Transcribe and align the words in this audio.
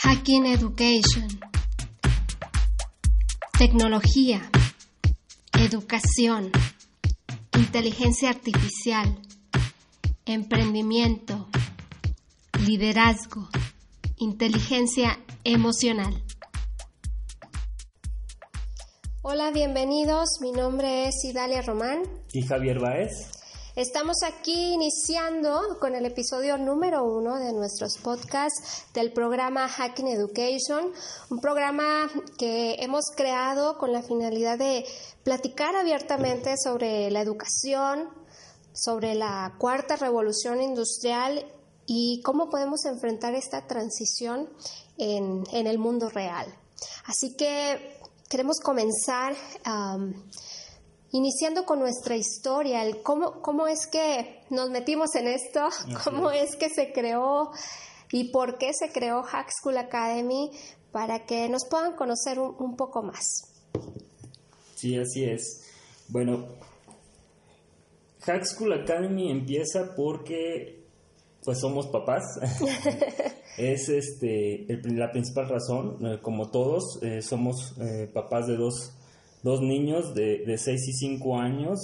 Hacking 0.00 0.46
Education. 0.46 1.40
Tecnología. 3.58 4.48
Educación. 5.58 6.52
Inteligencia 7.56 8.30
artificial. 8.30 9.18
Emprendimiento. 10.24 11.48
Liderazgo. 12.64 13.48
Inteligencia 14.18 15.18
emocional. 15.42 16.22
Hola, 19.22 19.50
bienvenidos. 19.50 20.28
Mi 20.40 20.52
nombre 20.52 21.08
es 21.08 21.24
Idalia 21.24 21.62
Román. 21.62 22.04
Y 22.32 22.42
Javier 22.42 22.78
Baez. 22.78 23.37
Estamos 23.78 24.24
aquí 24.24 24.72
iniciando 24.72 25.78
con 25.78 25.94
el 25.94 26.04
episodio 26.04 26.58
número 26.58 27.04
uno 27.04 27.36
de 27.36 27.52
nuestros 27.52 27.96
podcasts 27.98 28.86
del 28.92 29.12
programa 29.12 29.68
Hacking 29.68 30.08
Education, 30.08 30.90
un 31.30 31.40
programa 31.40 32.10
que 32.38 32.74
hemos 32.80 33.04
creado 33.14 33.78
con 33.78 33.92
la 33.92 34.02
finalidad 34.02 34.58
de 34.58 34.84
platicar 35.22 35.76
abiertamente 35.76 36.56
sobre 36.56 37.08
la 37.12 37.20
educación, 37.20 38.08
sobre 38.72 39.14
la 39.14 39.54
cuarta 39.58 39.94
revolución 39.94 40.60
industrial 40.60 41.46
y 41.86 42.20
cómo 42.22 42.50
podemos 42.50 42.84
enfrentar 42.84 43.36
esta 43.36 43.68
transición 43.68 44.50
en, 44.96 45.44
el 45.52 45.78
mundo 45.78 46.08
real. 46.08 46.52
Así 47.06 47.36
que 47.36 47.96
queremos 48.28 48.58
comenzar 48.58 49.36
iniciando 51.12 51.64
con 51.64 51.78
nuestra 51.78 52.16
historia, 52.16 52.82
el 52.84 53.02
cómo, 53.02 53.40
cómo 53.42 53.66
es 53.66 53.86
que 53.86 54.42
nos 54.50 54.70
metimos 54.70 55.14
en 55.14 55.26
esto, 55.28 55.68
cómo 56.04 56.30
es 56.30 56.56
que 56.56 56.68
se 56.68 56.92
creó 56.92 57.50
y 58.12 58.30
por 58.30 58.58
qué 58.58 58.72
se 58.74 58.90
creó 58.92 59.22
Hack 59.22 59.50
School 59.50 59.78
Academy 59.78 60.50
para 60.92 61.26
que 61.26 61.48
nos 61.48 61.66
puedan 61.68 61.94
conocer 61.96 62.38
un, 62.38 62.54
un 62.58 62.76
poco 62.76 63.02
más. 63.02 63.24
Sí, 64.74 64.96
así 64.96 65.24
es. 65.24 65.62
Bueno, 66.08 66.46
Hack 68.22 68.44
School 68.44 68.72
Academy 68.72 69.30
empieza 69.30 69.94
porque 69.96 70.84
pues 71.44 71.60
somos 71.60 71.86
papás. 71.88 72.22
es 73.58 73.88
este 73.88 74.70
el- 74.72 74.98
la 74.98 75.10
principal 75.10 75.48
razón. 75.48 75.96
Eh, 76.06 76.18
como 76.20 76.50
todos, 76.50 76.98
eh, 77.02 77.22
somos 77.22 77.74
eh, 77.80 78.10
papás 78.12 78.46
de 78.46 78.56
dos, 78.56 78.92
dos 79.42 79.60
niños 79.60 80.14
de, 80.14 80.44
de 80.44 80.58
6 80.58 80.88
y 80.88 80.92
5 80.92 81.38
años. 81.38 81.78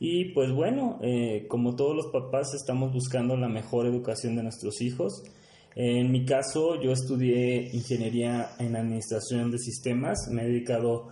Y 0.00 0.26
pues 0.26 0.52
bueno, 0.52 0.98
eh, 1.02 1.46
como 1.48 1.74
todos 1.74 1.96
los 1.96 2.06
papás, 2.06 2.54
estamos 2.54 2.92
buscando 2.92 3.36
la 3.36 3.48
mejor 3.48 3.86
educación 3.86 4.36
de 4.36 4.44
nuestros 4.44 4.80
hijos. 4.80 5.24
En 5.74 6.10
mi 6.10 6.24
caso, 6.24 6.80
yo 6.80 6.92
estudié 6.92 7.70
ingeniería 7.72 8.50
en 8.58 8.76
administración 8.76 9.50
de 9.50 9.58
sistemas. 9.58 10.28
Me 10.30 10.42
he 10.42 10.48
dedicado 10.48 11.08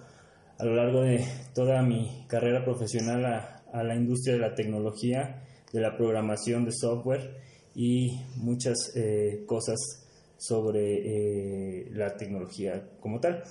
a 0.58 0.64
lo 0.64 0.74
largo 0.74 1.02
de 1.02 1.24
toda 1.54 1.82
mi 1.82 2.24
carrera 2.28 2.64
profesional 2.64 3.24
a, 3.24 3.82
la 3.82 3.94
industria 3.94 4.34
de 4.34 4.40
la 4.40 4.54
tecnología, 4.54 5.42
de 5.70 5.80
la 5.80 5.96
programación 5.96 6.64
de 6.64 6.72
software 6.72 7.42
y 7.74 8.22
muchas 8.36 8.92
eh, 8.96 9.44
cosas 9.46 9.76
sobre 10.38 11.82
eh, 11.82 11.90
la 11.92 12.16
tecnología 12.16 12.88
como 13.00 13.20
tal. 13.20 13.42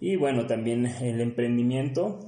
Y 0.00 0.16
bueno, 0.16 0.46
también 0.46 0.86
el 0.86 1.20
emprendimiento 1.20 2.20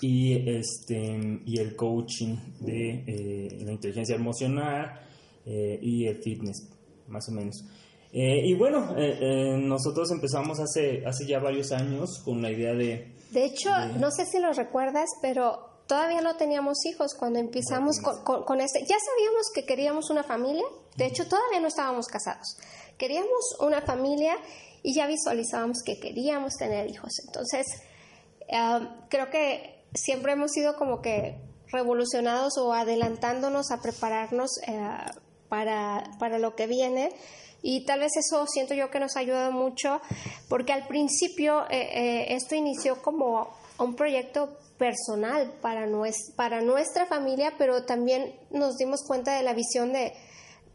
y, 0.00 0.48
este, 0.50 1.40
y 1.46 1.58
el 1.58 1.76
coaching 1.76 2.36
de 2.60 3.04
eh, 3.06 3.58
la 3.64 3.72
inteligencia 3.72 4.16
emocional 4.16 5.00
eh, 5.46 5.78
y 5.82 6.06
el 6.06 6.22
fitness, 6.22 6.68
más 7.08 7.28
o 7.28 7.32
menos. 7.32 7.64
Eh, 8.12 8.40
y 8.46 8.54
bueno, 8.54 8.94
nosotros 9.58 10.10
empezamos 10.10 10.58
hace, 10.60 11.04
hace 11.06 11.26
ya 11.26 11.38
varios 11.40 11.72
años 11.72 12.22
con 12.24 12.40
la 12.40 12.50
idea 12.50 12.72
de, 12.72 13.12
De 13.32 13.44
hecho, 13.44 13.70
no 13.98 14.10
sé 14.10 14.24
si 14.24 14.40
lo 14.40 14.52
recuerdas, 14.52 15.10
pero 15.20 15.58
todavía 15.86 16.20
no 16.22 16.34
teníamos 16.36 16.78
hijos 16.86 17.14
cuando 17.18 17.38
empezamos 17.38 18.00
con, 18.00 18.22
con- 18.24 18.44
con 18.44 18.60
este. 18.60 18.80
Ya 18.80 18.96
sabíamos 18.98 19.50
que 19.54 19.64
queríamos 19.66 20.08
una 20.10 20.22
familia, 20.24 20.64
de 20.96 21.06
hecho 21.06 21.26
todavía 21.28 21.60
no 21.60 21.68
estábamos 21.68 22.06
casados. 22.06 22.56
Queríamos 22.96 23.56
una 23.60 23.82
familia 23.82 24.36
y 24.82 24.94
ya 24.94 25.06
visualizábamos 25.06 25.78
que 25.84 25.98
queríamos 25.98 26.54
tener 26.54 26.90
hijos. 26.90 27.12
Entonces, 27.26 27.66
eh, 28.48 28.88
creo 29.08 29.30
que 29.30 29.84
siempre 29.94 30.32
hemos 30.32 30.52
sido 30.52 30.76
como 30.76 31.00
que 31.00 31.36
revolucionados 31.70 32.56
o 32.58 32.72
adelantándonos 32.72 33.70
a 33.70 33.80
prepararnos 33.82 34.50
eh, 34.66 34.88
para, 35.48 36.04
para 36.18 36.38
lo 36.38 36.54
que 36.54 36.66
viene. 36.66 37.12
Y 37.60 37.84
tal 37.84 38.00
vez 38.00 38.12
eso 38.16 38.46
siento 38.46 38.74
yo 38.74 38.88
que 38.90 39.00
nos 39.00 39.16
ha 39.16 39.20
ayudado 39.20 39.50
mucho, 39.50 40.00
porque 40.48 40.72
al 40.72 40.86
principio 40.86 41.64
eh, 41.70 41.88
eh, 41.92 42.34
esto 42.34 42.54
inició 42.54 43.02
como 43.02 43.48
un 43.78 43.96
proyecto 43.96 44.56
personal 44.78 45.52
para, 45.60 45.86
nues- 45.88 46.32
para 46.36 46.60
nuestra 46.60 47.06
familia, 47.06 47.54
pero 47.58 47.84
también 47.84 48.32
nos 48.50 48.76
dimos 48.76 49.02
cuenta 49.04 49.36
de 49.36 49.42
la 49.42 49.54
visión 49.54 49.92
de, 49.92 50.12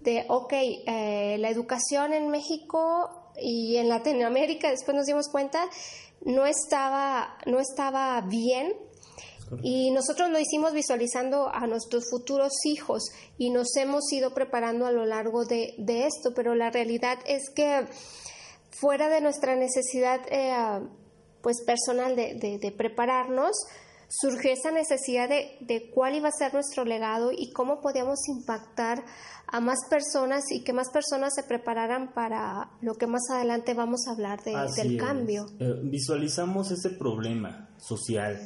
de 0.01 0.25
ok, 0.27 0.51
eh, 0.53 1.37
la 1.39 1.49
educación 1.49 2.11
en 2.13 2.27
México 2.27 3.22
y 3.39 3.77
en 3.77 3.89
Latinoamérica, 3.89 4.69
después 4.69 4.95
nos 4.95 5.05
dimos 5.05 5.27
cuenta, 5.29 5.65
no 6.25 6.45
estaba, 6.45 7.37
no 7.45 7.59
estaba 7.59 8.19
bien. 8.21 8.73
Y 9.61 9.91
nosotros 9.91 10.29
lo 10.31 10.39
hicimos 10.39 10.73
visualizando 10.73 11.47
a 11.53 11.67
nuestros 11.67 12.09
futuros 12.09 12.53
hijos 12.65 13.03
y 13.37 13.51
nos 13.51 13.75
hemos 13.75 14.11
ido 14.11 14.33
preparando 14.33 14.87
a 14.87 14.91
lo 14.91 15.05
largo 15.05 15.45
de, 15.45 15.75
de 15.77 16.07
esto, 16.07 16.33
pero 16.33 16.55
la 16.55 16.71
realidad 16.71 17.19
es 17.27 17.49
que 17.53 17.85
fuera 18.71 19.09
de 19.09 19.21
nuestra 19.21 19.55
necesidad 19.55 20.21
eh, 20.31 20.87
pues 21.41 21.61
personal 21.65 22.15
de, 22.15 22.33
de- 22.35 22.57
de 22.57 22.71
prepararnos, 22.71 23.51
surgió 24.09 24.51
esa 24.51 24.71
necesidad 24.71 25.29
de, 25.29 25.57
de 25.59 25.89
cuál 25.91 26.15
iba 26.15 26.29
a 26.29 26.31
ser 26.31 26.53
nuestro 26.53 26.83
legado 26.85 27.31
y 27.31 27.51
cómo 27.51 27.79
podíamos 27.81 28.19
impactar 28.29 29.03
a 29.53 29.59
más 29.61 29.77
personas 29.89 30.51
y 30.51 30.63
que 30.63 30.73
más 30.73 30.89
personas 30.89 31.33
se 31.35 31.43
prepararan 31.43 32.11
para 32.13 32.71
lo 32.81 32.95
que 32.95 33.07
más 33.07 33.21
adelante 33.31 33.73
vamos 33.73 34.07
a 34.07 34.11
hablar 34.11 34.43
de- 34.43 34.51
del 34.75 34.95
es. 34.95 35.01
cambio. 35.01 35.45
Eh, 35.59 35.79
visualizamos 35.83 36.71
ese 36.71 36.89
problema 36.89 37.69
social 37.77 38.39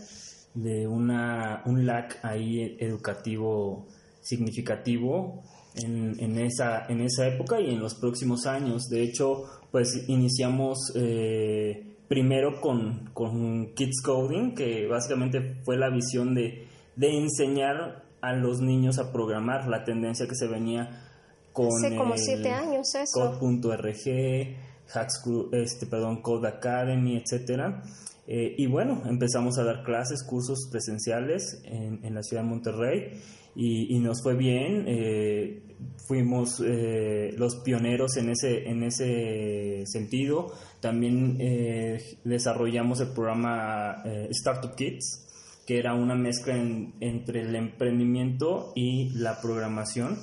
de 0.54 0.88
una, 0.88 1.62
un 1.66 1.86
lack 1.86 2.20
ahí 2.24 2.76
educativo 2.80 3.88
significativo 4.22 5.44
en, 5.76 6.20
en 6.20 6.38
esa, 6.40 6.86
en 6.88 7.02
esa 7.02 7.28
época 7.28 7.60
y 7.62 7.70
en 7.74 7.80
los 7.80 7.96
próximos 7.96 8.46
años. 8.46 8.88
De 8.90 9.02
hecho, 9.04 9.44
pues 9.72 10.06
iniciamos 10.08 10.92
eh, 10.96 11.96
primero 12.08 12.60
con, 12.62 13.10
con 13.14 13.74
Kids 13.76 14.02
Coding, 14.04 14.56
que 14.56 14.88
básicamente 14.88 15.62
fue 15.64 15.78
la 15.78 15.90
visión 15.90 16.34
de, 16.36 16.68
de 16.96 17.18
enseñar 17.18 18.04
a 18.28 18.34
los 18.34 18.62
niños 18.62 19.00
a 19.00 19.12
programar, 19.12 19.68
la 19.68 19.84
tendencia 19.84 20.28
que 20.28 20.36
se 20.36 20.48
venía 20.48 21.04
con 21.54 21.68
Hace 21.68 21.96
como 21.96 22.14
el 22.14 22.20
siete 22.20 22.52
años 22.52 22.94
eso. 22.96 23.20
Hackschool, 24.94 25.50
este, 25.54 25.86
perdón, 25.86 26.22
Code 26.22 26.48
Academy, 26.48 27.18
etcétera. 27.18 27.84
Eh, 28.28 28.56
y 28.58 28.68
bueno, 28.68 29.04
empezamos 29.06 29.58
a 29.58 29.64
dar 29.64 29.84
clases, 29.84 30.24
cursos 30.24 30.68
presenciales 30.72 31.62
en, 31.66 32.04
en 32.04 32.14
la 32.14 32.22
ciudad 32.22 32.44
de 32.44 32.50
Monterrey 32.50 33.22
y, 33.56 33.96
y 33.96 34.00
nos 34.00 34.22
fue 34.22 34.36
bien. 34.36 34.84
eh, 34.88 35.64
fuimos 36.08 36.62
eh, 36.66 37.34
los 37.38 37.58
pioneros 37.58 38.18
en 38.18 38.30
ese, 38.30 38.68
en 38.70 38.84
ese 38.84 39.84
sentido. 39.86 40.52
También 40.80 41.38
eh, 41.40 42.00
desarrollamos 42.24 43.00
el 43.02 43.10
programa 43.10 44.04
Startup 44.30 44.76
Kids, 44.76 45.27
que 45.68 45.78
era 45.78 45.94
una 45.94 46.16
mezcla 46.16 46.56
en- 46.56 46.96
entre 47.02 47.42
el 47.42 47.56
emprendimiento 47.56 48.72
y 48.76 49.10
la 49.10 49.40
programación 49.42 50.18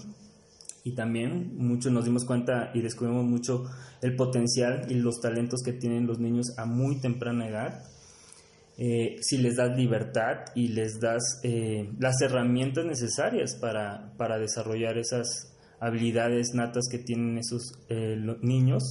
y 0.83 0.95
también 0.95 1.57
muchos 1.57 1.93
nos 1.93 2.05
dimos 2.05 2.25
cuenta 2.25 2.71
y 2.75 2.81
descubrimos 2.81 3.25
mucho 3.25 3.65
el 4.03 4.17
potencial 4.17 4.87
y 4.91 4.95
los 4.95 5.21
talentos 5.21 5.63
que 5.63 5.73
tienen 5.73 6.07
los 6.07 6.19
niños 6.19 6.59
a 6.59 6.65
muy 6.67 7.01
temprana 7.01 7.47
edad. 7.49 7.85
Eh, 8.77 9.17
si 9.21 9.39
les 9.39 9.57
das 9.57 9.77
libertad 9.77 10.47
y 10.55 10.69
les 10.69 10.99
das 10.99 11.41
eh, 11.45 11.91
las 12.01 12.21
herramientas 12.21 12.85
necesarias 12.85 13.55
para, 13.55 14.13
para 14.17 14.39
desarrollar 14.39 14.99
esas 14.99 15.55
habilidades 15.79 16.55
natas 16.55 16.89
que 16.91 16.99
tienen 16.99 17.39
esos 17.39 17.79
eh, 17.89 18.17
niños. 18.43 18.83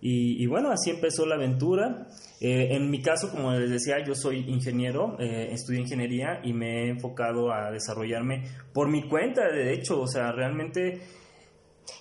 Y, 0.00 0.46
bueno, 0.46 0.70
así 0.70 0.90
empezó 0.90 1.26
la 1.26 1.34
aventura. 1.36 2.08
Eh, 2.40 2.76
en 2.76 2.90
mi 2.90 3.00
caso, 3.00 3.30
como 3.30 3.52
les 3.52 3.70
decía, 3.70 4.04
yo 4.04 4.14
soy 4.14 4.48
ingeniero, 4.48 5.16
eh, 5.18 5.48
estudié 5.52 5.80
ingeniería 5.80 6.40
y 6.44 6.52
me 6.52 6.84
he 6.84 6.88
enfocado 6.90 7.52
a 7.52 7.70
desarrollarme 7.70 8.44
por 8.72 8.88
mi 8.88 9.08
cuenta, 9.08 9.48
de 9.48 9.72
hecho, 9.72 10.00
o 10.00 10.06
sea, 10.06 10.32
realmente... 10.32 11.00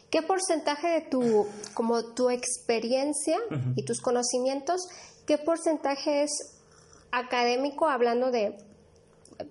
¿Qué 0.10 0.22
porcentaje 0.22 0.88
de 0.88 1.02
tu, 1.02 1.48
como 1.74 2.14
tu 2.14 2.30
experiencia 2.30 3.38
y 3.76 3.84
tus 3.84 4.02
conocimientos, 4.02 4.88
qué 5.26 5.38
porcentaje 5.38 6.24
es 6.24 6.62
académico 7.12 7.88
hablando 7.88 8.32
de 8.32 8.56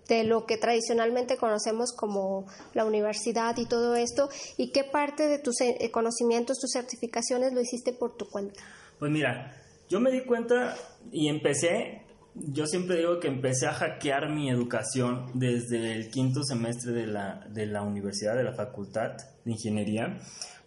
de 0.08 0.24
lo 0.24 0.46
que 0.46 0.56
tradicionalmente 0.56 1.36
conocemos 1.36 1.92
como 1.92 2.46
la 2.72 2.84
universidad 2.84 3.56
y 3.58 3.66
todo 3.66 3.96
esto, 3.96 4.28
y 4.56 4.70
qué 4.70 4.84
parte 4.84 5.28
de 5.28 5.38
tus 5.38 5.60
eh, 5.60 5.90
conocimientos, 5.90 6.58
tus 6.58 6.72
certificaciones 6.72 7.52
lo 7.52 7.60
hiciste 7.60 7.92
por 7.92 8.16
tu 8.16 8.26
cuenta. 8.26 8.62
Pues 8.98 9.10
mira, 9.10 9.54
yo 9.88 10.00
me 10.00 10.10
di 10.10 10.22
cuenta 10.24 10.76
y 11.12 11.28
empecé, 11.28 12.02
yo 12.34 12.66
siempre 12.66 12.96
digo 12.96 13.20
que 13.20 13.28
empecé 13.28 13.66
a 13.66 13.72
hackear 13.72 14.30
mi 14.30 14.50
educación 14.50 15.30
desde 15.34 15.92
el 15.92 16.10
quinto 16.10 16.42
semestre 16.42 16.92
de 16.92 17.06
la, 17.06 17.46
de 17.50 17.66
la 17.66 17.82
universidad, 17.82 18.36
de 18.36 18.44
la 18.44 18.54
facultad 18.54 19.12
de 19.44 19.52
ingeniería, 19.52 20.18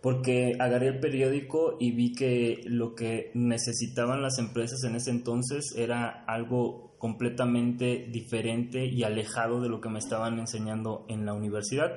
porque 0.07 0.55
agarré 0.57 0.87
el 0.87 0.99
periódico 1.01 1.75
y 1.81 1.91
vi 1.91 2.13
que 2.13 2.61
lo 2.63 2.95
que 2.95 3.29
necesitaban 3.33 4.21
las 4.21 4.39
empresas 4.39 4.85
en 4.85 4.95
ese 4.95 5.11
entonces 5.11 5.75
era 5.75 6.23
algo 6.27 6.95
completamente 6.97 8.07
diferente 8.09 8.85
y 8.85 9.03
alejado 9.03 9.59
de 9.59 9.67
lo 9.67 9.81
que 9.81 9.89
me 9.89 9.99
estaban 9.99 10.39
enseñando 10.39 11.05
en 11.09 11.25
la 11.25 11.33
universidad. 11.33 11.91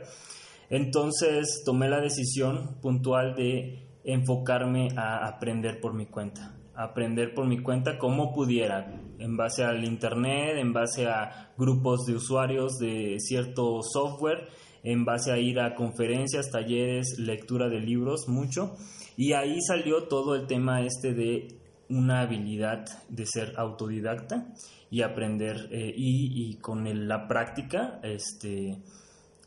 Entonces 0.70 1.62
tomé 1.64 1.88
la 1.88 2.00
decisión 2.00 2.80
puntual 2.82 3.36
de 3.36 3.86
enfocarme 4.02 4.88
a 4.96 5.28
aprender 5.28 5.80
por 5.80 5.94
mi 5.94 6.06
cuenta, 6.06 6.56
aprender 6.74 7.32
por 7.32 7.46
mi 7.46 7.62
cuenta 7.62 7.96
como 7.96 8.34
pudiera, 8.34 9.00
en 9.20 9.36
base 9.36 9.62
al 9.62 9.84
internet, 9.84 10.56
en 10.56 10.72
base 10.72 11.06
a 11.06 11.52
grupos 11.56 12.06
de 12.06 12.14
usuarios 12.14 12.76
de 12.80 13.20
cierto 13.20 13.82
software, 13.84 14.48
en 14.82 15.04
base 15.04 15.32
a 15.32 15.38
ir 15.38 15.60
a 15.60 15.74
conferencias, 15.74 16.50
talleres, 16.50 17.18
lectura 17.18 17.68
de 17.68 17.80
libros, 17.80 18.28
mucho. 18.28 18.76
Y 19.16 19.32
ahí 19.32 19.60
salió 19.60 20.04
todo 20.04 20.34
el 20.34 20.46
tema 20.46 20.82
este 20.82 21.14
de 21.14 21.60
una 21.90 22.20
habilidad 22.20 22.86
de 23.08 23.26
ser 23.26 23.54
autodidacta 23.56 24.46
y 24.90 25.02
aprender 25.02 25.68
eh, 25.70 25.92
y, 25.96 26.56
con 26.56 27.08
la 27.08 27.26
práctica 27.28 28.00
este 28.02 28.78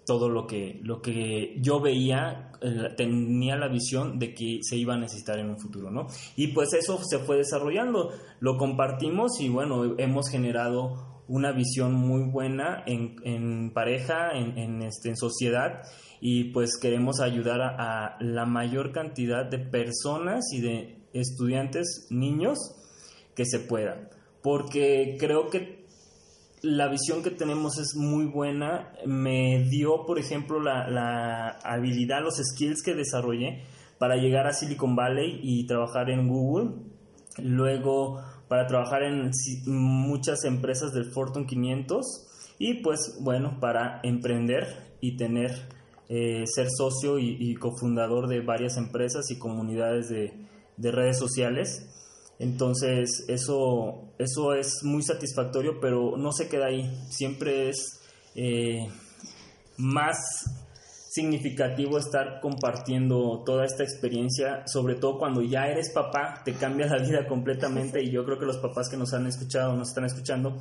todo 0.05 0.27
lo 0.27 0.45
que 0.45 0.81
lo 0.83 1.01
que 1.01 1.55
yo 1.61 1.79
veía 1.79 2.51
eh, 2.61 2.89
tenía 2.97 3.55
la 3.55 3.69
visión 3.69 4.19
de 4.19 4.33
que 4.33 4.59
se 4.61 4.75
iba 4.75 4.95
a 4.95 4.97
necesitar 4.97 5.39
en 5.39 5.49
un 5.49 5.59
futuro 5.59 5.89
no 5.89 6.07
y 6.35 6.47
pues 6.47 6.73
eso 6.73 6.99
se 7.01 7.19
fue 7.19 7.37
desarrollando 7.37 8.11
lo 8.41 8.57
compartimos 8.57 9.39
y 9.39 9.47
bueno 9.47 9.95
hemos 9.97 10.29
generado 10.29 11.12
una 11.27 11.51
visión 11.51 11.93
muy 11.93 12.29
buena 12.29 12.83
en, 12.85 13.15
en 13.23 13.71
pareja 13.73 14.31
en, 14.33 14.57
en, 14.57 14.81
este, 14.81 15.09
en 15.09 15.17
sociedad 15.17 15.81
y 16.19 16.51
pues 16.51 16.77
queremos 16.81 17.19
ayudar 17.19 17.61
a 17.61 18.17
la 18.19 18.45
mayor 18.45 18.91
cantidad 18.91 19.45
de 19.45 19.59
personas 19.59 20.45
y 20.53 20.61
de 20.61 20.97
estudiantes 21.13 22.07
niños 22.09 22.57
que 23.35 23.45
se 23.45 23.59
pueda 23.59 24.09
porque 24.43 25.15
creo 25.19 25.49
que 25.49 25.83
la 26.63 26.87
visión 26.87 27.23
que 27.23 27.31
tenemos 27.31 27.77
es 27.77 27.95
muy 27.95 28.25
buena. 28.25 28.93
Me 29.05 29.63
dio, 29.69 30.05
por 30.05 30.17
ejemplo, 30.19 30.59
la, 30.59 31.59
habilidad, 31.63 32.21
los 32.21 32.35
skills 32.37 32.83
que 32.83 32.93
desarrollé 32.93 33.63
para 33.97 34.15
llegar 34.15 34.47
a 34.47 34.53
Silicon 34.53 34.95
Valley 34.95 35.39
y 35.43 35.65
trabajar 35.65 36.09
en 36.09 36.27
Google. 36.27 36.71
Luego, 37.37 38.21
para 38.53 38.67
trabajar 38.67 39.01
en 39.01 39.31
muchas 39.65 40.43
empresas 40.43 40.93
del 40.93 41.11
Fortune 41.11 41.47
500. 41.47 42.05
Y 42.59 42.83
pues, 42.83 43.17
bueno, 43.19 43.57
para 43.59 43.99
emprender 44.03 44.95
y 45.01 45.17
tener, 45.17 45.69
eh, 46.07 46.43
ser 46.45 46.67
socio 46.69 47.17
y, 47.17 47.55
cofundador 47.55 48.27
de 48.27 48.41
varias 48.41 48.77
empresas 48.77 49.31
y 49.31 49.39
comunidades 49.39 50.07
de, 50.09 50.33
de 50.77 50.91
redes 50.91 51.17
sociales. 51.17 51.89
Entonces, 52.37 53.25
eso, 53.27 54.13
eso 54.19 54.53
es 54.53 54.83
muy 54.83 55.01
satisfactorio, 55.01 55.79
pero 55.81 56.15
no 56.15 56.31
se 56.31 56.47
queda 56.47 56.67
ahí. 56.67 56.95
Siempre 57.09 57.69
es 57.69 58.03
eh, 58.35 58.87
más 59.77 60.17
significativo 61.13 61.99
estar 61.99 62.39
compartiendo 62.41 63.43
toda 63.45 63.65
esta 63.65 63.83
experiencia, 63.83 64.65
sobre 64.65 64.95
todo 64.95 65.19
cuando 65.19 65.43
ya 65.43 65.67
eres 65.67 65.91
papá, 65.91 66.41
te 66.43 66.53
cambia 66.53 66.87
la 66.87 66.97
vida 66.97 67.27
completamente 67.27 68.01
y 68.01 68.09
yo 68.09 68.25
creo 68.25 68.39
que 68.39 68.47
los 68.47 68.57
papás 68.57 68.89
que 68.89 68.97
nos 68.97 69.13
han 69.13 69.27
escuchado, 69.27 69.75
nos 69.75 69.89
están 69.89 70.05
escuchando, 70.05 70.57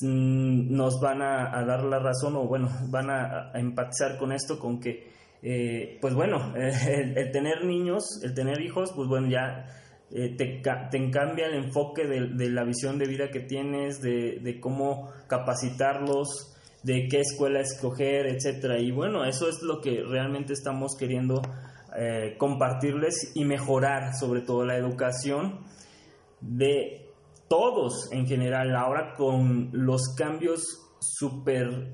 mm, 0.00 0.74
nos 0.74 1.00
van 1.00 1.22
a, 1.22 1.64
dar 1.64 1.84
la 1.84 2.00
razón 2.00 2.34
o 2.34 2.48
bueno, 2.48 2.70
van 2.88 3.08
a, 3.10 3.52
empatizar 3.54 4.18
con 4.18 4.32
esto, 4.32 4.58
con 4.58 4.80
que, 4.80 5.12
eh, 5.42 5.96
pues 6.00 6.12
bueno, 6.12 6.52
el, 6.56 7.30
tener 7.30 7.64
niños, 7.64 8.20
el 8.24 8.34
tener 8.34 8.60
hijos, 8.60 8.92
pues 8.96 9.06
bueno, 9.06 9.28
ya 9.28 9.68
eh, 10.10 10.34
te, 10.36 10.60
te, 10.90 11.10
cambia 11.12 11.46
el 11.46 11.54
enfoque 11.54 12.08
de, 12.08 12.50
la 12.50 12.64
visión 12.64 12.98
de 12.98 13.06
vida 13.06 13.30
que 13.30 13.38
tienes, 13.38 14.02
de, 14.02 14.58
cómo 14.60 15.12
capacitarlos, 15.28 16.52
de 16.82 17.08
qué 17.08 17.20
escuela 17.20 17.60
escoger, 17.60 18.26
etcétera. 18.26 18.78
Y 18.78 18.90
bueno, 18.90 19.24
eso 19.24 19.48
es 19.48 19.62
lo 19.62 19.80
que 19.80 20.02
realmente 20.02 20.52
estamos 20.52 20.96
queriendo 20.98 21.42
eh, 21.96 22.36
compartirles 22.38 23.32
y 23.34 23.44
mejorar, 23.44 24.14
sobre 24.14 24.40
todo 24.40 24.64
la 24.64 24.76
educación 24.76 25.60
de 26.40 27.10
todos 27.48 28.10
en 28.12 28.26
general. 28.26 28.74
Ahora 28.74 29.14
con 29.14 29.70
los 29.72 30.14
cambios 30.16 30.64
súper 31.00 31.92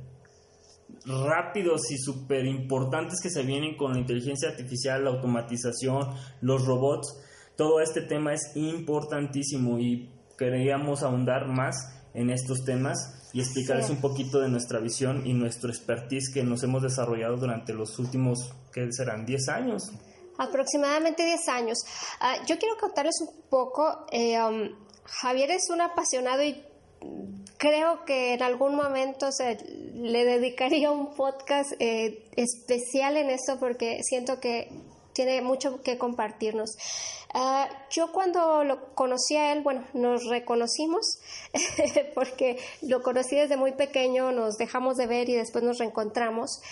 rápidos 1.05 1.91
y 1.91 1.99
súper 1.99 2.47
importantes 2.47 3.21
que 3.23 3.31
se 3.31 3.43
vienen 3.43 3.77
con 3.77 3.93
la 3.93 3.99
inteligencia 3.99 4.51
artificial, 4.51 5.05
la 5.05 5.11
automatización, 5.11 6.15
los 6.41 6.67
robots, 6.67 7.21
todo 7.57 7.81
este 7.81 8.03
tema 8.03 8.35
es 8.35 8.53
importantísimo 8.55 9.79
y 9.79 10.11
queríamos 10.39 11.03
ahondar 11.03 11.49
más 11.49 11.75
en 12.15 12.31
estos 12.31 12.65
temas 12.65 13.18
y 13.33 13.41
explicarles 13.41 13.91
un 13.91 14.01
poquito 14.01 14.41
de 14.41 14.49
nuestra 14.49 14.81
visión 14.81 15.27
y 15.27 15.35
nuestro 15.35 15.71
expertise 15.71 16.31
que 16.33 16.43
nos 16.43 16.63
hemos 16.63 16.83
desarrollado 16.83 17.37
durante 17.37 17.73
los 17.73 17.99
últimos, 17.99 18.53
¿qué 18.73 18.91
serán? 18.93 19.27
10 19.27 19.49
años. 19.49 19.93
Aproximadamente 20.39 21.25
10 21.25 21.49
años. 21.49 21.79
Ah, 22.21 22.37
yo 22.47 22.59
quiero 22.59 22.77
contarles 22.79 23.17
un 23.21 23.43
poco. 23.51 24.07
Eh, 24.13 24.41
um, 24.41 24.71
Javier 25.05 25.51
es 25.51 25.69
un 25.71 25.81
apasionado 25.81 26.43
y 26.43 26.63
creo 27.59 28.05
que 28.05 28.35
en 28.35 28.43
algún 28.43 28.75
momento 28.75 29.33
se 29.33 29.59
le 29.95 30.25
dedicaría 30.25 30.91
un 30.91 31.15
podcast 31.15 31.73
eh, 31.81 32.25
especial 32.37 33.17
en 33.17 33.31
esto 33.31 33.59
porque 33.59 34.01
siento 34.03 34.41
que 34.41 34.71
tiene 35.19 35.43
mucho 35.43 35.83
que 35.83 35.99
compartirnos. 35.99 36.77
Ah, 37.35 37.69
yo 37.91 38.13
cuando 38.13 38.63
lo 38.63 38.95
conocí 38.95 39.35
a 39.35 39.53
él, 39.53 39.63
bueno, 39.63 39.85
nos 39.93 40.27
reconocimos 40.27 41.19
porque 42.15 42.57
lo 42.83 43.03
conocí 43.03 43.35
desde 43.35 43.57
muy 43.57 43.73
pequeño, 43.73 44.31
nos 44.31 44.59
dejamos 44.59 44.97
de 44.97 45.09
ver 45.09 45.29
y 45.29 45.35
después 45.35 45.65
nos 45.65 45.79
reencontramos. 45.79 46.63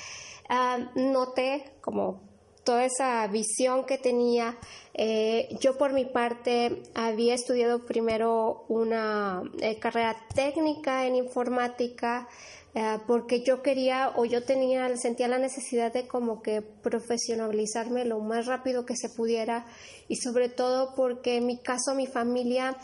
Ah, 0.48 0.78
noté 0.94 1.72
como 1.80 2.20
toda 2.62 2.84
esa 2.84 3.26
visión 3.26 3.84
que 3.84 3.98
tenía. 3.98 4.56
Eh, 4.94 5.48
yo 5.60 5.76
por 5.76 5.92
mi 5.92 6.04
parte 6.04 6.84
había 6.94 7.34
estudiado 7.34 7.84
primero 7.84 8.64
una 8.68 9.42
eh, 9.60 9.80
carrera 9.80 10.16
técnica 10.36 11.04
en 11.04 11.16
informática 11.16 12.28
eh, 12.78 12.98
porque 13.06 13.42
yo 13.42 13.62
quería 13.62 14.12
o 14.16 14.26
yo 14.26 14.44
tenía, 14.44 14.94
sentía 14.98 15.28
la 15.28 15.38
necesidad 15.38 15.94
de 15.94 16.06
como 16.06 16.42
que 16.42 16.60
profesionalizarme 16.60 18.04
lo 18.04 18.20
más 18.20 18.44
rápido 18.44 18.84
que 18.84 18.96
se 18.96 19.08
pudiera 19.08 19.64
y 20.08 20.16
sobre 20.16 20.50
todo 20.50 20.94
porque 20.94 21.40
mi 21.40 21.56
caso 21.56 21.94
mi 21.94 22.06
familia 22.06 22.76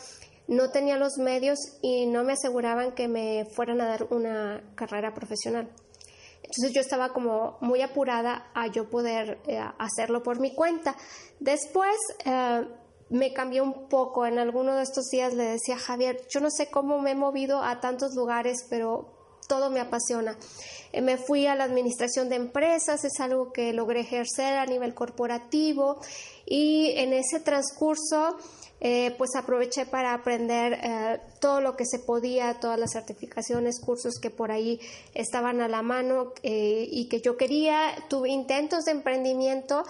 no 0.48 0.70
tenía 0.70 0.96
los 0.96 1.18
medios 1.18 1.58
y 1.82 2.06
no 2.06 2.24
me 2.24 2.32
aseguraban 2.32 2.92
que 2.92 3.06
me 3.06 3.44
fueran 3.54 3.82
a 3.82 3.86
dar 3.86 4.04
una 4.04 4.64
carrera 4.76 5.12
profesional. 5.12 5.68
Entonces 6.36 6.72
yo 6.72 6.80
estaba 6.80 7.10
como 7.12 7.58
muy 7.60 7.82
apurada 7.82 8.50
a 8.54 8.68
yo 8.68 8.88
poder 8.88 9.42
eh, 9.46 9.60
hacerlo 9.78 10.22
por 10.22 10.40
mi 10.40 10.54
cuenta. 10.54 10.96
Después 11.38 11.94
eh, 12.24 12.66
me 13.10 13.34
cambió 13.34 13.62
un 13.62 13.90
poco. 13.90 14.24
En 14.24 14.38
alguno 14.38 14.74
de 14.74 14.84
estos 14.84 15.10
días 15.10 15.34
le 15.34 15.44
decía 15.44 15.74
a 15.74 15.78
Javier, 15.78 16.18
yo 16.30 16.40
no 16.40 16.50
sé 16.50 16.70
cómo 16.70 16.98
me 16.98 17.10
he 17.10 17.14
movido 17.14 17.62
a 17.62 17.80
tantos 17.80 18.14
lugares, 18.14 18.66
pero 18.70 19.11
todo 19.48 19.70
me 19.70 19.80
apasiona. 19.80 20.36
Eh, 20.92 21.00
me 21.00 21.16
fui 21.16 21.46
a 21.46 21.54
la 21.54 21.64
administración 21.64 22.28
de 22.28 22.36
empresas, 22.36 23.04
es 23.04 23.20
algo 23.20 23.52
que 23.52 23.72
logré 23.72 24.00
ejercer 24.00 24.54
a 24.58 24.66
nivel 24.66 24.94
corporativo 24.94 26.00
y 26.46 26.92
en 26.96 27.12
ese 27.12 27.40
transcurso 27.40 28.36
eh, 28.80 29.14
pues 29.16 29.30
aproveché 29.36 29.86
para 29.86 30.12
aprender 30.12 30.72
eh, 30.82 31.20
todo 31.40 31.60
lo 31.60 31.76
que 31.76 31.86
se 31.86 32.00
podía, 32.00 32.58
todas 32.60 32.78
las 32.78 32.92
certificaciones, 32.92 33.80
cursos 33.80 34.18
que 34.20 34.30
por 34.30 34.50
ahí 34.50 34.80
estaban 35.14 35.60
a 35.60 35.68
la 35.68 35.82
mano 35.82 36.32
y 36.42 37.08
que 37.08 37.20
yo 37.20 37.36
quería. 37.36 37.94
Tuve 38.08 38.30
intentos 38.30 38.84
de 38.84 38.92
emprendimiento, 38.92 39.84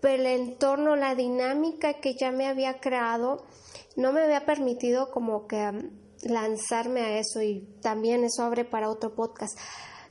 pero 0.00 0.14
el 0.14 0.26
entorno, 0.26 0.94
la 0.94 1.16
dinámica 1.16 1.94
que 1.94 2.14
ya 2.14 2.30
me 2.30 2.46
había 2.46 2.78
creado, 2.78 3.44
no 3.96 4.12
me 4.12 4.22
había 4.22 4.46
permitido 4.46 5.10
como 5.10 5.48
que 5.48 5.90
lanzarme 6.22 7.00
a 7.00 7.18
eso 7.18 7.42
y 7.42 7.60
también 7.82 8.24
eso 8.24 8.42
abre 8.42 8.64
para 8.64 8.90
otro 8.90 9.14
podcast. 9.14 9.58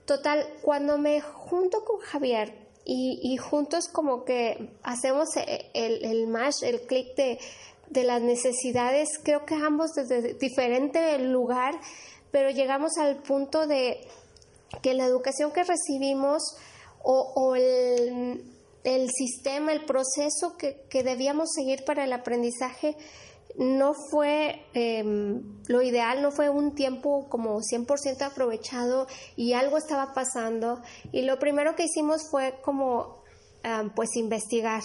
Total, 0.06 0.46
cuando 0.62 0.98
me 0.98 1.22
junto 1.22 1.84
con 1.84 2.00
Javier 2.00 2.68
y, 2.86 3.38
juntos 3.38 3.88
como 3.88 4.26
que 4.26 4.76
hacemos 4.82 5.30
el, 5.74 6.04
el 6.04 6.28
match, 6.28 6.64
el 6.64 6.82
clic 6.82 7.16
de 7.16 7.38
de 7.90 8.04
las 8.04 8.22
necesidades, 8.22 9.10
creo 9.24 9.46
que 9.46 9.56
ambos 9.56 9.92
desde 9.94 10.36
diferente 10.36 11.18
lugar, 11.20 11.80
pero 12.32 12.52
llegamos 12.52 12.98
al 12.98 13.22
punto 13.24 13.66
de 13.68 14.00
que 14.84 14.94
la 14.94 15.06
educación 15.06 15.52
que 15.52 15.64
recibimos 15.64 16.56
o, 17.02 17.56
el, 17.56 19.10
sistema, 19.10 19.72
el 19.72 19.86
proceso 19.86 20.56
que, 20.58 21.04
debíamos 21.04 21.50
seguir 21.56 21.84
para 21.84 22.04
el 22.04 22.14
aprendizaje 22.14 22.96
no 23.60 23.94
fue 23.94 24.66
em, 24.74 25.44
lo 25.68 25.82
ideal, 25.82 26.22
no 26.22 26.32
fue 26.32 26.50
un 26.50 26.74
tiempo 26.74 27.28
como 27.30 27.60
100% 27.60 28.22
aprovechado 28.22 29.06
y 29.36 29.54
algo 29.54 29.78
estaba 29.78 30.14
pasando. 30.14 30.82
Y 31.12 31.24
lo 31.24 31.38
primero 31.40 31.76
que 31.76 31.84
hicimos 31.84 32.30
fue 32.32 32.56
como 32.64 33.20
pues 33.94 34.16
investigar. 34.16 34.82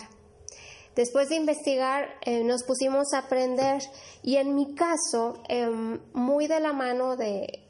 Después 0.96 1.28
de 1.28 1.36
investigar, 1.36 2.08
eh, 2.24 2.44
nos 2.44 2.62
pusimos 2.62 3.14
a 3.14 3.18
aprender. 3.18 3.82
Y 4.22 4.36
en 4.36 4.54
mi 4.54 4.74
caso, 4.74 5.42
em, 5.48 6.00
muy 6.12 6.46
de 6.46 6.60
la 6.60 6.72
mano 6.72 7.16
de, 7.16 7.60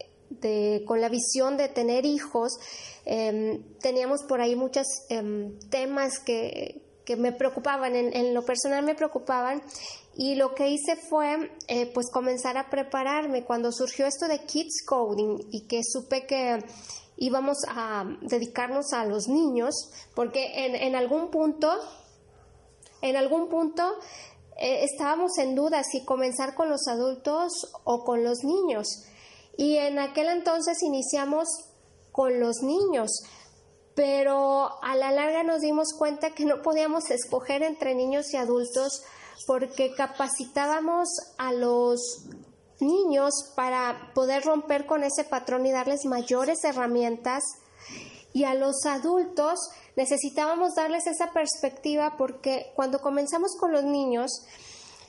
con 0.86 1.00
la 1.00 1.08
visión 1.08 1.56
de 1.56 1.68
tener 1.68 2.04
hijos, 2.04 2.52
em, 3.06 3.62
teníamos 3.80 4.22
por 4.24 4.40
ahí 4.40 4.56
muchos 4.56 4.86
em, 5.08 5.58
temas 5.70 6.18
que, 6.18 6.82
me 7.16 7.32
preocupaban, 7.32 7.94
en, 7.96 8.34
lo 8.34 8.42
personal 8.44 8.82
me 8.82 8.94
preocupaban 8.94 9.62
y 10.16 10.36
lo 10.36 10.54
que 10.54 10.68
hice 10.68 10.96
fue 10.96 11.50
eh, 11.66 11.90
pues 11.92 12.10
comenzar 12.10 12.56
a 12.56 12.70
prepararme 12.70 13.44
cuando 13.44 13.72
surgió 13.72 14.06
esto 14.06 14.28
de 14.28 14.40
Kids 14.40 14.84
Coding 14.86 15.48
y 15.50 15.66
que 15.66 15.82
supe 15.82 16.26
que 16.26 16.64
íbamos 17.16 17.58
a 17.68 18.04
dedicarnos 18.22 18.92
a 18.92 19.04
los 19.06 19.28
niños, 19.28 19.74
porque 20.14 20.66
en, 20.66 20.74
en 20.74 20.94
algún 20.96 21.30
punto 21.30 21.70
en 23.04 23.16
algún 23.16 23.48
punto 23.48 23.98
eh, 24.56 24.84
estábamos 24.84 25.36
en 25.38 25.54
duda 25.54 25.82
si 25.84 26.04
comenzar 26.04 26.54
con 26.54 26.70
los 26.70 26.88
adultos 26.88 27.70
o 27.84 28.02
con 28.04 28.24
los 28.24 28.44
niños. 28.44 29.04
Y 29.56 29.76
en 29.76 29.98
aquel 29.98 30.28
entonces 30.28 30.82
iniciamos 30.82 31.48
con 32.12 32.40
los 32.40 32.62
niños, 32.62 33.10
pero 33.94 34.82
a 34.82 34.96
la 34.96 35.12
larga 35.12 35.42
nos 35.42 35.60
dimos 35.60 35.92
cuenta 35.92 36.30
que 36.30 36.44
no 36.44 36.62
podíamos 36.62 37.10
escoger 37.10 37.62
entre 37.62 37.94
niños 37.94 38.32
y 38.32 38.36
adultos 38.36 39.02
porque 39.46 39.94
capacitábamos 39.94 41.08
a 41.38 41.52
los 41.52 42.26
niños 42.80 43.52
para 43.54 44.12
poder 44.14 44.44
romper 44.44 44.86
con 44.86 45.02
ese 45.02 45.24
patrón 45.24 45.66
y 45.66 45.72
darles 45.72 46.04
mayores 46.04 46.64
herramientas. 46.64 47.42
Y 48.32 48.44
a 48.44 48.54
los 48.54 48.84
adultos 48.84 49.58
necesitábamos 49.96 50.74
darles 50.74 51.06
esa 51.06 51.32
perspectiva 51.32 52.16
porque 52.16 52.72
cuando 52.74 53.00
comenzamos 53.00 53.56
con 53.58 53.72
los 53.72 53.84
niños, 53.84 54.30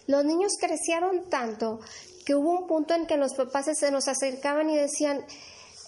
los 0.07 0.23
niños 0.23 0.53
crecieron 0.59 1.29
tanto 1.29 1.79
que 2.25 2.35
hubo 2.35 2.51
un 2.51 2.67
punto 2.67 2.93
en 2.93 3.07
que 3.07 3.17
los 3.17 3.33
papás 3.33 3.65
se 3.73 3.91
nos 3.91 4.07
acercaban 4.07 4.69
y 4.69 4.75
decían, 4.75 5.25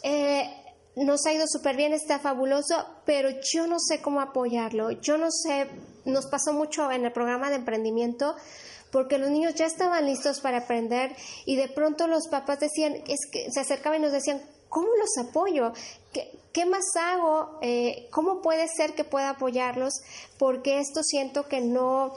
eh, 0.03 0.49
nos 0.95 1.25
ha 1.25 1.33
ido 1.33 1.45
súper 1.47 1.75
bien, 1.75 1.93
está 1.93 2.19
fabuloso, 2.19 2.85
pero 3.05 3.29
yo 3.53 3.67
no 3.67 3.79
sé 3.79 4.01
cómo 4.01 4.21
apoyarlo, 4.21 4.91
yo 4.91 5.17
no 5.17 5.29
sé, 5.31 5.67
nos 6.07 6.25
pasó 6.27 6.53
mucho 6.53 6.91
en 6.91 7.05
el 7.05 7.11
programa 7.11 7.49
de 7.49 7.57
emprendimiento, 7.57 8.35
porque 8.91 9.17
los 9.17 9.29
niños 9.29 9.55
ya 9.55 9.65
estaban 9.65 10.05
listos 10.05 10.39
para 10.39 10.59
aprender 10.59 11.15
y 11.45 11.55
de 11.55 11.67
pronto 11.67 12.07
los 12.07 12.27
papás 12.27 12.59
decían, 12.59 12.95
es 13.07 13.19
que 13.31 13.51
se 13.51 13.59
acercaban 13.59 13.99
y 13.99 14.03
nos 14.03 14.13
decían, 14.13 14.41
¿cómo 14.69 14.87
los 14.97 15.17
apoyo? 15.27 15.73
¿Qué, 16.53 16.65
más 16.65 16.85
hago? 16.95 17.59
Eh, 17.61 18.07
¿Cómo 18.11 18.41
puede 18.41 18.67
ser 18.67 18.95
que 18.95 19.03
pueda 19.03 19.31
apoyarlos? 19.31 19.93
Porque 20.39 20.79
esto 20.79 21.03
siento 21.03 21.47
que 21.47 21.61
no, 21.61 22.13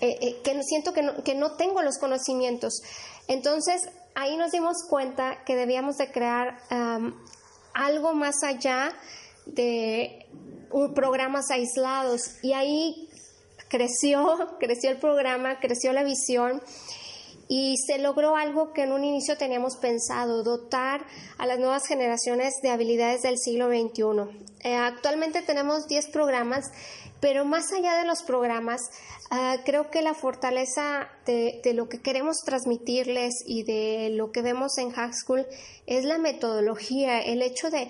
eh, 0.00 0.18
eh, 0.20 0.40
que 0.42 0.60
siento 0.64 0.92
que 0.92 1.02
no, 1.02 1.22
que 1.22 1.34
no 1.34 1.52
tengo 1.52 1.82
los 1.82 1.98
conocimientos. 1.98 2.82
Entonces, 3.28 3.88
ahí 4.14 4.36
nos 4.36 4.50
dimos 4.50 4.78
cuenta 4.88 5.44
que 5.44 5.54
debíamos 5.54 5.98
de 5.98 6.10
crear 6.10 6.58
algo 7.72 8.12
más 8.12 8.42
allá 8.42 8.92
de 9.46 10.26
programas 10.94 11.50
aislados 11.50 12.42
y 12.42 12.52
ahí 12.52 13.09
creció, 13.70 14.36
creció 14.60 14.90
el 14.90 14.98
programa, 14.98 15.58
creció 15.60 15.94
la 15.94 16.04
visión 16.04 16.60
y 17.52 17.74
se 17.84 17.98
logró 17.98 18.36
algo 18.36 18.72
que 18.72 18.82
en 18.82 18.92
un 18.92 19.02
inicio 19.02 19.36
teníamos 19.36 19.76
pensado, 19.76 20.44
dotar 20.44 21.04
a 21.36 21.46
las 21.46 21.58
nuevas 21.58 21.84
generaciones 21.84 22.54
de 22.62 22.70
habilidades 22.70 23.22
del 23.22 23.38
siglo 23.38 23.66
XXI. 23.66 24.46
Eh, 24.60 24.76
actualmente 24.76 25.42
tenemos 25.42 25.88
10 25.88 26.10
programas, 26.10 26.70
pero 27.20 27.44
más 27.44 27.72
allá 27.72 27.96
de 27.98 28.06
los 28.06 28.22
programas, 28.22 28.80
ah, 29.30 29.58
creo 29.64 29.90
que 29.90 30.02
la 30.02 30.14
fortaleza 30.14 31.08
de, 31.26 31.60
lo 31.74 31.88
que 31.88 32.00
queremos 32.00 32.38
transmitirles 32.44 33.34
y 33.46 33.62
de 33.62 34.10
lo 34.10 34.32
que 34.32 34.42
vemos 34.42 34.78
en 34.78 34.90
Hack 34.90 35.12
School 35.14 35.46
es 35.86 36.04
la 36.04 36.18
metodología, 36.18 37.20
el 37.20 37.42
hecho 37.42 37.68
de, 37.70 37.88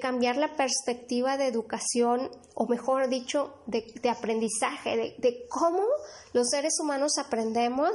cambiar 0.00 0.36
la 0.36 0.56
perspectiva 0.56 1.36
de 1.36 1.46
educación, 1.46 2.30
o 2.54 2.66
mejor 2.66 3.08
dicho, 3.08 3.54
de, 3.66 3.84
aprendizaje, 4.08 5.16
de 5.18 5.46
cómo 5.48 5.84
los 6.32 6.48
seres 6.48 6.78
humanos 6.80 7.18
aprendemos 7.18 7.92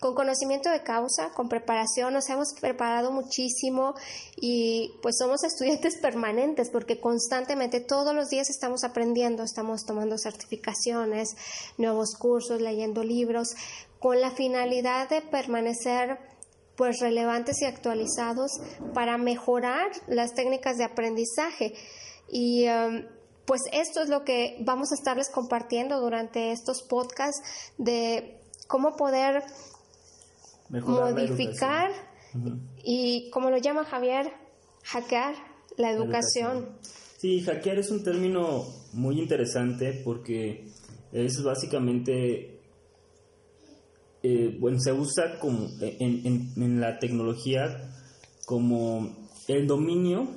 con 0.00 0.14
conocimiento 0.14 0.70
de 0.70 0.82
causa, 0.82 1.30
con 1.34 1.48
preparación, 1.48 2.12
nos 2.12 2.28
hemos 2.28 2.54
preparado 2.60 3.10
muchísimo 3.10 3.94
y 4.36 4.92
pues 5.02 5.16
somos 5.18 5.42
estudiantes 5.44 5.96
permanentes 6.02 6.70
porque 6.70 7.00
constantemente 7.00 7.80
todos 7.80 8.14
los 8.14 8.28
días 8.28 8.48
estamos 8.50 8.84
aprendiendo, 8.84 9.42
estamos 9.42 9.84
tomando 9.84 10.16
certificaciones, 10.18 11.36
nuevos 11.78 12.14
cursos, 12.16 12.60
leyendo 12.60 13.02
libros, 13.02 13.54
con 13.98 14.20
la 14.20 14.30
finalidad 14.30 15.08
de 15.08 15.22
permanecer 15.22 16.18
pues 16.76 17.00
relevantes 17.00 17.60
y 17.60 17.64
actualizados 17.64 18.52
para 18.94 19.18
mejorar 19.18 19.90
las 20.06 20.34
técnicas 20.34 20.78
de 20.78 20.84
aprendizaje. 20.84 21.74
Y 22.30 22.68
um, 22.68 23.02
pues 23.46 23.62
esto 23.72 24.00
es 24.00 24.08
lo 24.08 24.24
que 24.24 24.58
vamos 24.60 24.92
a 24.92 24.94
estarles 24.94 25.28
compartiendo 25.28 26.00
durante 26.00 26.52
estos 26.52 26.82
podcasts 26.82 27.42
de 27.78 28.38
cómo 28.68 28.94
poder 28.94 29.42
modificar 30.70 31.90
y, 32.84 33.30
como 33.30 33.50
lo 33.50 33.58
llama 33.58 33.84
Javier, 33.84 34.32
hackear 34.84 35.34
la 35.76 35.90
educación. 35.90 36.78
Sí, 37.18 37.40
hackear 37.42 37.78
es 37.78 37.90
un 37.90 38.02
término 38.02 38.64
muy 38.92 39.20
interesante 39.20 40.02
porque 40.04 40.68
es 41.12 41.42
básicamente, 41.42 42.60
eh, 44.22 44.56
bueno, 44.60 44.78
se 44.80 44.92
usa 44.92 45.38
como 45.40 45.68
en, 45.80 46.52
en 46.56 46.80
la 46.80 46.98
tecnología 46.98 47.90
como 48.46 49.28
el 49.46 49.66
dominio 49.66 50.28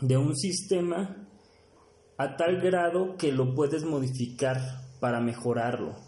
de 0.00 0.16
un 0.16 0.36
sistema 0.36 1.28
a 2.16 2.36
tal 2.36 2.60
grado 2.60 3.16
que 3.16 3.32
lo 3.32 3.54
puedes 3.54 3.84
modificar 3.84 4.60
para 5.00 5.20
mejorarlo. 5.20 6.07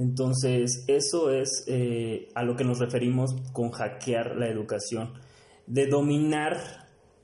Entonces, 0.00 0.84
eso 0.86 1.30
es 1.30 1.64
eh, 1.66 2.30
a 2.34 2.42
lo 2.42 2.56
que 2.56 2.64
nos 2.64 2.78
referimos 2.78 3.36
con 3.52 3.70
hackear 3.70 4.34
la 4.36 4.48
educación, 4.48 5.12
de 5.66 5.88
dominar 5.88 6.56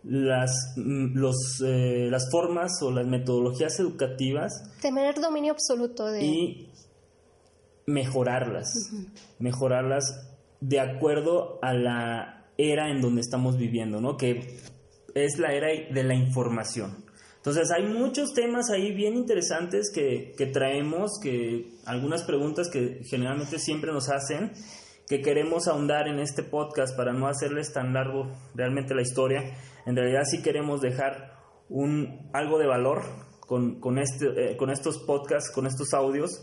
las, 0.04 0.74
mm, 0.76 1.16
eh, 1.64 2.08
las 2.10 2.30
formas 2.30 2.72
o 2.82 2.90
las 2.90 3.06
metodologías 3.06 3.80
educativas. 3.80 4.52
Tener 4.82 5.14
dominio 5.14 5.52
absoluto 5.52 6.04
de... 6.06 6.22
Y 6.22 6.70
mejorarlas, 7.86 8.90
mejorarlas 9.38 10.36
de 10.60 10.80
acuerdo 10.80 11.58
a 11.62 11.72
la 11.72 12.44
era 12.58 12.90
en 12.90 13.00
donde 13.00 13.22
estamos 13.22 13.56
viviendo, 13.56 14.02
¿no? 14.02 14.18
Que 14.18 14.60
es 15.14 15.38
la 15.38 15.54
era 15.54 15.68
de 15.68 16.04
la 16.04 16.14
información. 16.14 17.05
Entonces 17.46 17.70
hay 17.70 17.86
muchos 17.86 18.34
temas 18.34 18.70
ahí 18.70 18.92
bien 18.92 19.14
interesantes 19.14 19.92
que, 19.94 20.34
traemos, 20.52 21.20
que 21.22 21.70
algunas 21.84 22.24
preguntas 22.24 22.68
que 22.68 23.02
generalmente 23.04 23.60
siempre 23.60 23.92
nos 23.92 24.08
hacen, 24.08 24.50
que 25.06 25.22
queremos 25.22 25.68
ahondar 25.68 26.08
en 26.08 26.18
este 26.18 26.42
podcast 26.42 26.96
para 26.96 27.12
no 27.12 27.28
hacerles 27.28 27.72
tan 27.72 27.94
largo 27.94 28.32
realmente 28.56 28.96
la 28.96 29.02
historia. 29.02 29.44
En 29.86 29.94
realidad 29.94 30.22
sí 30.28 30.42
queremos 30.42 30.80
dejar 30.80 31.38
un, 31.68 32.28
algo 32.32 32.58
de 32.58 32.66
valor 32.66 33.04
con, 33.38 33.98
este, 33.98 34.26
eh, 34.26 34.56
con 34.56 34.70
estos 34.70 34.98
podcasts, 34.98 35.52
con 35.52 35.68
estos 35.68 35.94
audios. 35.94 36.42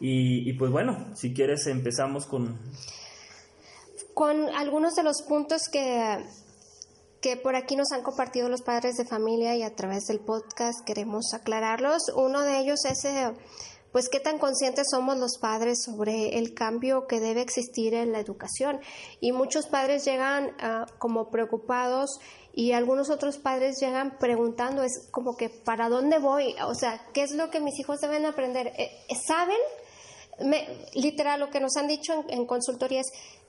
Y, 0.00 0.52
pues 0.58 0.70
bueno, 0.70 1.16
si 1.16 1.32
quieres 1.32 1.66
empezamos 1.66 2.26
con... 2.26 2.58
Con 4.12 4.50
algunos 4.50 4.92
de 4.96 5.02
los 5.02 5.22
puntos 5.22 5.62
que, 5.72 6.22
que 7.22 7.36
por 7.36 7.54
aquí 7.54 7.76
nos 7.76 7.92
han 7.92 8.02
compartido 8.02 8.48
los 8.48 8.62
padres 8.62 8.96
de 8.96 9.06
familia 9.06 9.54
y 9.54 9.62
a 9.62 9.74
través 9.74 10.06
del 10.06 10.18
podcast 10.18 10.84
queremos 10.84 11.32
aclararlos. 11.32 12.10
Uno 12.14 12.42
de 12.42 12.58
ellos 12.58 12.84
es... 12.84 13.04
Eh, 13.04 13.32
pues 13.92 14.08
qué 14.08 14.20
tan 14.20 14.38
conscientes 14.38 14.86
somos 14.90 15.18
los 15.18 15.36
padres 15.38 15.82
sobre 15.84 16.38
el 16.38 16.54
cambio 16.54 17.06
que 17.06 17.20
debe 17.20 17.42
existir 17.42 17.92
en 17.92 18.12
la 18.12 18.20
educación. 18.20 18.80
Y 19.20 19.32
muchos 19.32 19.66
padres 19.66 20.06
llegan 20.06 20.56
ah, 20.60 20.86
como 20.98 21.30
preocupados 21.30 22.18
y 22.54 22.72
algunos 22.72 23.10
otros 23.10 23.36
padres 23.36 23.76
llegan 23.80 24.16
preguntando, 24.18 24.82
es 24.82 25.08
como 25.10 25.36
que, 25.36 25.50
¿para 25.50 25.90
dónde 25.90 26.18
voy? 26.18 26.54
O 26.66 26.74
sea, 26.74 27.06
¿qué 27.12 27.22
es 27.22 27.32
lo 27.32 27.50
que 27.50 27.60
mis 27.60 27.78
hijos 27.78 28.00
deben 28.00 28.24
aprender? 28.24 28.68
Eh, 28.68 28.88
eh, 29.08 29.14
¿Saben? 29.26 29.58
literal, 30.94 31.38
lo 31.38 31.50
que 31.50 31.60
nos 31.60 31.76
han 31.76 31.86
dicho 31.86 32.14
en, 32.14 32.40
en 32.40 32.46
consultorías, 32.46 33.06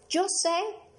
yo 0.10 0.26
sé 0.28 0.52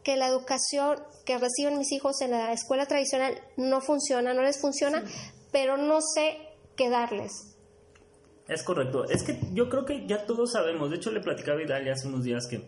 que 0.04 0.16
la 0.16 0.28
educación 0.28 0.98
que 1.24 1.38
reciben 1.38 1.78
mis 1.78 1.90
hijos 1.92 2.20
en 2.20 2.30
la 2.32 2.52
escuela 2.52 2.86
tradicional 2.86 3.40
no 3.56 3.80
funciona, 3.80 4.34
no 4.34 4.42
les 4.42 4.60
funciona, 4.60 5.02
pero 5.50 5.76
no 5.76 6.00
sé 6.00 6.36
qué 6.76 6.90
darles. 6.90 7.56
Es 8.46 8.62
correcto. 8.62 9.08
Es 9.08 9.22
que 9.22 9.38
yo 9.52 9.70
creo 9.70 9.84
que 9.86 10.06
ya 10.06 10.26
todos 10.26 10.52
sabemos. 10.52 10.90
De 10.90 10.96
hecho, 10.96 11.10
le 11.10 11.20
platicaba 11.20 11.58
a 11.58 11.62
Idalia 11.62 11.94
hace 11.94 12.08
unos 12.08 12.24
días 12.24 12.46
que 12.46 12.62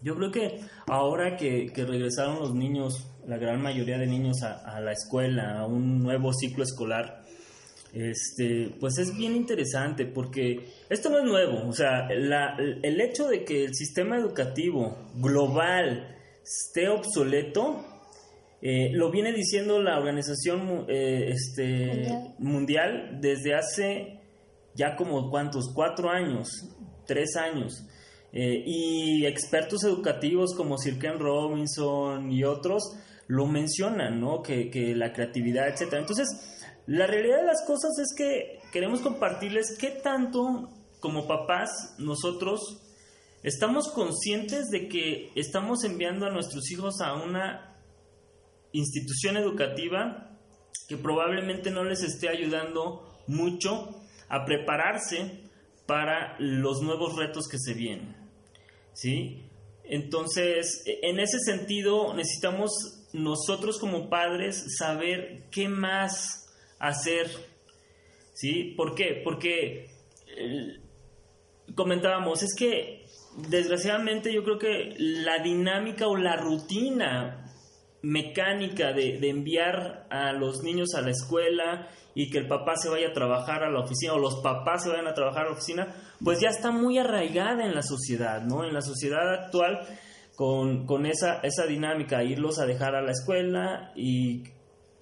yo 0.00 0.14
creo 0.14 0.30
que 0.30 0.60
ahora 0.86 1.36
que, 1.36 1.72
regresaron 1.74 2.38
los 2.38 2.54
niños, 2.54 3.10
la 3.26 3.36
gran 3.36 3.60
mayoría 3.60 3.98
de 3.98 4.06
niños 4.06 4.42
a, 4.42 4.80
la 4.80 4.92
escuela, 4.92 5.58
a 5.58 5.66
un 5.66 6.02
nuevo 6.02 6.32
ciclo 6.32 6.62
escolar, 6.62 7.24
este, 7.92 8.76
pues 8.78 8.98
es 8.98 9.16
bien 9.16 9.34
interesante 9.34 10.06
porque 10.06 10.68
esto 10.88 11.10
no 11.10 11.18
es 11.18 11.24
nuevo. 11.24 11.68
O 11.68 11.72
sea, 11.72 12.06
el 12.08 13.00
hecho 13.00 13.26
de 13.26 13.44
que 13.44 13.64
el 13.64 13.74
sistema 13.74 14.16
educativo 14.16 14.96
global 15.16 16.17
esté 16.48 16.88
obsoleto, 16.88 17.84
eh, 18.62 18.90
lo 18.92 19.10
viene 19.10 19.32
diciendo 19.32 19.80
la 19.80 19.98
organización 19.98 20.86
eh, 20.88 21.30
este, 21.30 22.34
mundial 22.38 23.18
desde 23.20 23.54
hace 23.54 24.20
ya 24.74 24.96
como 24.96 25.30
cuántos, 25.30 25.72
cuatro 25.74 26.10
años, 26.10 26.48
tres 27.06 27.36
años. 27.36 27.84
Eh, 28.32 28.62
y 28.66 29.26
expertos 29.26 29.84
educativos 29.84 30.54
como 30.54 30.76
Sir 30.78 30.98
Ken 30.98 31.18
Robinson 31.18 32.30
y 32.30 32.44
otros 32.44 32.82
lo 33.26 33.46
mencionan, 33.46 34.20
¿no? 34.20 34.42
Que, 34.42 34.70
que 34.70 34.94
la 34.94 35.12
creatividad, 35.12 35.68
etc. 35.68 35.94
Entonces, 35.94 36.28
la 36.86 37.06
realidad 37.06 37.38
de 37.38 37.46
las 37.46 37.64
cosas 37.66 37.98
es 37.98 38.14
que 38.16 38.60
queremos 38.72 39.00
compartirles 39.00 39.76
qué 39.78 39.90
tanto 39.90 40.68
como 41.00 41.26
papás 41.26 41.94
nosotros 41.98 42.87
estamos 43.42 43.88
conscientes 43.92 44.68
de 44.70 44.88
que 44.88 45.30
estamos 45.34 45.84
enviando 45.84 46.26
a 46.26 46.30
nuestros 46.30 46.70
hijos 46.70 47.00
a 47.00 47.14
una 47.14 47.76
institución 48.72 49.36
educativa 49.36 50.38
que 50.88 50.96
probablemente 50.96 51.70
no 51.70 51.84
les 51.84 52.02
esté 52.02 52.28
ayudando 52.28 53.18
mucho 53.26 54.02
a 54.28 54.44
prepararse 54.44 55.44
para 55.86 56.36
los 56.38 56.82
nuevos 56.82 57.16
retos 57.16 57.48
que 57.48 57.58
se 57.58 57.74
vienen. 57.74 58.16
¿Sí? 58.92 59.44
Entonces, 59.84 60.82
en 60.86 61.20
ese 61.20 61.38
sentido, 61.38 62.14
necesitamos 62.14 62.70
nosotros 63.12 63.78
como 63.78 64.10
padres 64.10 64.76
saber 64.76 65.44
qué 65.50 65.68
más 65.68 66.46
hacer. 66.78 67.30
¿Sí? 68.34 68.74
¿Por 68.76 68.94
qué? 68.94 69.20
Porque 69.24 69.90
comentábamos, 71.74 72.42
es 72.42 72.54
que 72.54 72.97
desgraciadamente 73.36 74.32
yo 74.32 74.42
creo 74.42 74.58
que 74.58 74.94
la 74.98 75.42
dinámica 75.42 76.06
o 76.06 76.16
la 76.16 76.36
rutina 76.36 77.44
mecánica 78.02 78.92
de, 78.92 79.18
de, 79.18 79.28
enviar 79.28 80.06
a 80.10 80.32
los 80.32 80.62
niños 80.62 80.94
a 80.94 81.02
la 81.02 81.10
escuela 81.10 81.88
y 82.14 82.30
que 82.30 82.38
el 82.38 82.46
papá 82.46 82.76
se 82.76 82.88
vaya 82.88 83.08
a 83.08 83.12
trabajar 83.12 83.62
a 83.62 83.70
la 83.70 83.80
oficina 83.80 84.14
o 84.14 84.18
los 84.18 84.36
papás 84.36 84.84
se 84.84 84.90
vayan 84.90 85.06
a 85.06 85.14
trabajar 85.14 85.46
a 85.46 85.48
la 85.50 85.52
oficina, 85.52 85.94
pues 86.22 86.40
ya 86.40 86.48
está 86.48 86.70
muy 86.70 86.98
arraigada 86.98 87.64
en 87.64 87.74
la 87.74 87.82
sociedad, 87.82 88.42
¿no? 88.42 88.64
En 88.64 88.72
la 88.72 88.82
sociedad 88.82 89.34
actual 89.34 89.80
con, 90.36 90.86
con 90.86 91.06
esa, 91.06 91.40
esa 91.42 91.66
dinámica, 91.66 92.22
irlos 92.22 92.58
a 92.60 92.66
dejar 92.66 92.94
a 92.94 93.02
la 93.02 93.10
escuela 93.12 93.92
y 93.96 94.44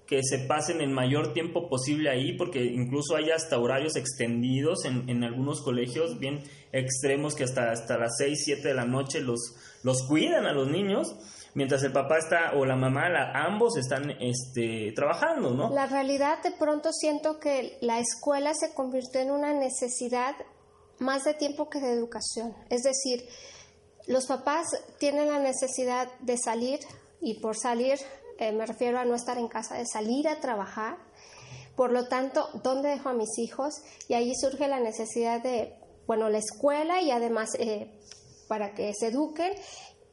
que 0.07 0.21
se 0.23 0.39
pasen 0.39 0.81
el 0.81 0.89
mayor 0.89 1.33
tiempo 1.33 1.69
posible 1.69 2.09
ahí, 2.09 2.37
porque 2.37 2.63
incluso 2.63 3.15
hay 3.15 3.31
hasta 3.31 3.59
horarios 3.59 3.95
extendidos 3.95 4.85
en, 4.85 5.09
en 5.09 5.23
algunos 5.23 5.61
colegios 5.61 6.17
bien 6.19 6.43
extremos 6.71 7.35
que 7.35 7.43
hasta, 7.43 7.71
hasta 7.71 7.97
las 7.97 8.17
6, 8.17 8.41
7 8.45 8.67
de 8.67 8.73
la 8.73 8.85
noche 8.85 9.21
los, 9.21 9.55
los 9.83 10.03
cuidan 10.07 10.45
a 10.45 10.53
los 10.53 10.69
niños 10.69 11.15
mientras 11.57 11.81
el 11.81 11.91
papá 11.91 12.19
está 12.19 12.51
o 12.55 12.65
la 12.65 12.75
mamá, 12.75 13.07
ambos 13.33 13.77
están 13.77 14.11
este, 14.21 14.91
trabajando, 14.95 15.55
¿no? 15.55 15.73
La 15.73 15.87
realidad 15.87 16.41
de 16.43 16.51
pronto 16.51 16.93
siento 16.93 17.39
que 17.39 17.79
la 17.81 17.99
escuela 17.99 18.53
se 18.53 18.75
convirtió 18.75 19.21
en 19.21 19.31
una 19.31 19.53
necesidad 19.53 20.35
más 20.99 21.23
de 21.23 21.33
tiempo 21.33 21.67
que 21.67 21.79
de 21.79 21.93
educación. 21.93 22.53
Es 22.69 22.83
decir, 22.83 23.27
los 24.05 24.27
papás 24.27 24.67
tienen 24.99 25.29
la 25.29 25.39
necesidad 25.39 26.07
de 26.19 26.37
salir 26.37 26.79
y 27.21 27.39
por 27.39 27.57
salir 27.57 27.97
eh, 28.39 28.51
me 28.51 28.65
refiero 28.65 28.99
a 28.99 29.05
no 29.05 29.15
estar 29.15 29.37
en 29.37 29.47
casa, 29.47 29.75
de 29.75 29.85
salir 29.85 30.27
a 30.27 30.39
trabajar. 30.39 30.97
Por 31.75 31.91
lo 31.91 32.07
tanto, 32.07 32.49
¿dónde 32.63 32.89
dejo 32.89 33.09
a 33.09 33.13
mis 33.13 33.37
hijos? 33.37 33.73
Y 34.07 34.15
ahí 34.15 34.33
surge 34.35 34.67
la 34.67 34.79
necesidad 34.79 35.41
de, 35.41 35.75
bueno, 36.07 36.29
la 36.29 36.39
escuela 36.39 37.01
y 37.01 37.11
además 37.11 37.49
eh, 37.59 37.99
para 38.47 38.73
que 38.73 38.93
se 38.93 39.07
eduquen 39.07 39.53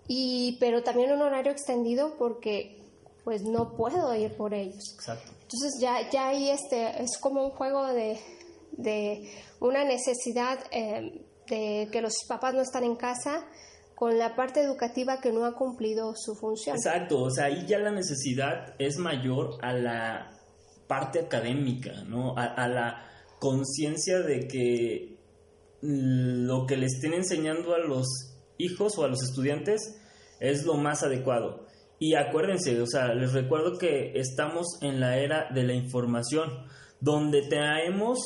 y 0.07 0.59
pero 0.61 0.83
también 0.83 1.13
un 1.13 1.23
horario 1.23 1.51
extendido 1.51 2.17
porque 2.19 2.83
pues 3.25 3.43
no 3.43 3.75
puedo 3.75 4.15
ir 4.15 4.37
por 4.37 4.53
ellos. 4.53 4.95
Exacto. 4.95 5.33
Entonces 5.43 5.81
ya, 5.81 6.11
ya 6.11 6.29
ahí 6.29 6.51
este, 6.51 7.03
es 7.03 7.17
como 7.19 7.43
un 7.45 7.51
juego 7.51 7.87
de, 7.87 8.21
de 8.73 9.33
una 9.61 9.85
necesidad 9.85 10.59
eh, 10.71 11.25
de 11.49 11.89
que 11.91 12.03
los 12.03 12.13
papás 12.29 12.55
no 12.55 12.61
están 12.61 12.85
en 12.85 12.97
casa 12.97 13.47
con 13.95 14.19
la 14.19 14.35
parte 14.35 14.61
educativa 14.61 15.21
que 15.21 15.33
no 15.33 15.45
ha 15.45 15.55
cumplido 15.55 16.15
su 16.17 16.35
función. 16.35 16.77
Exacto, 16.77 17.23
o 17.23 17.31
sea, 17.31 17.47
ahí 17.47 17.65
ya 17.67 17.79
la 17.79 17.93
necesidad 17.93 18.75
es 18.79 18.99
mayor 18.99 19.57
a 19.63 19.73
la 19.73 20.31
parte 20.87 21.21
académica, 21.21 22.03
¿no? 22.05 22.35
A, 22.37 22.69
la 22.69 23.09
conciencia 23.39 24.21
de 24.21 24.47
que 24.49 25.17
lo 25.81 26.67
que 26.67 26.77
le 26.77 26.87
estén 26.87 27.15
enseñando 27.15 27.75
a 27.75 27.79
los 27.79 28.07
hijos 28.59 28.99
o 28.99 29.05
a 29.05 29.09
los 29.09 29.23
estudiantes 29.23 30.01
es 30.41 30.65
lo 30.65 30.75
más 30.75 31.03
adecuado. 31.03 31.67
Y 31.99 32.15
acuérdense, 32.15 32.81
o 32.81 32.87
sea, 32.87 33.15
les 33.15 33.33
recuerdo 33.33 33.79
que 33.79 34.13
estamos 34.19 34.79
en 34.83 35.01
la 35.01 35.19
era 35.19 35.49
de 35.55 35.63
la 35.63 35.75
información, 35.75 36.51
donde 37.01 37.43
traemos 37.49 38.19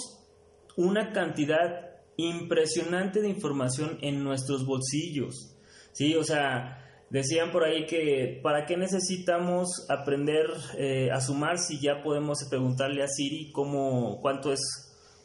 una 0.77 1.13
cantidad 1.13 1.89
impresionante 2.17 3.21
de 3.21 3.29
información 3.29 3.99
en 4.03 4.25
nuestros 4.25 4.67
bolsillos. 4.67 5.55
Sí, 5.99 6.15
o 6.15 6.23
sea, 6.23 6.79
decían 7.11 7.51
por 7.51 7.65
ahí 7.65 7.85
que 7.85 8.39
para 8.41 8.67
qué 8.67 8.77
necesitamos 8.77 9.85
aprender 9.89 10.47
eh, 10.77 11.11
a 11.11 11.21
sumar 11.21 11.59
si 11.59 11.81
ya 11.81 12.05
podemos 12.05 12.39
preguntarle 12.49 13.03
a 13.03 13.09
Siri 13.09 13.51
cómo 13.51 14.21
cuánto 14.23 14.53
es 14.53 14.61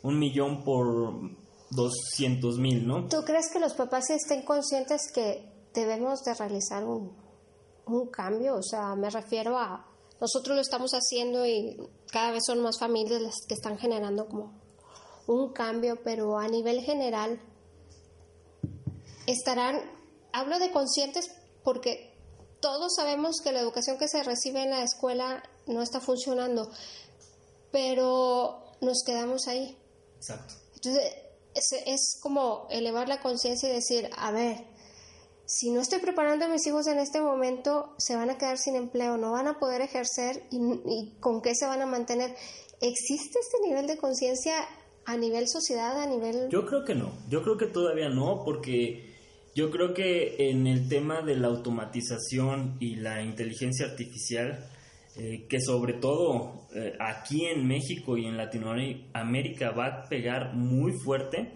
un 0.01 0.17
millón 0.17 0.63
por 0.63 1.29
200 1.69 2.57
mil, 2.57 2.87
¿no? 2.87 3.07
¿Tú 3.07 3.23
crees 3.23 3.51
que 3.53 3.59
los 3.59 3.75
papás 3.75 4.09
estén 4.09 4.41
conscientes 4.41 5.11
que 5.13 5.47
debemos 5.75 6.23
de 6.23 6.33
realizar 6.33 6.83
un, 6.83 7.15
un 7.85 8.09
cambio? 8.09 8.55
O 8.55 8.63
sea, 8.63 8.95
me 8.95 9.11
refiero 9.11 9.59
a, 9.59 9.85
nosotros 10.19 10.55
lo 10.55 10.61
estamos 10.63 10.93
haciendo 10.93 11.45
y 11.45 11.77
cada 12.11 12.31
vez 12.31 12.41
son 12.47 12.63
más 12.63 12.79
familias 12.79 13.21
las 13.21 13.35
que 13.47 13.53
están 13.53 13.77
generando 13.77 14.25
como 14.27 14.59
un 15.27 15.53
cambio, 15.53 15.99
pero 16.03 16.39
a 16.39 16.47
nivel 16.47 16.81
general 16.81 17.39
estarán, 19.27 19.77
hablo 20.33 20.59
de 20.59 20.71
conscientes 20.71 21.31
porque 21.63 22.13
todos 22.59 22.95
sabemos 22.95 23.41
que 23.41 23.51
la 23.51 23.61
educación 23.61 23.97
que 23.97 24.07
se 24.07 24.23
recibe 24.23 24.63
en 24.63 24.71
la 24.71 24.83
escuela 24.83 25.43
no 25.67 25.81
está 25.81 25.99
funcionando, 26.01 26.69
pero 27.71 28.63
nos 28.81 29.03
quedamos 29.05 29.47
ahí. 29.47 29.77
Exacto. 30.17 30.55
Entonces, 30.75 31.13
es, 31.55 32.19
como 32.21 32.67
elevar 32.69 33.07
la 33.07 33.21
conciencia 33.21 33.69
y 33.69 33.73
decir, 33.73 34.09
a 34.17 34.31
ver, 34.31 34.65
si 35.45 35.71
no 35.71 35.81
estoy 35.81 35.99
preparando 35.99 36.45
a 36.45 36.47
mis 36.47 36.65
hijos 36.65 36.87
en 36.87 36.99
este 36.99 37.21
momento, 37.21 37.93
se 37.97 38.15
van 38.15 38.29
a 38.29 38.37
quedar 38.37 38.57
sin 38.57 38.75
empleo, 38.75 39.17
no 39.17 39.31
van 39.31 39.47
a 39.47 39.59
poder 39.59 39.81
ejercer 39.81 40.43
y, 40.49 41.13
con 41.19 41.41
qué 41.41 41.55
se 41.55 41.65
van 41.65 41.81
a 41.81 41.85
mantener. 41.85 42.35
¿Existe 42.81 43.39
este 43.39 43.59
nivel 43.67 43.87
de 43.87 43.97
conciencia 43.97 44.55
a 45.05 45.17
nivel 45.17 45.47
sociedad, 45.47 46.01
a 46.01 46.05
nivel... 46.05 46.49
Yo 46.49 46.65
creo 46.65 46.85
que 46.85 46.95
no, 46.95 47.11
yo 47.29 47.43
creo 47.43 47.57
que 47.57 47.67
todavía 47.67 48.09
no, 48.09 48.43
porque 48.45 49.12
yo 49.55 49.69
creo 49.69 49.93
que 49.93 50.49
en 50.49 50.65
el 50.65 50.89
tema 50.89 51.21
de 51.21 51.35
la 51.35 51.47
automatización 51.47 52.77
y 52.79 52.95
la 52.95 53.21
inteligencia 53.21 53.85
artificial, 53.85 54.65
eh, 55.15 55.45
que 55.47 55.61
sobre 55.61 55.93
todo 55.93 56.67
eh, 56.75 56.93
aquí 56.99 57.45
en 57.45 57.67
México 57.67 58.17
y 58.17 58.25
en 58.25 58.35
Latinoamérica 58.35 59.69
va 59.71 59.85
a 59.85 60.03
pegar 60.09 60.55
muy 60.55 60.93
fuerte, 60.93 61.53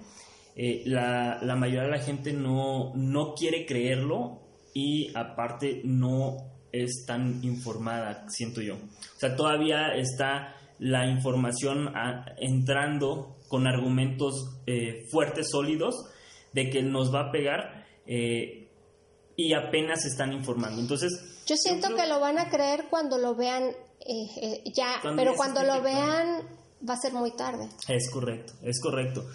eh, 0.55 0.83
la, 0.85 1.39
mayoría 1.57 1.83
de 1.83 1.91
la 1.91 1.99
gente 1.99 2.33
no, 2.33 2.93
no 2.95 3.33
quiere 3.33 3.65
creerlo 3.65 4.41
y 4.75 5.11
aparte 5.15 5.81
no 5.83 6.37
es 6.71 7.03
tan 7.07 7.43
informada, 7.43 8.29
siento 8.29 8.61
yo. 8.61 8.75
O 8.75 9.19
sea, 9.19 9.35
todavía 9.35 9.95
está 9.95 10.55
la 10.77 11.09
información 11.09 11.91
entrando 12.37 13.37
con 13.47 13.65
argumentos 13.65 14.61
fuertes, 15.09 15.49
sólidos, 15.49 15.95
de 16.53 16.69
que 16.69 16.83
nos 16.83 17.13
va 17.13 17.29
a 17.29 17.31
pegar 17.31 17.76
eh, 18.07 18.69
y 19.35 19.53
apenas 19.53 20.05
están 20.05 20.33
informando. 20.33 20.81
Entonces... 20.81 21.43
Yo 21.45 21.55
siento 21.55 21.95
que 21.95 22.07
lo 22.07 22.19
van 22.19 22.39
a 22.39 22.49
creer 22.49 22.85
cuando 22.89 23.17
lo 23.17 23.35
vean 23.35 23.71
eh, 24.05 24.63
ya, 24.73 25.01
pero 25.15 25.35
cuando 25.35 25.63
lo 25.63 25.81
vean 25.81 26.43
va 26.87 26.93
a 26.93 26.97
ser 26.97 27.13
muy 27.13 27.31
tarde. 27.31 27.69
Es 27.87 28.09
correcto, 28.09 28.53
es 28.61 28.81
correcto. 28.81 29.25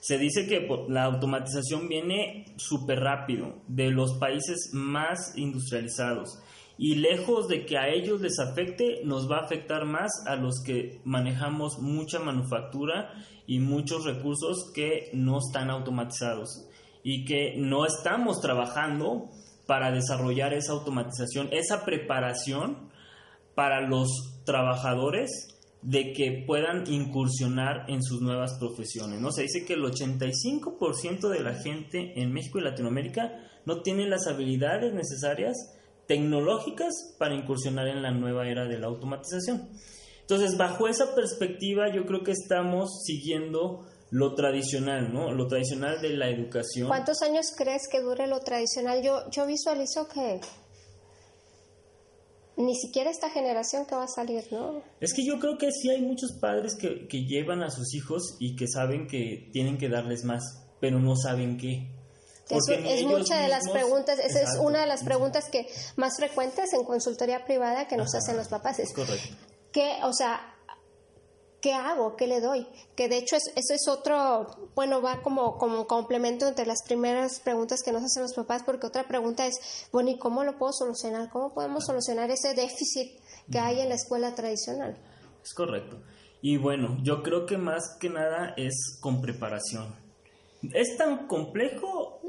Se 0.00 0.18
dice 0.18 0.46
que 0.46 0.66
la 0.88 1.04
automatización 1.04 1.88
viene 1.88 2.46
súper 2.56 3.00
rápido 3.00 3.62
de 3.68 3.90
los 3.90 4.14
países 4.14 4.70
más 4.72 5.36
industrializados 5.36 6.40
y 6.76 6.96
lejos 6.96 7.46
de 7.46 7.66
que 7.66 7.78
a 7.78 7.88
ellos 7.88 8.20
les 8.20 8.38
afecte, 8.38 9.02
nos 9.04 9.30
va 9.30 9.38
a 9.38 9.44
afectar 9.44 9.84
más 9.84 10.10
a 10.26 10.36
los 10.36 10.62
que 10.64 11.00
manejamos 11.04 11.78
mucha 11.78 12.18
manufactura 12.18 13.12
y 13.46 13.58
muchos 13.60 14.04
recursos 14.04 14.72
que 14.74 15.10
no 15.12 15.38
están 15.38 15.70
automatizados 15.70 16.66
y 17.02 17.24
que 17.24 17.54
no 17.56 17.84
estamos 17.86 18.40
trabajando 18.40 19.28
para 19.66 19.90
desarrollar 19.90 20.54
esa 20.54 20.72
automatización, 20.72 21.48
esa 21.52 21.84
preparación 21.84 22.90
para 23.54 23.80
los 23.80 24.42
trabajadores 24.44 25.52
de 25.82 26.12
que 26.12 26.44
puedan 26.46 26.90
incursionar 26.90 27.86
en 27.88 28.02
sus 28.02 28.22
nuevas 28.22 28.56
profesiones. 28.58 29.20
¿no? 29.20 29.32
Se 29.32 29.42
dice 29.42 29.64
que 29.64 29.74
el 29.74 29.82
85% 29.82 31.28
de 31.28 31.40
la 31.40 31.54
gente 31.54 32.20
en 32.20 32.32
México 32.32 32.58
y 32.58 32.62
Latinoamérica 32.62 33.32
no 33.66 33.82
tiene 33.82 34.08
las 34.08 34.26
habilidades 34.26 34.94
necesarias 34.94 35.56
tecnológicas 36.06 36.92
para 37.18 37.34
incursionar 37.34 37.88
en 37.88 38.02
la 38.02 38.12
nueva 38.12 38.48
era 38.48 38.66
de 38.66 38.78
la 38.78 38.86
automatización. 38.86 39.68
Entonces, 40.20 40.56
bajo 40.56 40.88
esa 40.88 41.14
perspectiva, 41.14 41.92
yo 41.92 42.06
creo 42.06 42.22
que 42.22 42.32
estamos 42.32 43.02
siguiendo 43.04 43.86
lo 44.12 44.34
tradicional, 44.34 45.10
¿no? 45.10 45.32
Lo 45.32 45.48
tradicional 45.48 46.00
de 46.02 46.10
la 46.10 46.28
educación. 46.28 46.86
¿Cuántos 46.86 47.22
años 47.22 47.46
crees 47.56 47.88
que 47.90 48.02
dure 48.02 48.26
lo 48.26 48.40
tradicional? 48.40 49.02
Yo, 49.02 49.30
yo 49.30 49.46
visualizo 49.46 50.06
que 50.06 50.38
ni 52.58 52.76
siquiera 52.76 53.10
esta 53.10 53.30
generación 53.30 53.86
que 53.86 53.94
va 53.94 54.04
a 54.04 54.08
salir, 54.08 54.44
¿no? 54.50 54.82
Es 55.00 55.14
que 55.14 55.24
yo 55.24 55.40
creo 55.40 55.56
que 55.56 55.72
sí 55.72 55.88
hay 55.88 56.02
muchos 56.02 56.32
padres 56.38 56.76
que, 56.76 57.08
que 57.08 57.24
llevan 57.24 57.62
a 57.62 57.70
sus 57.70 57.94
hijos 57.94 58.36
y 58.38 58.54
que 58.54 58.68
saben 58.68 59.06
que 59.06 59.48
tienen 59.50 59.78
que 59.78 59.88
darles 59.88 60.24
más, 60.24 60.42
pero 60.78 61.00
no 61.00 61.16
saben 61.16 61.56
qué. 61.56 61.88
Eso 62.50 62.74
es 62.74 63.04
mucha 63.06 63.40
de 63.40 63.48
las 63.48 63.66
preguntas, 63.70 64.18
esa 64.18 64.42
es 64.42 64.58
una 64.60 64.82
de 64.82 64.86
las 64.86 65.02
preguntas 65.04 65.48
que 65.50 65.66
más 65.96 66.18
frecuentes 66.18 66.74
en 66.74 66.84
consultoría 66.84 67.46
privada 67.46 67.88
que 67.88 67.96
nos 67.96 68.14
hacen 68.14 68.36
los 68.36 68.48
papás. 68.48 68.78
Es, 68.78 68.92
correcto. 68.92 69.34
¿Qué, 69.72 70.00
o 70.02 70.12
sea, 70.12 70.51
¿qué 71.62 71.72
hago? 71.72 72.16
¿Qué 72.16 72.26
le 72.26 72.40
doy? 72.40 72.66
Que 72.96 73.08
de 73.08 73.16
hecho 73.16 73.36
eso 73.36 73.74
es 73.74 73.88
otro, 73.88 74.48
bueno, 74.74 75.00
va 75.00 75.22
como, 75.22 75.56
como 75.56 75.86
complemento 75.86 76.46
entre 76.46 76.66
las 76.66 76.82
primeras 76.82 77.40
preguntas 77.40 77.82
que 77.82 77.92
nos 77.92 78.02
hacen 78.02 78.24
los 78.24 78.34
papás, 78.34 78.64
porque 78.64 78.86
otra 78.86 79.04
pregunta 79.04 79.46
es, 79.46 79.88
bueno, 79.92 80.10
¿y 80.10 80.18
cómo 80.18 80.44
lo 80.44 80.58
puedo 80.58 80.72
solucionar? 80.72 81.30
¿Cómo 81.30 81.54
podemos 81.54 81.84
solucionar 81.86 82.30
ese 82.30 82.54
déficit 82.54 83.12
que 83.50 83.58
hay 83.58 83.80
en 83.80 83.88
la 83.88 83.94
escuela 83.94 84.34
tradicional? 84.34 84.98
Es 85.42 85.54
correcto. 85.54 86.02
Y 86.42 86.56
bueno, 86.56 86.98
yo 87.02 87.22
creo 87.22 87.46
que 87.46 87.56
más 87.56 87.96
que 88.00 88.10
nada 88.10 88.54
es 88.56 88.98
con 89.00 89.20
preparación. 89.20 89.94
Es 90.74 90.96
tan 90.96 91.28
complejo 91.28 92.20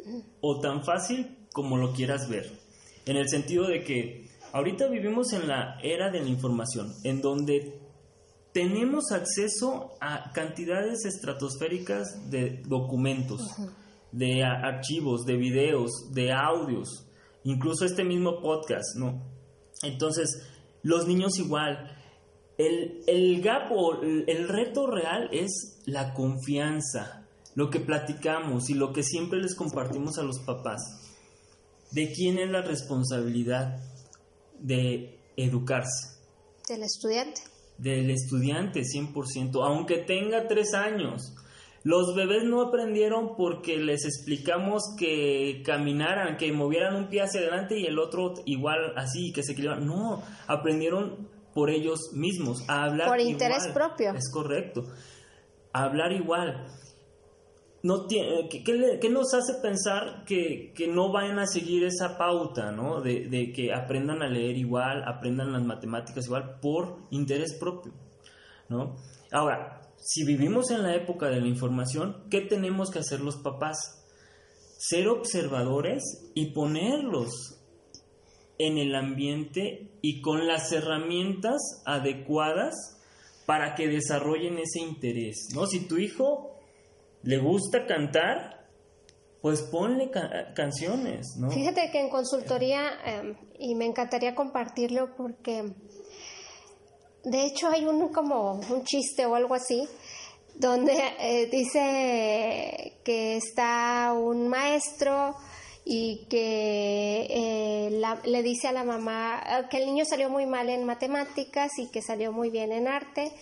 o 0.42 0.60
tan 0.60 0.84
fácil 0.86 1.48
como 1.52 1.78
lo 1.78 1.94
quieras 1.94 2.30
ver. 2.30 2.52
En 3.08 3.18
el 3.18 3.28
sentido 3.28 3.68
de 3.68 3.84
que 3.84 4.30
ahorita 4.52 4.88
vivimos 4.88 5.34
en 5.34 5.48
la 5.48 5.80
era 5.82 6.12
de 6.12 6.22
la 6.22 6.30
información, 6.30 6.94
en 7.04 7.22
donde 7.22 7.83
tenemos 8.54 9.12
acceso 9.12 9.96
a 10.00 10.32
cantidades 10.32 11.06
estratosféricas 11.06 12.30
de 12.30 12.62
documentos, 12.68 13.42
de 14.12 14.44
archivos, 14.44 15.26
de 15.26 15.36
videos, 15.36 15.92
de 16.14 16.32
audios, 16.32 17.08
incluso 17.44 17.84
este 17.84 18.04
mismo 18.04 18.42
podcast, 18.42 18.96
¿no? 18.96 19.24
Entonces, 19.82 20.48
los 20.84 21.08
niños 21.08 21.38
igual. 21.40 21.98
El, 22.56 23.02
el 23.08 23.42
gap 23.42 23.72
o 23.72 24.04
el 24.04 24.48
reto 24.48 24.86
real 24.86 25.28
es 25.32 25.82
la 25.86 26.14
confianza, 26.14 27.26
lo 27.56 27.72
que 27.72 27.80
platicamos 27.80 28.70
y 28.70 28.76
lo 28.76 28.94
que 28.94 29.02
siempre 29.02 29.42
les 29.42 29.56
compartimos 29.56 30.20
a 30.20 30.24
los 30.24 30.40
papás. 30.40 30.80
¿De 31.92 32.12
quién 32.14 32.38
es 32.38 32.52
la 32.52 32.62
responsabilidad 32.62 33.80
de 34.60 35.20
educarse? 35.36 36.20
Del 36.70 36.84
estudiante 36.84 37.53
del 37.84 38.10
estudiante 38.10 38.82
100%, 38.82 39.62
aunque 39.64 39.98
tenga 39.98 40.48
tres 40.48 40.74
años. 40.74 41.36
Los 41.84 42.16
bebés 42.16 42.46
no 42.46 42.62
aprendieron 42.62 43.36
porque 43.36 43.76
les 43.76 44.06
explicamos 44.06 44.96
que 44.98 45.62
caminaran, 45.66 46.38
que 46.38 46.54
movieran 46.54 46.96
un 46.96 47.10
pie 47.10 47.24
hacia 47.24 47.42
adelante 47.42 47.78
y 47.78 47.86
el 47.86 48.00
otro 48.00 48.36
igual 48.46 48.94
así, 48.96 49.34
que 49.34 49.44
se 49.44 49.52
equilibraran. 49.52 49.86
No, 49.86 50.24
aprendieron 50.48 51.28
por 51.54 51.70
ellos 51.70 52.14
mismos, 52.14 52.64
a 52.70 52.86
hablar. 52.86 53.10
Por 53.10 53.20
interés 53.20 53.68
propio. 53.68 54.14
Es 54.14 54.32
correcto. 54.32 54.86
A 55.74 55.84
hablar 55.84 56.14
igual 56.14 56.66
no 57.84 58.08
tiene, 58.08 58.48
¿qué, 58.48 59.10
nos 59.10 59.34
hace 59.34 59.56
pensar 59.62 60.24
que, 60.26 60.74
no 60.90 61.12
vayan 61.12 61.38
a 61.40 61.46
seguir 61.46 61.84
esa 61.84 62.18
pauta, 62.18 62.72
¿no? 62.72 63.02
De, 63.02 63.52
que 63.54 63.74
aprendan 63.74 64.22
a 64.24 64.30
leer 64.30 64.58
igual, 64.58 65.04
aprendan 65.06 65.52
las 65.52 65.64
matemáticas 65.64 66.26
igual, 66.26 66.60
por 66.62 67.00
interés 67.12 67.54
propio, 67.60 67.94
¿no? 68.70 68.96
Ahora, 69.34 69.82
si 69.98 70.24
vivimos 70.24 70.72
en 70.72 70.84
la 70.84 70.96
época 70.96 71.28
de 71.28 71.42
la 71.42 71.48
información, 71.48 72.24
¿qué 72.32 72.40
tenemos 72.40 72.90
que 72.90 73.00
hacer 73.00 73.20
los 73.20 73.36
papás? 73.38 74.06
Ser 74.78 75.10
observadores 75.10 76.32
y 76.34 76.52
ponerlos 76.52 77.60
en 78.60 78.78
el 78.78 78.96
ambiente 78.96 79.92
y 80.02 80.22
con 80.22 80.48
las 80.48 80.72
herramientas 80.72 81.84
adecuadas 81.86 83.02
para 83.46 83.76
que 83.76 83.90
desarrollen 83.90 84.58
ese 84.58 84.80
interés, 84.80 85.50
¿no? 85.54 85.66
Si 85.68 85.86
tu 85.86 85.98
hijo 85.98 86.53
le 87.24 87.38
gusta 87.40 87.86
cantar, 87.86 88.68
pues 89.42 89.62
ponle 89.62 90.12
canciones, 90.56 91.36
¿no? 91.38 91.50
Fíjate 91.50 91.90
que 91.92 92.00
en 92.00 92.10
consultoría, 92.10 92.92
em, 93.06 93.36
y 93.60 93.76
me 93.76 93.86
encantaría 93.86 94.36
compartirlo 94.36 95.16
porque 95.16 95.74
de 97.24 97.46
hecho 97.46 97.70
hay 97.70 97.86
un 97.86 98.10
como 98.10 98.54
un 98.54 98.84
chiste 98.84 99.26
o 99.26 99.36
algo 99.36 99.56
así, 99.56 99.88
donde 100.56 100.94
eh, 101.20 101.48
dice 101.48 103.00
que 103.04 103.38
está 103.38 104.14
un 104.14 104.48
maestro 104.48 105.36
y 105.86 106.26
que 106.30 107.28
eh, 107.30 108.02
le 108.24 108.44
dice 108.44 108.70
a 108.70 108.72
la 108.72 108.86
mamá 108.86 109.44
eh, 109.46 109.66
que 109.70 109.78
el 109.78 109.86
niño 109.86 110.06
salió 110.06 110.30
muy 110.30 110.46
mal 110.46 110.70
en 110.70 110.86
matemáticas 110.86 111.78
y 111.78 111.88
que 111.88 112.02
salió 112.02 112.32
muy 112.32 112.50
bien 112.50 112.72
en 112.72 112.88
arte, 112.88 113.34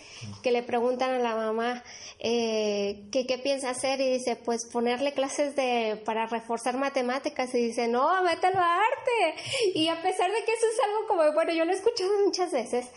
que 0.42 0.52
le 0.52 0.64
preguntan 0.64 1.12
a 1.12 1.20
la 1.20 1.36
mamá 1.36 1.84
eh, 2.20 3.04
que 3.12 3.28
qué 3.28 3.38
piensa 3.38 3.70
hacer 3.70 4.02
y 4.02 4.10
dice 4.10 4.36
pues 4.36 4.66
ponerle 4.72 5.14
clases 5.14 5.56
de 5.56 6.02
para 6.04 6.26
reforzar 6.26 6.78
matemáticas. 6.78 7.54
Y 7.54 7.60
dice 7.60 7.88
no, 7.88 8.24
mételo 8.24 8.60
a 8.60 8.76
arte 8.76 9.42
y 9.76 9.88
a 9.90 10.02
pesar 10.02 10.32
de 10.32 10.44
que 10.44 10.52
eso 10.52 10.66
es 10.74 10.80
algo 10.88 11.08
como, 11.08 11.34
bueno, 11.34 11.54
yo 11.54 11.64
lo 11.66 11.72
he 11.72 11.76
escuchado 11.76 12.12
muchas 12.26 12.52
veces 12.52 12.88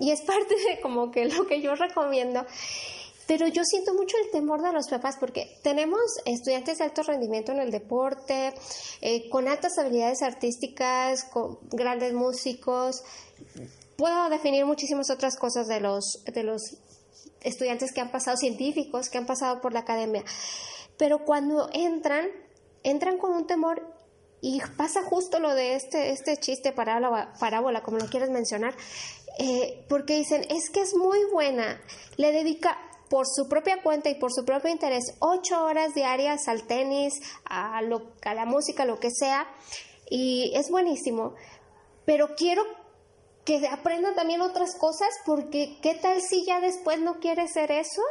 y 0.00 0.10
es 0.10 0.20
parte 0.26 0.54
de 0.68 0.80
como 0.80 1.12
que 1.12 1.26
lo 1.26 1.46
que 1.46 1.60
yo 1.60 1.76
recomiendo 1.76 2.44
pero 3.30 3.46
yo 3.46 3.62
siento 3.62 3.94
mucho 3.94 4.16
el 4.24 4.32
temor 4.32 4.60
de 4.60 4.72
los 4.72 4.88
papás 4.88 5.14
porque 5.16 5.56
tenemos 5.62 6.00
estudiantes 6.24 6.78
de 6.78 6.84
alto 6.84 7.04
rendimiento 7.04 7.52
en 7.52 7.60
el 7.60 7.70
deporte, 7.70 8.52
eh, 9.00 9.30
con 9.30 9.46
altas 9.46 9.78
habilidades 9.78 10.22
artísticas, 10.22 11.22
con 11.22 11.60
grandes 11.70 12.12
músicos. 12.12 13.04
Puedo 13.96 14.28
definir 14.30 14.66
muchísimas 14.66 15.10
otras 15.10 15.36
cosas 15.36 15.68
de 15.68 15.78
los, 15.78 16.24
de 16.24 16.42
los 16.42 16.78
estudiantes 17.40 17.92
que 17.92 18.00
han 18.00 18.10
pasado, 18.10 18.36
científicos 18.36 19.08
que 19.08 19.18
han 19.18 19.26
pasado 19.26 19.60
por 19.60 19.74
la 19.74 19.80
academia. 19.80 20.24
Pero 20.96 21.24
cuando 21.24 21.70
entran, 21.72 22.26
entran 22.82 23.16
con 23.16 23.30
un 23.30 23.46
temor 23.46 23.80
y 24.40 24.60
pasa 24.76 25.04
justo 25.04 25.38
lo 25.38 25.54
de 25.54 25.76
este, 25.76 26.10
este 26.10 26.36
chiste 26.36 26.72
parábola, 26.72 27.32
parábola, 27.38 27.84
como 27.84 27.98
lo 27.98 28.06
quieras 28.06 28.30
mencionar, 28.30 28.74
eh, 29.38 29.84
porque 29.88 30.16
dicen, 30.16 30.44
es 30.50 30.68
que 30.70 30.80
es 30.80 30.96
muy 30.96 31.20
buena, 31.32 31.80
le 32.16 32.32
dedica 32.32 32.89
por 33.10 33.26
su 33.26 33.48
propia 33.48 33.82
cuenta 33.82 34.08
y 34.08 34.14
por 34.14 34.32
su 34.32 34.44
propio 34.44 34.70
interés 34.70 35.16
ocho 35.18 35.64
horas 35.64 35.94
diarias 35.94 36.46
al 36.46 36.62
tenis, 36.62 37.20
a, 37.44 37.82
la 37.82 38.44
música, 38.46 38.84
lo 38.84 39.00
que 39.00 39.10
sea, 39.10 39.48
y 40.08 40.52
es 40.54 40.70
buenísimo, 40.70 41.34
pero 42.06 42.36
quiero 42.36 42.62
que 43.44 43.66
aprendan 43.66 44.14
también 44.14 44.40
otras 44.40 44.76
cosas 44.76 45.08
porque 45.26 45.78
qué 45.82 45.96
tal 45.96 46.22
si 46.22 46.46
ya 46.46 46.60
después 46.60 47.00
no 47.00 47.18
quiere 47.18 47.48
ser 47.48 47.72
eso 47.72 48.02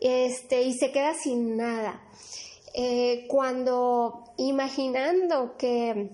este, 0.00 0.62
y 0.62 0.72
se 0.72 0.92
queda 0.92 1.12
sin 1.14 1.58
nada. 1.58 2.02
Eh, 2.72 3.26
cuando 3.28 4.24
imaginando 4.38 5.56
que, 5.58 6.10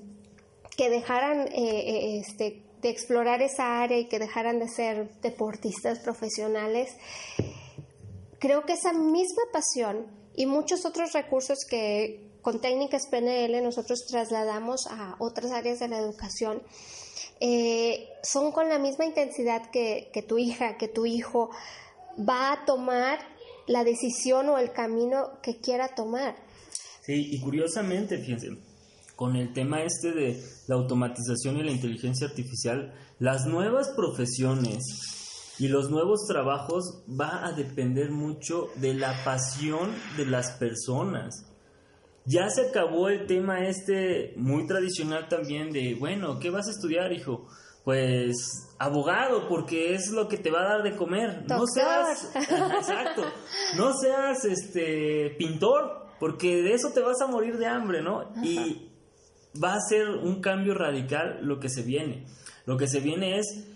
que 0.76 0.90
dejaran 0.90 1.48
eh, 1.48 1.50
eh, 1.54 2.18
este, 2.20 2.62
de 2.80 2.88
explorar 2.88 3.42
esa 3.42 3.80
área 3.80 3.98
y 3.98 4.06
que 4.06 4.18
dejaran 4.18 4.58
de 4.58 4.68
ser 4.68 5.08
deportistas 5.20 6.00
profesionales, 6.00 6.96
creo 8.42 8.66
que 8.66 8.72
esa 8.72 8.92
misma 8.92 9.44
pasión 9.52 10.04
y 10.34 10.46
muchos 10.46 10.84
otros 10.84 11.12
recursos 11.12 11.58
que 11.70 12.28
con 12.42 12.60
técnicas 12.60 13.06
PNL 13.08 13.62
nosotros 13.62 14.04
trasladamos 14.10 14.88
a 14.90 15.14
otras 15.20 15.52
áreas 15.52 15.78
de 15.78 15.86
la 15.86 15.98
educación, 15.98 16.60
son 18.24 18.50
con 18.50 18.68
la 18.68 18.80
misma 18.80 19.04
intensidad 19.04 19.70
que, 19.70 20.10
que 20.12 20.22
tu 20.22 20.38
hija, 20.38 20.76
que 20.76 20.88
tu 20.88 21.06
hijo 21.06 21.50
va 22.18 22.52
a 22.52 22.64
tomar 22.64 23.20
la 23.68 23.84
decisión 23.84 24.48
o 24.48 24.58
el 24.58 24.72
camino 24.72 25.38
que 25.40 25.60
quiera 25.60 25.94
tomar. 25.94 26.34
Sí, 27.06 27.28
y 27.30 27.40
curiosamente, 27.40 28.18
fíjense, 28.18 28.48
con 29.14 29.36
el 29.36 29.52
tema 29.52 29.84
este 29.84 30.10
de 30.10 30.42
la 30.66 30.74
automatización 30.74 31.58
y 31.58 31.62
la 31.62 31.70
inteligencia 31.70 32.26
artificial, 32.26 32.92
las 33.20 33.46
nuevas 33.46 33.90
profesiones 33.90 35.21
y 35.58 35.68
los 35.68 35.90
nuevos 35.90 36.26
trabajos 36.26 37.02
va 37.08 37.46
a 37.46 37.52
depender 37.52 38.10
mucho 38.10 38.68
de 38.76 38.94
la 38.94 39.14
pasión 39.24 39.92
de 40.16 40.26
las 40.26 40.52
personas. 40.52 41.46
Ya 42.24 42.48
se 42.48 42.68
acabó 42.68 43.08
el 43.08 43.26
tema 43.26 43.66
este 43.66 44.34
muy 44.36 44.66
tradicional 44.66 45.28
también 45.28 45.72
de, 45.72 45.96
bueno, 45.98 46.38
¿qué 46.38 46.50
vas 46.50 46.68
a 46.68 46.70
estudiar, 46.70 47.12
hijo? 47.12 47.46
pues 47.84 48.68
abogado 48.78 49.48
porque 49.48 49.94
es 49.94 50.10
lo 50.10 50.28
que 50.28 50.38
te 50.38 50.50
va 50.50 50.60
a 50.60 50.68
dar 50.68 50.82
de 50.82 50.96
comer. 50.96 51.44
No 51.48 51.66
seas 51.66 52.30
exacto. 52.34 53.24
No 53.76 53.92
seas 53.94 54.44
este 54.44 55.34
pintor 55.38 56.06
porque 56.20 56.62
de 56.62 56.74
eso 56.74 56.90
te 56.92 57.00
vas 57.00 57.20
a 57.20 57.26
morir 57.26 57.58
de 57.58 57.66
hambre 57.66 58.02
no 58.02 58.32
y 58.42 58.88
va 59.62 59.74
a 59.74 59.80
ser 59.80 60.08
un 60.08 60.40
cambio 60.40 60.74
radical 60.74 61.40
lo 61.42 61.58
que 61.58 61.68
se 61.68 61.82
viene. 61.82 62.26
Lo 62.66 62.76
que 62.76 62.86
se 62.86 63.00
viene 63.00 63.38
es 63.38 63.66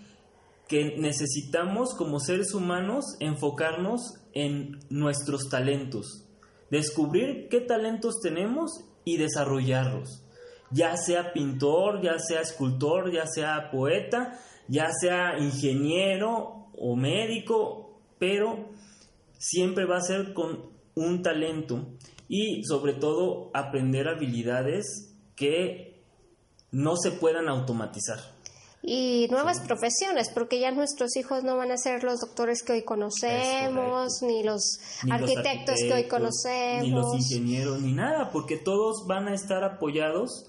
que 0.67 0.97
necesitamos 0.97 1.93
como 1.95 2.19
seres 2.19 2.53
humanos 2.53 3.05
enfocarnos 3.19 4.15
en 4.33 4.79
nuestros 4.89 5.49
talentos 5.49 6.25
descubrir 6.69 7.47
qué 7.49 7.61
talentos 7.61 8.19
tenemos 8.21 8.71
y 9.05 9.17
desarrollarlos 9.17 10.23
ya 10.71 10.97
sea 10.97 11.33
pintor, 11.33 12.01
ya 12.01 12.19
sea 12.19 12.41
escultor, 12.41 13.11
ya 13.11 13.25
sea 13.25 13.71
poeta, 13.71 14.39
ya 14.67 14.89
sea 14.91 15.39
ingeniero 15.39 16.69
o 16.73 16.95
médico, 16.95 18.01
pero 18.19 18.69
siempre 19.37 19.85
va 19.85 19.97
a 19.97 20.01
ser 20.01 20.33
con 20.33 20.69
un 20.95 21.21
talento 21.21 21.87
y 22.27 22.63
sobre 22.65 22.93
todo 22.93 23.49
aprender 23.53 24.07
habilidades 24.07 25.15
que 25.35 26.03
no 26.71 26.97
se 26.97 27.11
puedan 27.11 27.47
automatizar. 27.47 28.19
Y 28.83 29.27
nuevas 29.31 29.59
profesiones, 29.61 30.29
porque 30.33 30.59
ya 30.59 30.71
nuestros 30.71 31.15
hijos 31.17 31.43
no 31.43 31.57
van 31.57 31.71
a 31.71 31.77
ser 31.77 32.03
los 32.03 32.21
doctores 32.21 32.63
que 32.63 32.73
hoy 32.73 32.83
conocemos, 32.83 34.21
ni 34.21 34.43
los 34.43 34.79
arquitectos 35.09 35.75
que 35.81 35.93
hoy 35.93 36.03
conocemos, 36.03 36.83
ni 36.83 36.91
los 36.91 37.13
ingenieros, 37.15 37.81
ni 37.81 37.93
nada, 37.93 38.31
porque 38.31 38.55
todos 38.57 39.05
van 39.07 39.27
a 39.27 39.33
estar 39.33 39.63
apoyados 39.63 40.45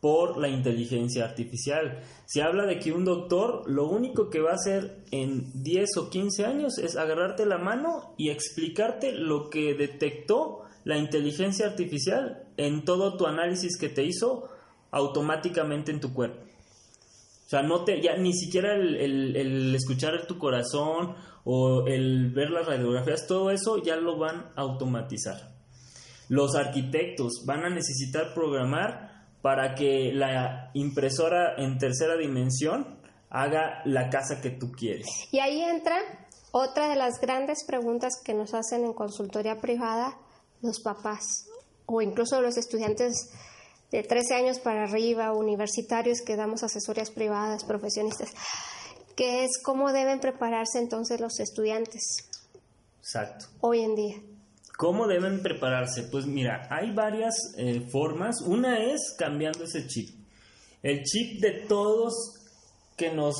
por 0.00 0.38
la 0.38 0.48
inteligencia 0.48 1.24
artificial. 1.24 2.02
Se 2.24 2.42
habla 2.42 2.64
de 2.64 2.78
que 2.78 2.92
un 2.92 3.04
doctor 3.04 3.64
lo 3.66 3.88
único 3.88 4.30
que 4.30 4.40
va 4.40 4.52
a 4.52 4.54
hacer 4.54 5.04
en 5.10 5.62
10 5.62 5.96
o 5.98 6.10
15 6.10 6.46
años 6.46 6.78
es 6.78 6.96
agarrarte 6.96 7.44
la 7.44 7.58
mano 7.58 8.14
y 8.16 8.30
explicarte 8.30 9.12
lo 9.12 9.50
que 9.50 9.74
detectó 9.74 10.62
la 10.84 10.96
inteligencia 10.96 11.66
artificial 11.66 12.44
en 12.56 12.84
todo 12.84 13.16
tu 13.16 13.26
análisis 13.26 13.76
que 13.78 13.90
te 13.90 14.04
hizo 14.04 14.48
automáticamente 14.90 15.92
en 15.92 16.00
tu 16.00 16.14
cuerpo. 16.14 16.49
O 17.50 17.56
sea, 17.56 17.62
no 17.62 17.82
te, 17.82 18.00
ya 18.00 18.16
ni 18.16 18.32
siquiera 18.32 18.76
el, 18.76 19.34
el 19.36 19.74
escuchar 19.74 20.24
tu 20.28 20.38
corazón 20.38 21.16
o 21.42 21.84
el 21.88 22.30
ver 22.30 22.50
las 22.50 22.64
radiografías, 22.64 23.26
todo 23.26 23.50
eso 23.50 23.82
ya 23.82 23.96
lo 23.96 24.16
van 24.18 24.52
a 24.54 24.60
automatizar. 24.60 25.50
Los 26.28 26.54
arquitectos 26.54 27.42
van 27.44 27.64
a 27.64 27.70
necesitar 27.70 28.34
programar 28.34 29.26
para 29.42 29.74
que 29.74 30.12
la 30.12 30.70
impresora 30.74 31.56
en 31.56 31.76
tercera 31.78 32.16
dimensión 32.16 32.86
haga 33.30 33.82
la 33.84 34.10
casa 34.10 34.40
que 34.40 34.50
tú 34.50 34.70
quieres. 34.70 35.08
Y 35.32 35.40
ahí 35.40 35.60
entra 35.60 35.96
otra 36.52 36.88
de 36.88 36.94
las 36.94 37.20
grandes 37.20 37.64
preguntas 37.66 38.22
que 38.24 38.32
nos 38.32 38.54
hacen 38.54 38.84
en 38.84 38.92
consultoría 38.92 39.60
privada 39.60 40.16
los 40.62 40.78
papás 40.78 41.48
o 41.86 42.00
incluso 42.00 42.40
los 42.40 42.56
estudiantes 42.56 43.32
de 43.90 44.02
13 44.02 44.34
años 44.34 44.58
para 44.60 44.84
arriba, 44.84 45.32
universitarios 45.32 46.20
que 46.20 46.36
damos 46.36 46.62
asesorías 46.62 47.10
privadas, 47.10 47.64
profesionistas, 47.64 48.30
que 49.16 49.44
es 49.44 49.60
cómo 49.62 49.92
deben 49.92 50.20
prepararse 50.20 50.78
entonces 50.78 51.20
los 51.20 51.40
estudiantes. 51.40 52.28
Exacto. 53.00 53.46
Hoy 53.60 53.80
en 53.80 53.94
día. 53.96 54.16
¿Cómo 54.76 55.06
deben 55.06 55.42
prepararse? 55.42 56.04
Pues 56.04 56.26
mira, 56.26 56.66
hay 56.70 56.92
varias 56.92 57.34
eh, 57.58 57.86
formas. 57.90 58.40
Una 58.42 58.78
es 58.78 59.14
cambiando 59.18 59.64
ese 59.64 59.86
chip. 59.86 60.08
El 60.82 61.02
chip 61.02 61.40
de 61.40 61.66
todos 61.68 62.14
que 62.96 63.12
nos 63.12 63.36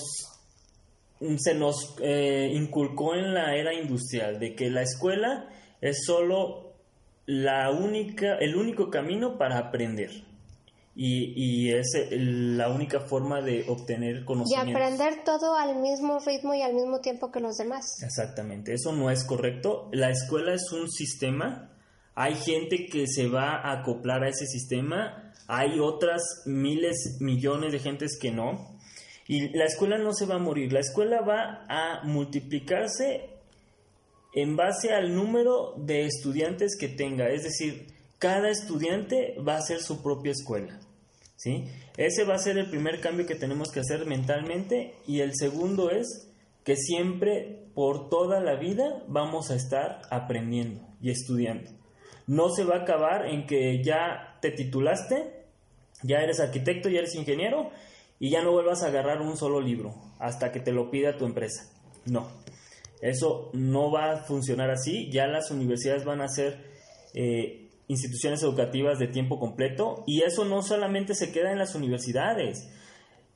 se 1.37 1.55
nos 1.55 1.97
eh, 2.01 2.51
inculcó 2.55 3.15
en 3.15 3.35
la 3.35 3.55
era 3.55 3.75
industrial, 3.75 4.39
de 4.39 4.55
que 4.55 4.71
la 4.71 4.83
escuela 4.83 5.51
es 5.83 6.05
solo 6.07 6.73
la 7.27 7.71
única, 7.71 8.37
el 8.37 8.57
único 8.57 8.89
camino 8.89 9.37
para 9.37 9.59
aprender 9.59 10.30
y, 10.95 11.71
es 11.73 11.87
la 12.11 12.69
única 12.69 13.01
forma 13.01 13.41
de 13.41 13.65
obtener 13.69 14.25
conocimiento. 14.25 14.71
Y 14.71 14.73
aprender 14.73 15.25
todo 15.25 15.55
al 15.55 15.81
mismo 15.81 16.19
ritmo 16.19 16.55
y 16.55 16.63
al 16.63 16.75
mismo 16.75 17.01
tiempo 17.01 17.31
que 17.31 17.41
los 17.41 17.57
demás. 17.57 18.03
Exactamente, 18.03 18.75
eso 18.75 18.93
no 18.93 19.11
es 19.11 19.25
correcto. 19.25 19.89
La 19.93 20.11
escuela 20.11 20.53
es 20.53 20.71
un 20.73 20.91
sistema, 20.91 21.71
hay 22.15 22.35
gente 22.35 22.87
que 22.87 23.07
se 23.07 23.29
va 23.29 23.57
a 23.57 23.81
acoplar 23.81 24.25
a 24.25 24.29
ese 24.29 24.47
sistema, 24.47 25.33
hay 25.47 25.79
otras 25.79 26.43
miles, 26.47 27.19
millones 27.21 27.73
de 27.73 27.79
gentes 27.79 28.19
que 28.21 28.31
no. 28.31 28.79
Y 29.27 29.57
la 29.57 29.65
escuela 29.65 29.97
no 29.97 30.13
se 30.13 30.27
va 30.27 30.35
a 30.35 30.39
morir, 30.39 30.73
la 30.73 30.81
escuela 30.81 31.21
va 31.21 31.65
a 31.69 32.03
multiplicarse 32.05 33.31
en 34.35 34.57
base 34.57 34.93
al 34.93 35.15
número 35.15 35.75
de 35.77 36.07
estudiantes 36.07 36.77
que 36.79 36.89
tenga, 36.89 37.29
es 37.29 37.45
decir, 37.45 37.87
cada 38.21 38.51
estudiante 38.51 39.35
va 39.41 39.57
a 39.57 39.63
ser 39.63 39.81
su 39.81 40.03
propia 40.03 40.31
escuela. 40.33 40.79
¿sí? 41.37 41.65
Ese 41.97 42.25
va 42.25 42.35
a 42.35 42.39
ser 42.39 42.59
el 42.59 42.69
primer 42.71 43.01
cambio 43.01 43.27
que 43.27 43.35
tenemos 43.35 43.73
que 43.73 43.81
hacer 43.81 44.05
mentalmente 44.07 44.95
y 45.07 45.21
el 45.21 45.33
segundo 45.35 45.91
es 45.91 46.31
que 46.63 46.77
siempre 46.77 47.65
por 47.75 48.11
toda 48.11 48.41
la 48.41 48.57
vida 48.57 49.03
vamos 49.09 49.51
a 49.51 49.55
estar 49.57 50.03
aprendiendo 50.11 50.87
y 51.01 51.11
estudiando. 51.11 51.71
No 52.27 52.51
se 52.51 52.65
va 52.65 52.77
a 52.77 52.83
acabar 52.83 53.27
en 53.27 53.47
que 53.47 53.83
ya 53.83 54.39
te 54.43 54.51
titulaste, 54.51 55.47
ya 56.03 56.19
eres 56.19 56.41
arquitecto, 56.41 56.91
ya 56.91 56.99
eres 56.99 57.15
ingeniero 57.15 57.71
y 58.19 58.31
ya 58.31 58.43
no 58.43 58.53
vuelvas 58.53 58.83
a 58.83 58.89
agarrar 58.89 59.23
un 59.23 59.39
solo 59.39 59.63
libro 59.63 59.95
hasta 60.19 60.53
que 60.53 60.61
te 60.61 60.73
lo 60.73 60.91
pida 60.91 61.17
tu 61.17 61.25
empresa. 61.25 61.73
No, 62.05 62.29
eso 63.01 63.51
no 63.55 63.91
va 63.91 64.13
a 64.13 64.17
funcionar 64.19 64.71
así. 64.71 65.11
Ya 65.11 65.27
las 65.27 65.51
universidades 65.51 66.05
van 66.05 66.21
a 66.21 66.29
ser 66.29 66.59
eh, 67.15 67.70
instituciones 67.91 68.41
educativas 68.45 69.01
de 69.01 69.09
tiempo 69.09 69.41
completo 69.41 70.05
y 70.07 70.23
eso 70.23 70.45
no 70.45 70.63
solamente 70.63 71.15
se 71.15 71.33
queda 71.33 71.51
en 71.51 71.59
las 71.59 71.75
universidades. 71.75 72.71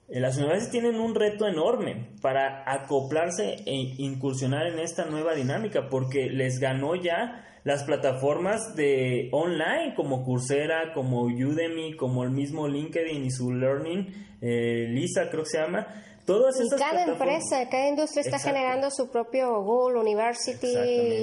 Eh, 0.09 0.21
las 0.21 0.37
universidades 0.37 0.71
tienen 0.71 1.01
un 1.01 1.17
reto 1.17 1.49
enorme 1.49 2.11
para 2.23 2.63
acoplarse 2.73 3.65
e 3.67 3.75
incursionar 3.99 4.69
en 4.69 4.79
esta 4.79 5.07
nueva 5.07 5.35
dinámica 5.35 5.89
porque 5.91 6.31
les 6.31 6.61
ganó 6.61 6.95
ya 6.95 7.45
las 7.65 7.83
plataformas 7.83 8.77
de 8.77 9.29
online 9.33 9.95
como 9.97 10.25
Coursera, 10.25 10.93
como 10.95 11.23
Udemy, 11.23 11.97
como 11.97 12.23
el 12.23 12.31
mismo 12.31 12.69
LinkedIn 12.69 13.25
y 13.25 13.31
su 13.33 13.53
Learning, 13.53 14.07
eh, 14.41 14.87
Lisa 14.89 15.31
creo 15.31 15.43
que 15.43 15.51
se 15.51 15.59
llama. 15.59 15.87
Todas 16.27 16.55
y 16.59 16.69
cada 16.79 17.05
empresa, 17.05 17.69
cada 17.69 17.89
industria 17.89 18.23
está 18.23 18.39
generando 18.39 18.91
su 18.91 19.11
propio 19.11 19.63
Google, 19.63 20.01
University, 20.01 20.75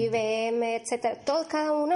IBM, 0.06 0.76
etcétera. 0.76 1.17
Todo, 1.26 1.48
cada 1.48 1.72
uno 1.72 1.96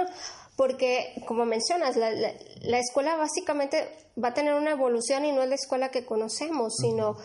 porque 0.56 1.22
como 1.26 1.44
mencionas, 1.44 1.96
la, 1.96 2.10
la, 2.10 2.78
escuela 2.78 3.16
básicamente 3.16 3.88
va 4.22 4.28
a 4.28 4.34
tener 4.34 4.54
una 4.54 4.72
evolución 4.72 5.24
y 5.26 5.32
no 5.32 5.42
es 5.42 5.48
la 5.48 5.54
escuela 5.54 5.90
que 5.90 6.06
conocemos, 6.06 6.74
sino 6.80 7.16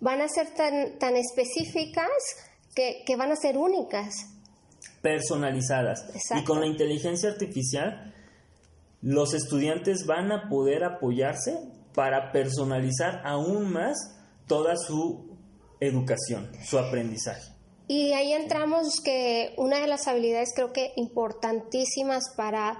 van 0.00 0.22
a 0.22 0.28
ser 0.28 0.54
tan, 0.54 0.98
tan 0.98 1.14
específicas 1.16 2.08
que, 2.74 3.02
que 3.06 3.16
van 3.16 3.30
a 3.30 3.36
ser 3.36 3.58
únicas. 3.58 4.14
Personalizadas. 5.02 6.06
Y 6.34 6.44
con 6.44 6.60
la 6.60 6.66
inteligencia 6.66 7.30
artificial, 7.30 8.14
los 9.02 9.34
estudiantes 9.34 10.06
van 10.06 10.32
a 10.32 10.48
poder 10.48 10.82
apoyarse 10.82 11.58
para 11.94 12.32
personalizar 12.32 13.20
aún 13.24 13.70
más 13.70 13.96
toda 14.46 14.76
su 14.76 15.36
educación, 15.80 16.50
su 16.64 16.78
aprendizaje. 16.78 17.57
Y 17.88 18.12
ahí 18.12 18.34
entramos 18.34 19.00
que 19.02 19.54
una 19.56 19.80
de 19.80 19.86
las 19.86 20.06
habilidades 20.06 20.52
creo 20.54 20.72
que 20.72 20.92
importantísimas 20.96 22.24
para... 22.36 22.78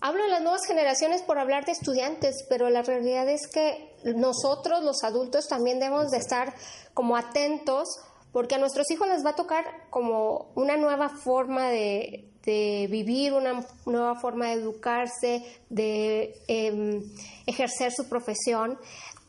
Hablo 0.00 0.22
de 0.22 0.30
las 0.30 0.42
nuevas 0.42 0.64
generaciones 0.66 1.22
por 1.22 1.38
hablar 1.38 1.64
de 1.64 1.72
estudiantes, 1.72 2.44
pero 2.48 2.70
la 2.70 2.82
realidad 2.82 3.28
es 3.28 3.46
que 3.48 3.94
nosotros 4.04 4.82
los 4.82 5.04
adultos 5.04 5.48
también 5.48 5.78
debemos 5.80 6.10
de 6.10 6.18
estar 6.18 6.54
como 6.94 7.16
atentos 7.16 7.88
porque 8.32 8.54
a 8.54 8.58
nuestros 8.58 8.90
hijos 8.90 9.08
les 9.08 9.24
va 9.24 9.30
a 9.30 9.36
tocar 9.36 9.64
como 9.90 10.52
una 10.54 10.76
nueva 10.76 11.10
forma 11.10 11.68
de, 11.68 12.28
vivir, 12.44 13.34
una 13.34 13.64
nueva 13.86 14.18
forma 14.18 14.46
de 14.48 14.54
educarse, 14.54 15.44
de 15.68 16.34
em, 16.48 17.02
ejercer 17.46 17.92
su 17.92 18.08
profesión 18.08 18.78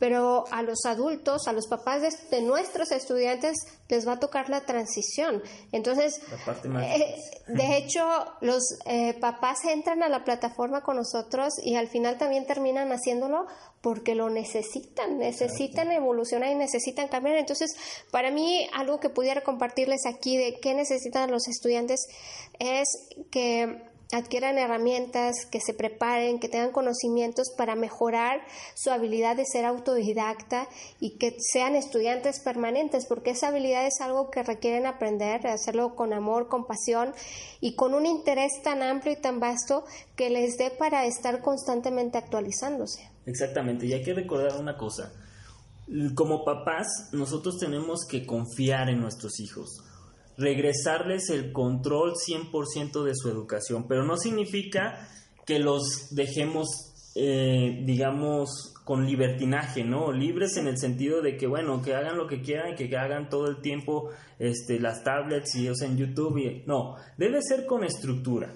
pero 0.04 0.44
a 0.52 0.64
los 0.64 0.84
adultos, 0.84 1.48
a 1.48 1.54
los 1.54 1.68
papás 1.68 2.02
de, 2.30 2.42
nuestros 2.42 2.92
estudiantes 2.92 3.56
les 3.88 4.06
va 4.06 4.14
a 4.14 4.20
tocar 4.20 4.50
la 4.50 4.66
transición. 4.66 5.42
Entonces, 5.72 6.20
eh, 6.82 7.16
de 7.48 7.78
hecho, 7.78 8.06
los 8.42 8.64
eh, 8.86 9.14
papás 9.22 9.64
entran 9.64 10.04
a 10.04 10.10
la 10.10 10.26
plataforma 10.26 10.82
con 10.82 10.98
nosotros 10.98 11.54
y 11.64 11.78
al 11.78 11.88
final 11.88 12.18
también 12.18 12.46
terminan 12.46 12.92
haciéndolo 12.92 13.48
porque 13.80 14.14
lo 14.14 14.30
necesitan, 14.30 15.20
necesitan 15.20 15.90
evolucionar 15.90 16.52
y 16.52 16.56
necesitan 16.56 17.08
cambiar. 17.08 17.38
Entonces, 17.38 17.74
para 18.12 18.30
mí, 18.30 18.68
algo 18.74 19.00
que 19.00 19.08
pudiera 19.08 19.40
compartirles 19.40 20.06
aquí 20.06 20.36
de 20.36 20.60
qué 20.60 20.74
necesitan 20.74 21.32
los 21.32 21.48
estudiantes 21.48 22.08
es 22.60 22.90
que 23.32 23.93
adquieran 24.14 24.58
herramientas, 24.58 25.36
que 25.52 25.60
se 25.60 25.74
preparen, 25.74 26.40
que 26.40 26.50
tengan 26.50 26.72
conocimientos 26.72 27.48
para 27.58 27.76
mejorar 27.76 28.42
su 28.76 28.92
habilidad 28.92 29.36
de 29.36 29.46
ser 29.46 29.66
autodidacta 29.66 30.68
y 31.00 31.18
que 31.18 31.36
sean 31.40 31.76
estudiantes 31.76 32.40
permanentes, 32.40 33.06
porque 33.08 33.32
esa 33.32 33.48
habilidad 33.48 33.86
es 33.86 34.02
algo 34.02 34.30
que 34.30 34.44
requieren 34.44 34.86
aprender, 34.86 35.48
hacerlo 35.48 35.96
con 35.96 36.14
amor, 36.14 36.48
con 36.48 36.66
pasión 36.66 37.14
y 37.60 37.76
con 37.76 37.94
un 37.94 38.06
interés 38.06 38.52
tan 38.64 38.84
amplio 38.84 39.14
y 39.14 39.22
tan 39.22 39.40
vasto 39.40 39.84
que 40.16 40.30
les 40.30 40.58
dé 40.58 40.72
para 40.72 41.06
estar 41.06 41.42
constantemente 41.42 42.18
actualizándose. 42.18 43.10
Exactamente, 43.26 43.86
y 43.86 43.94
hay 43.94 44.04
que 44.04 44.14
recordar 44.14 44.60
una 44.60 44.78
cosa. 44.78 45.12
Como 46.16 46.46
papás, 46.46 47.10
nosotros 47.12 47.58
tenemos 47.58 48.06
que 48.06 48.26
confiar 48.26 48.90
en 48.90 49.02
nuestros 49.02 49.40
hijos 49.40 49.84
regresarles 50.38 51.30
el 51.30 51.52
control 51.52 52.14
100% 52.14 53.04
de 53.04 53.16
su 53.16 53.30
educación, 53.30 53.88
pero 53.88 54.06
no 54.06 54.18
significa 54.18 55.08
que 55.46 55.60
los 55.60 56.10
dejemos, 56.12 56.68
eh, 57.16 57.84
digamos, 57.86 58.74
con 58.84 59.06
libertinaje, 59.06 59.84
¿no? 59.84 60.12
Libres 60.12 60.58
en 60.58 60.68
el 60.68 60.78
sentido 60.78 61.22
de 61.22 61.38
que, 61.38 61.48
bueno, 61.48 61.82
que 61.82 61.96
hagan 61.96 62.18
lo 62.18 62.28
que 62.28 62.42
quieran 62.42 62.76
que 62.76 62.96
hagan 62.98 63.30
todo 63.30 63.48
el 63.48 63.62
tiempo 63.62 64.10
este, 64.40 64.80
las 64.80 65.04
tablets 65.04 65.56
y 65.56 65.68
en 65.68 65.98
YouTube. 65.98 66.38
Y, 66.38 66.64
no, 66.66 66.96
debe 67.18 67.42
ser 67.42 67.66
con 67.66 67.84
estructura. 67.84 68.54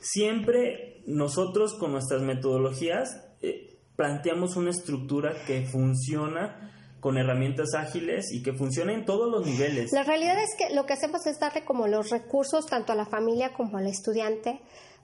Siempre 0.00 1.02
nosotros 1.06 1.74
con 1.74 1.92
nuestras 1.92 2.22
metodologías 2.22 3.22
eh, 3.42 3.78
planteamos 3.96 4.56
una 4.56 4.70
estructura 4.70 5.34
que 5.46 5.66
funciona 5.66 6.72
con 7.00 7.16
herramientas 7.18 7.74
ágiles 7.74 8.32
y 8.32 8.42
que 8.42 8.52
funcionen 8.52 9.00
en 9.00 9.04
todos 9.06 9.30
los 9.30 9.46
niveles. 9.46 9.92
La 9.92 10.04
realidad 10.04 10.36
es 10.38 10.54
que 10.56 10.74
lo 10.74 10.86
que 10.86 10.92
hacemos 10.92 11.26
es 11.26 11.38
darle 11.38 11.64
como 11.64 11.88
los 11.88 12.10
recursos 12.10 12.66
tanto 12.66 12.92
a 12.92 12.96
la 12.96 13.06
familia 13.06 13.52
como 13.54 13.78
al 13.78 13.86
estudiante 13.86 14.60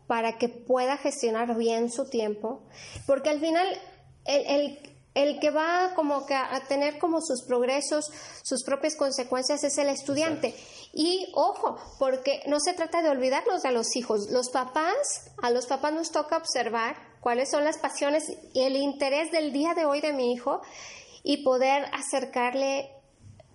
para 0.06 0.38
que 0.38 0.48
pueda 0.48 0.96
gestionar 0.98 1.56
bien 1.56 1.90
su 1.90 2.08
tiempo, 2.08 2.62
porque 3.06 3.30
al 3.30 3.40
final 3.40 3.66
el, 4.24 4.78
el, 5.14 5.40
que 5.40 5.50
va 5.50 5.92
como 5.96 6.26
que 6.26 6.34
a 6.34 6.60
tener 6.68 6.98
como 6.98 7.20
sus 7.20 7.42
progresos, 7.44 8.12
sus 8.44 8.62
propias 8.62 8.94
consecuencias 8.94 9.64
es 9.64 9.78
el 9.78 9.88
estudiante. 9.88 10.54
Y 10.92 11.32
ojo, 11.34 11.76
porque 11.98 12.42
no 12.46 12.60
se 12.60 12.74
trata 12.74 13.02
de 13.02 13.08
olvidarnos 13.08 13.62
de 13.62 13.72
los 13.72 13.96
hijos. 13.96 14.30
Los 14.30 14.50
papás, 14.50 15.30
a 15.42 15.50
los 15.50 15.66
papás 15.66 15.92
nos 15.92 16.12
toca 16.12 16.36
observar 16.36 16.96
cuáles 17.20 17.50
son 17.50 17.64
las 17.64 17.78
pasiones 17.78 18.24
y 18.54 18.62
el 18.62 18.76
interés 18.76 19.32
del 19.32 19.52
día 19.52 19.74
de 19.74 19.84
hoy 19.84 20.00
de 20.00 20.12
mi 20.12 20.32
hijo 20.32 20.60
y 21.26 21.38
poder 21.38 21.86
acercarle 21.92 22.88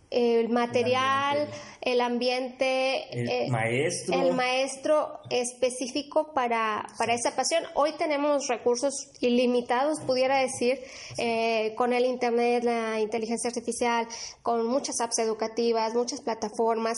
el 0.09 0.49
material, 0.49 1.47
el 1.79 2.01
ambiente, 2.01 3.17
el, 3.17 3.29
eh, 3.29 3.47
maestro. 3.49 4.21
el 4.21 4.33
maestro 4.33 5.19
específico 5.29 6.33
para, 6.33 6.85
para, 6.97 7.13
esa 7.13 7.33
pasión. 7.33 7.63
Hoy 7.75 7.93
tenemos 7.93 8.49
recursos 8.49 8.93
ilimitados, 9.21 10.01
pudiera 10.01 10.39
decir, 10.39 10.81
eh, 11.17 11.73
con 11.77 11.93
el 11.93 12.03
Internet, 12.03 12.65
la 12.65 12.99
inteligencia 12.99 13.47
artificial, 13.47 14.05
con 14.41 14.67
muchas 14.67 14.99
apps 14.99 15.19
educativas, 15.19 15.93
muchas 15.93 16.19
plataformas. 16.19 16.97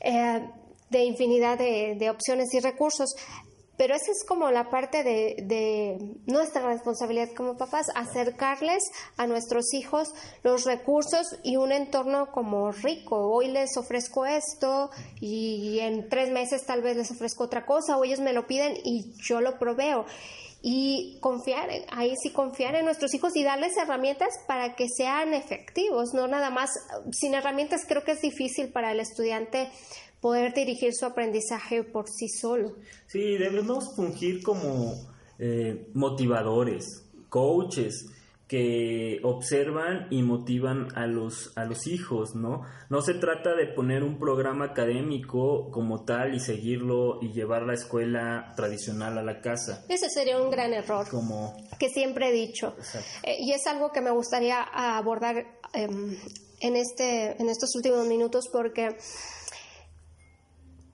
Eh, 0.00 0.46
de 0.90 1.04
infinidad 1.04 1.56
de, 1.56 1.96
de 1.98 2.10
opciones 2.10 2.52
y 2.52 2.60
recursos. 2.60 3.14
Pero 3.76 3.94
esa 3.94 4.12
es 4.12 4.24
como 4.24 4.50
la 4.50 4.68
parte 4.68 5.02
de, 5.02 5.98
nuestra 6.26 6.66
responsabilidad 6.66 7.30
como 7.34 7.56
papás, 7.56 7.86
acercarles 7.94 8.82
a 9.16 9.26
nuestros 9.26 9.72
hijos 9.72 10.14
los 10.42 10.64
recursos 10.64 11.38
y 11.42 11.56
un 11.56 11.72
entorno 11.72 12.30
como 12.32 12.70
rico. 12.70 13.32
Hoy 13.32 13.48
les 13.48 13.76
ofrezco 13.76 14.26
esto 14.26 14.90
y 15.20 15.78
en 15.80 16.08
tres 16.08 16.30
meses 16.30 16.66
tal 16.66 16.82
vez 16.82 16.96
les 16.96 17.10
ofrezco 17.10 17.44
otra 17.44 17.64
cosa 17.64 17.96
o 17.96 18.04
ellos 18.04 18.20
me 18.20 18.32
lo 18.32 18.46
piden 18.46 18.76
y 18.84 19.14
yo 19.22 19.40
lo 19.40 19.58
proveo. 19.58 20.04
Y 20.64 21.18
confiar, 21.20 21.68
ahí 21.90 22.14
sí 22.22 22.30
confiar 22.30 22.76
en 22.76 22.84
nuestros 22.84 23.12
hijos 23.14 23.34
y 23.34 23.42
darles 23.42 23.76
herramientas 23.76 24.28
para 24.46 24.76
que 24.76 24.86
sean 24.88 25.34
efectivos, 25.34 26.14
no 26.14 26.28
nada 26.28 26.50
más. 26.50 26.70
Sin 27.10 27.34
herramientas 27.34 27.82
creo 27.88 28.04
que 28.04 28.12
es 28.12 28.20
difícil 28.20 28.70
para 28.70 28.92
el 28.92 29.00
estudiante 29.00 29.70
poder 30.22 30.54
dirigir 30.54 30.94
su 30.94 31.04
aprendizaje 31.04 31.82
por 31.82 32.08
sí 32.08 32.28
solo. 32.28 32.76
Sí, 33.06 33.36
debemos 33.36 33.94
fungir 33.94 34.42
como 34.42 34.94
eh, 35.38 35.88
motivadores, 35.92 37.04
coaches 37.28 38.06
que 38.46 39.18
observan 39.22 40.08
y 40.10 40.22
motivan 40.22 40.88
a 40.94 41.06
los, 41.06 41.56
a 41.56 41.64
los 41.64 41.86
hijos, 41.86 42.34
¿no? 42.34 42.62
No 42.90 43.00
se 43.00 43.14
trata 43.14 43.54
de 43.54 43.66
poner 43.66 44.04
un 44.04 44.18
programa 44.18 44.66
académico 44.66 45.70
como 45.70 46.04
tal 46.04 46.34
y 46.34 46.40
seguirlo 46.40 47.18
y 47.22 47.32
llevar 47.32 47.62
la 47.62 47.72
escuela 47.72 48.52
tradicional 48.54 49.16
a 49.16 49.22
la 49.22 49.40
casa. 49.40 49.86
Ese 49.88 50.10
sería 50.10 50.40
un 50.40 50.50
gran 50.50 50.74
error. 50.74 51.08
Como... 51.08 51.56
Que 51.78 51.88
siempre 51.88 52.28
he 52.28 52.32
dicho. 52.32 52.76
Eh, 53.22 53.38
y 53.40 53.52
es 53.52 53.66
algo 53.66 53.90
que 53.90 54.02
me 54.02 54.10
gustaría 54.10 54.62
abordar 54.62 55.46
em, 55.72 56.16
en, 56.60 56.76
este, 56.76 57.40
en 57.40 57.48
estos 57.48 57.74
últimos 57.74 58.06
minutos 58.06 58.50
porque 58.52 58.98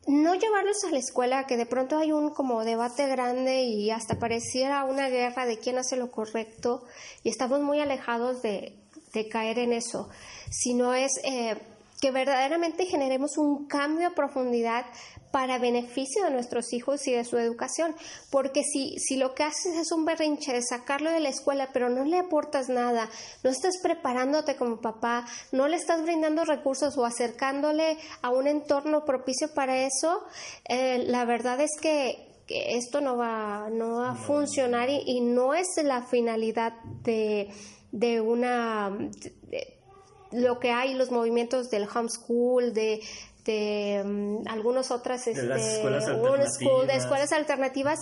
no 0.08 0.34
llevarlos 0.34 0.82
a 0.84 0.90
la 0.90 0.98
escuela, 0.98 1.46
que 1.46 1.58
de 1.58 1.66
pronto 1.66 1.98
hay 1.98 2.12
un 2.12 2.30
como 2.30 2.64
debate 2.64 3.06
grande 3.06 3.64
y 3.64 3.90
hasta 3.90 4.18
pareciera 4.18 4.84
una 4.84 5.10
guerra 5.10 5.44
de 5.44 5.58
quién 5.58 5.76
hace 5.76 5.96
lo 5.96 6.10
correcto 6.10 6.82
y 7.22 7.28
estamos 7.28 7.60
muy 7.60 7.80
alejados 7.80 8.40
de, 8.40 8.74
de 9.12 9.28
caer 9.28 9.58
en 9.58 9.74
eso, 9.74 10.08
sino 10.50 10.94
es 10.94 11.12
eh, 11.24 11.58
que 12.00 12.10
verdaderamente 12.10 12.86
generemos 12.86 13.36
un 13.36 13.66
cambio 13.66 14.08
a 14.08 14.14
profundidad 14.14 14.86
para 15.30 15.58
beneficio 15.58 16.24
de 16.24 16.30
nuestros 16.30 16.72
hijos 16.72 17.06
y 17.06 17.12
de 17.12 17.24
su 17.24 17.38
educación. 17.38 17.94
Porque 18.30 18.62
si, 18.62 18.98
si 18.98 19.16
lo 19.16 19.34
que 19.34 19.44
haces 19.44 19.76
es 19.76 19.92
un 19.92 20.04
berrinche 20.04 20.52
de 20.52 20.62
sacarlo 20.62 21.10
de 21.10 21.20
la 21.20 21.28
escuela, 21.28 21.70
pero 21.72 21.88
no 21.88 22.04
le 22.04 22.18
aportas 22.18 22.68
nada, 22.68 23.08
no 23.42 23.50
estás 23.50 23.78
preparándote 23.82 24.56
como 24.56 24.80
papá, 24.80 25.26
no 25.52 25.68
le 25.68 25.76
estás 25.76 26.02
brindando 26.02 26.44
recursos 26.44 26.96
o 26.96 27.04
acercándole 27.04 27.98
a 28.22 28.30
un 28.30 28.46
entorno 28.46 29.04
propicio 29.04 29.52
para 29.54 29.84
eso, 29.84 30.22
eh, 30.68 31.04
la 31.06 31.24
verdad 31.24 31.60
es 31.60 31.72
que 31.80 32.28
esto 32.48 33.00
no 33.00 33.16
va, 33.16 33.68
no 33.70 33.98
va 33.98 34.12
a 34.12 34.14
funcionar 34.14 34.88
y, 34.88 35.20
no 35.20 35.54
es 35.54 35.68
la 35.84 36.02
finalidad 36.02 36.72
de, 37.02 37.50
de 37.92 38.20
una... 38.20 38.96
lo 40.32 40.58
que 40.58 40.70
hay, 40.70 40.94
los 40.94 41.10
movimientos 41.10 41.68
del 41.70 41.86
homeschool, 41.88 42.72
de, 42.72 43.00
este, 43.38 44.02
mm, 44.04 44.48
algunas 44.48 44.90
otras 44.90 45.26
este, 45.26 45.40
escuelas 45.40 46.06
alternativas, 46.06 46.86
de 46.86 46.96
escuelas 46.96 47.32
alternativas 47.32 47.98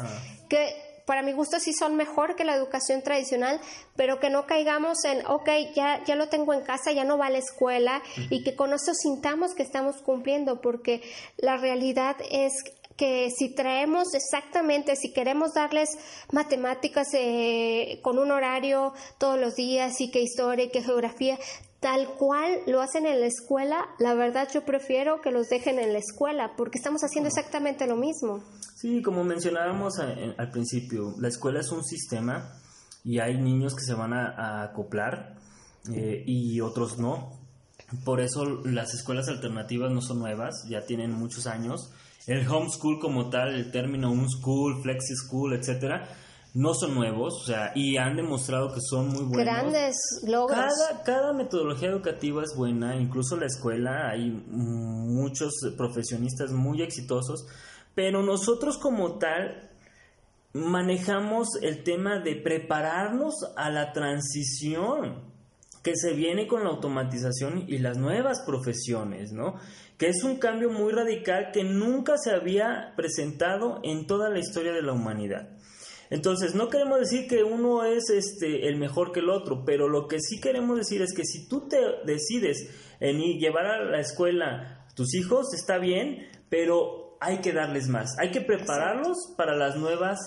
que 0.48 0.74
para 1.04 1.22
mi 1.22 1.32
gusto 1.32 1.60
sí 1.60 1.72
son 1.72 1.94
mejor 1.94 2.34
que 2.34 2.44
la 2.44 2.56
educación 2.56 3.00
tradicional, 3.00 3.60
pero 3.94 4.18
que 4.18 4.28
no 4.28 4.44
caigamos 4.44 5.04
en, 5.04 5.24
ok, 5.26 5.48
ya, 5.72 6.02
ya 6.04 6.16
lo 6.16 6.28
tengo 6.28 6.52
en 6.52 6.62
casa, 6.62 6.90
ya 6.90 7.04
no 7.04 7.16
va 7.16 7.26
a 7.26 7.30
la 7.30 7.38
escuela 7.38 8.02
y 8.28 8.42
que 8.42 8.56
con 8.56 8.72
eso 8.72 8.92
sintamos 8.92 9.54
que 9.54 9.62
estamos 9.62 10.02
cumpliendo, 10.02 10.60
porque 10.60 11.02
la 11.36 11.58
realidad 11.58 12.16
es 12.28 12.52
que 12.96 13.30
si 13.30 13.54
traemos 13.54 14.14
exactamente, 14.14 14.96
si 14.96 15.12
queremos 15.12 15.52
darles 15.54 15.90
matemáticas 16.32 17.06
eh, 17.12 18.00
con 18.02 18.18
un 18.18 18.32
horario 18.32 18.92
todos 19.18 19.38
los 19.38 19.54
días 19.54 20.00
y 20.00 20.10
que 20.10 20.20
historia 20.20 20.64
y 20.64 20.70
que 20.70 20.82
geografía, 20.82 21.38
tal 21.80 22.08
cual 22.18 22.60
lo 22.66 22.80
hacen 22.80 23.06
en 23.06 23.20
la 23.20 23.26
escuela, 23.26 23.86
la 23.98 24.14
verdad 24.14 24.48
yo 24.52 24.64
prefiero 24.64 25.20
que 25.20 25.30
los 25.30 25.48
dejen 25.48 25.78
en 25.78 25.92
la 25.92 25.98
escuela 25.98 26.52
porque 26.56 26.78
estamos 26.78 27.02
haciendo 27.02 27.28
exactamente 27.28 27.86
lo 27.86 27.96
mismo. 27.96 28.42
Sí, 28.76 29.02
como 29.02 29.24
mencionábamos 29.24 29.98
al 29.98 30.50
principio, 30.50 31.14
la 31.18 31.28
escuela 31.28 31.60
es 31.60 31.70
un 31.70 31.84
sistema 31.84 32.60
y 33.04 33.20
hay 33.20 33.40
niños 33.40 33.74
que 33.74 33.82
se 33.82 33.94
van 33.94 34.12
a, 34.12 34.64
acoplar 34.64 35.36
eh, 35.94 36.24
y 36.26 36.60
otros 36.60 36.98
no. 36.98 37.30
Por 38.04 38.20
eso 38.20 38.44
las 38.64 38.94
escuelas 38.94 39.28
alternativas 39.28 39.92
no 39.92 40.00
son 40.02 40.18
nuevas, 40.18 40.66
ya 40.68 40.84
tienen 40.86 41.12
muchos 41.12 41.46
años. 41.46 41.92
El 42.26 42.48
homeschool 42.48 42.98
como 42.98 43.30
tal, 43.30 43.54
el 43.54 43.70
término 43.70 44.10
unschool, 44.10 44.82
flexi 44.82 45.14
school, 45.14 45.54
etcétera, 45.54 46.08
no 46.56 46.72
son 46.72 46.94
nuevos, 46.94 47.42
o 47.42 47.44
sea, 47.44 47.72
y 47.74 47.98
han 47.98 48.16
demostrado 48.16 48.72
que 48.72 48.80
son 48.80 49.08
muy 49.08 49.24
buenos. 49.24 49.44
Grandes 49.44 49.96
logros. 50.26 50.56
Cada, 50.56 51.02
cada 51.02 51.32
metodología 51.34 51.90
educativa 51.90 52.42
es 52.42 52.56
buena, 52.56 52.96
incluso 52.96 53.36
la 53.36 53.44
escuela, 53.44 54.08
hay 54.08 54.30
muchos 54.30 55.52
profesionistas 55.76 56.52
muy 56.52 56.80
exitosos, 56.80 57.46
pero 57.94 58.22
nosotros 58.22 58.78
como 58.78 59.18
tal 59.18 59.68
manejamos 60.54 61.48
el 61.60 61.84
tema 61.84 62.20
de 62.20 62.36
prepararnos 62.36 63.34
a 63.54 63.68
la 63.68 63.92
transición 63.92 65.26
que 65.82 65.94
se 65.94 66.14
viene 66.14 66.46
con 66.46 66.64
la 66.64 66.70
automatización 66.70 67.66
y 67.68 67.78
las 67.78 67.98
nuevas 67.98 68.40
profesiones, 68.46 69.30
¿no? 69.30 69.56
Que 69.98 70.08
es 70.08 70.24
un 70.24 70.38
cambio 70.38 70.70
muy 70.70 70.90
radical 70.92 71.50
que 71.52 71.64
nunca 71.64 72.16
se 72.16 72.30
había 72.30 72.94
presentado 72.96 73.78
en 73.82 74.06
toda 74.06 74.30
la 74.30 74.38
historia 74.38 74.72
de 74.72 74.80
la 74.80 74.94
humanidad. 74.94 75.50
Entonces, 76.10 76.54
no 76.54 76.68
queremos 76.68 77.00
decir 77.00 77.26
que 77.28 77.42
uno 77.42 77.84
es 77.84 78.10
este 78.10 78.68
el 78.68 78.76
mejor 78.76 79.12
que 79.12 79.20
el 79.20 79.30
otro, 79.30 79.64
pero 79.64 79.88
lo 79.88 80.06
que 80.06 80.20
sí 80.20 80.40
queremos 80.40 80.76
decir 80.76 81.02
es 81.02 81.14
que 81.14 81.24
si 81.24 81.48
tú 81.48 81.68
te 81.68 81.78
decides 82.04 82.70
en 83.00 83.20
ir, 83.20 83.38
llevar 83.38 83.66
a 83.66 83.84
la 83.84 84.00
escuela 84.00 84.86
a 84.90 84.94
tus 84.94 85.14
hijos, 85.14 85.52
está 85.54 85.78
bien, 85.78 86.28
pero 86.48 87.16
hay 87.20 87.38
que 87.38 87.52
darles 87.52 87.88
más, 87.88 88.16
hay 88.18 88.30
que 88.30 88.40
prepararlos 88.40 89.16
para 89.36 89.56
las 89.56 89.76
nuevas 89.76 90.18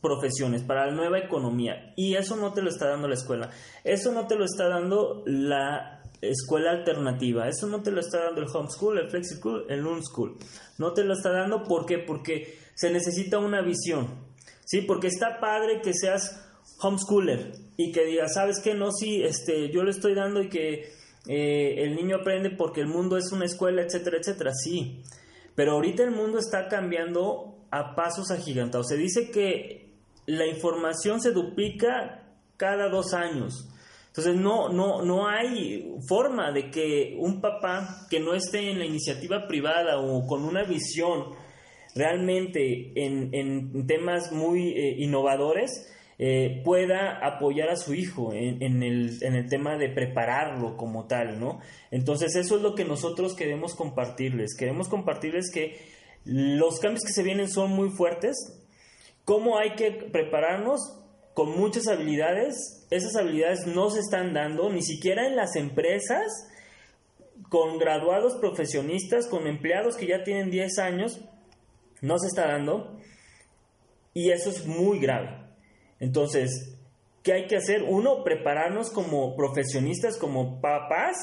profesiones, 0.00 0.62
para 0.62 0.86
la 0.86 0.92
nueva 0.92 1.18
economía. 1.18 1.92
Y 1.96 2.14
eso 2.14 2.36
no 2.36 2.52
te 2.52 2.62
lo 2.62 2.70
está 2.70 2.88
dando 2.88 3.08
la 3.08 3.14
escuela. 3.14 3.50
Eso 3.84 4.12
no 4.12 4.26
te 4.26 4.36
lo 4.36 4.44
está 4.44 4.68
dando 4.68 5.22
la 5.26 6.02
escuela 6.20 6.70
alternativa. 6.72 7.48
Eso 7.48 7.66
no 7.66 7.82
te 7.82 7.90
lo 7.90 8.00
está 8.00 8.24
dando 8.24 8.40
el 8.40 8.48
homeschool, 8.48 8.98
el 8.98 9.10
flexi 9.10 9.36
school, 9.36 9.66
el 9.68 9.86
unschool. 9.86 10.36
No 10.78 10.92
te 10.92 11.04
lo 11.04 11.14
está 11.14 11.30
dando 11.30 11.64
¿por 11.64 11.86
qué? 11.86 11.98
porque 11.98 12.58
se 12.74 12.90
necesita 12.90 13.38
una 13.38 13.62
visión. 13.62 14.29
Sí, 14.70 14.82
porque 14.82 15.08
está 15.08 15.40
padre 15.40 15.80
que 15.82 15.92
seas 15.92 16.48
homeschooler 16.80 17.54
y 17.76 17.90
que 17.90 18.04
digas, 18.04 18.34
¿sabes 18.34 18.60
qué? 18.62 18.72
No, 18.72 18.92
sí, 18.92 19.20
este, 19.20 19.68
yo 19.72 19.82
le 19.82 19.90
estoy 19.90 20.14
dando 20.14 20.40
y 20.40 20.48
que 20.48 20.92
eh, 21.26 21.74
el 21.78 21.96
niño 21.96 22.18
aprende 22.18 22.50
porque 22.50 22.80
el 22.80 22.86
mundo 22.86 23.16
es 23.16 23.32
una 23.32 23.46
escuela, 23.46 23.82
etcétera, 23.82 24.18
etcétera. 24.18 24.52
Sí, 24.54 25.02
pero 25.56 25.72
ahorita 25.72 26.04
el 26.04 26.12
mundo 26.12 26.38
está 26.38 26.68
cambiando 26.68 27.66
a 27.72 27.96
pasos 27.96 28.30
agigantados. 28.30 28.86
Se 28.86 28.96
dice 28.96 29.32
que 29.32 29.90
la 30.26 30.46
información 30.46 31.20
se 31.20 31.32
duplica 31.32 32.28
cada 32.56 32.88
dos 32.88 33.12
años. 33.12 33.68
Entonces 34.06 34.36
no, 34.36 34.68
no, 34.68 35.02
no 35.02 35.26
hay 35.26 35.96
forma 36.06 36.52
de 36.52 36.70
que 36.70 37.16
un 37.18 37.40
papá 37.40 38.06
que 38.08 38.20
no 38.20 38.34
esté 38.34 38.70
en 38.70 38.78
la 38.78 38.84
iniciativa 38.84 39.48
privada 39.48 39.98
o 39.98 40.28
con 40.28 40.44
una 40.44 40.62
visión 40.62 41.34
realmente 41.94 42.92
en, 42.94 43.86
temas 43.86 44.32
muy 44.32 44.70
eh, 44.70 44.96
innovadores 44.98 45.88
eh, 46.18 46.60
pueda 46.64 47.18
apoyar 47.26 47.70
a 47.70 47.76
su 47.76 47.94
hijo 47.94 48.32
en, 48.34 48.82
el, 48.82 49.22
en 49.22 49.34
el 49.34 49.48
tema 49.48 49.78
de 49.78 49.88
prepararlo 49.88 50.76
como 50.76 51.06
tal, 51.06 51.40
¿no? 51.40 51.60
Entonces 51.90 52.36
eso 52.36 52.56
es 52.56 52.62
lo 52.62 52.74
que 52.74 52.84
nosotros 52.84 53.34
queremos 53.34 53.74
compartirles. 53.74 54.54
Queremos 54.54 54.88
compartirles 54.88 55.50
que 55.50 55.78
los 56.24 56.78
cambios 56.78 57.04
que 57.04 57.12
se 57.12 57.22
vienen 57.22 57.48
son 57.48 57.70
muy 57.70 57.88
fuertes, 57.88 58.36
cómo 59.24 59.58
hay 59.58 59.76
que 59.76 59.92
prepararnos 59.92 61.00
con 61.32 61.58
muchas 61.58 61.88
habilidades. 61.88 62.86
Esas 62.90 63.16
habilidades 63.16 63.66
no 63.66 63.88
se 63.88 64.00
están 64.00 64.34
dando 64.34 64.70
ni 64.70 64.82
siquiera 64.82 65.26
en 65.26 65.36
las 65.36 65.56
empresas 65.56 66.26
con 67.48 67.78
graduados 67.78 68.34
profesionistas, 68.34 69.26
con 69.26 69.46
empleados 69.46 69.96
que 69.96 70.06
ya 70.06 70.22
tienen 70.22 70.50
10 70.50 70.78
años, 70.78 71.20
no 72.00 72.18
se 72.18 72.28
está 72.28 72.48
dando. 72.48 72.96
Y 74.12 74.30
eso 74.30 74.50
es 74.50 74.66
muy 74.66 74.98
grave. 74.98 75.36
Entonces, 75.98 76.76
¿qué 77.22 77.32
hay 77.32 77.46
que 77.46 77.56
hacer? 77.56 77.82
Uno, 77.82 78.24
prepararnos 78.24 78.90
como 78.90 79.36
profesionistas, 79.36 80.18
como 80.18 80.60
papás 80.60 81.16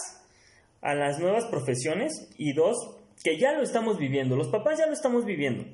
a 0.82 0.95
las 0.95 1.19
nuevas 1.19 1.45
profesiones. 1.45 2.30
Y 2.38 2.53
dos, 2.53 2.78
que 3.23 3.38
ya 3.38 3.53
lo 3.53 3.63
estamos 3.63 3.97
viviendo. 3.97 4.36
Los 4.36 4.49
papás 4.49 4.80
ya 4.80 4.88
lo 4.88 4.93
estamos 4.93 5.25
viviendo. 5.25 5.65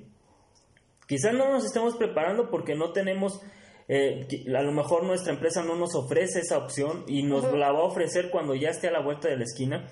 Quizás 1.07 1.33
no 1.33 1.51
nos 1.51 1.65
estemos 1.65 1.95
preparando 1.95 2.49
porque 2.49 2.75
no 2.75 2.91
tenemos, 2.93 3.41
eh, 3.87 4.25
a 4.47 4.61
lo 4.61 4.71
mejor 4.71 5.03
nuestra 5.03 5.33
empresa 5.33 5.63
no 5.63 5.75
nos 5.75 5.95
ofrece 5.95 6.39
esa 6.39 6.57
opción 6.57 7.03
y 7.07 7.23
nos 7.23 7.43
la 7.53 7.71
va 7.71 7.79
a 7.79 7.83
ofrecer 7.83 8.29
cuando 8.29 8.55
ya 8.55 8.69
esté 8.69 8.87
a 8.87 8.91
la 8.91 9.01
vuelta 9.01 9.27
de 9.27 9.37
la 9.37 9.43
esquina. 9.43 9.87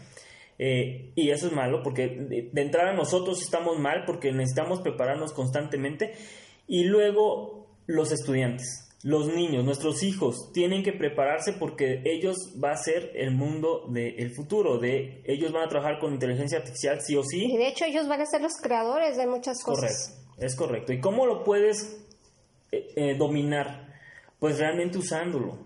Eh, 0.63 1.11
y 1.15 1.31
eso 1.31 1.47
es 1.47 1.53
malo 1.53 1.81
porque 1.81 2.07
de, 2.07 2.49
de, 2.53 2.61
entrada 2.61 2.93
nosotros 2.93 3.41
estamos 3.41 3.79
mal 3.79 4.03
porque 4.05 4.31
necesitamos 4.31 4.79
prepararnos 4.81 5.33
constantemente. 5.33 6.13
Y 6.67 6.83
luego 6.83 7.65
los 7.87 8.11
estudiantes, 8.11 8.87
los 9.01 9.33
niños, 9.33 9.65
nuestros 9.65 10.03
hijos 10.03 10.51
tienen 10.53 10.83
que 10.83 10.93
prepararse 10.93 11.53
porque 11.53 12.03
ellos 12.05 12.37
va 12.63 12.73
a 12.73 12.77
ser 12.77 13.11
el 13.15 13.31
mundo 13.31 13.87
del 13.89 14.29
futuro, 14.35 14.77
de 14.77 15.23
ellos 15.25 15.51
van 15.51 15.63
a 15.63 15.67
trabajar 15.67 15.97
con 15.97 16.13
inteligencia 16.13 16.59
artificial 16.59 17.01
sí 17.01 17.15
o 17.15 17.23
sí. 17.23 17.45
Y 17.45 17.57
de 17.57 17.67
hecho 17.67 17.85
ellos 17.85 18.07
van 18.07 18.21
a 18.21 18.27
ser 18.27 18.43
los 18.43 18.53
creadores 18.61 19.17
de 19.17 19.25
muchas 19.25 19.63
cosas. 19.63 20.13
Correcto. 20.13 20.45
Es 20.45 20.55
correcto. 20.55 20.93
¿Y 20.93 20.99
cómo 20.99 21.25
lo 21.25 21.43
puedes 21.43 22.05
eh, 22.71 22.87
eh, 22.95 23.15
dominar? 23.17 23.95
Pues 24.37 24.59
realmente 24.59 24.99
usándolo. 24.99 25.57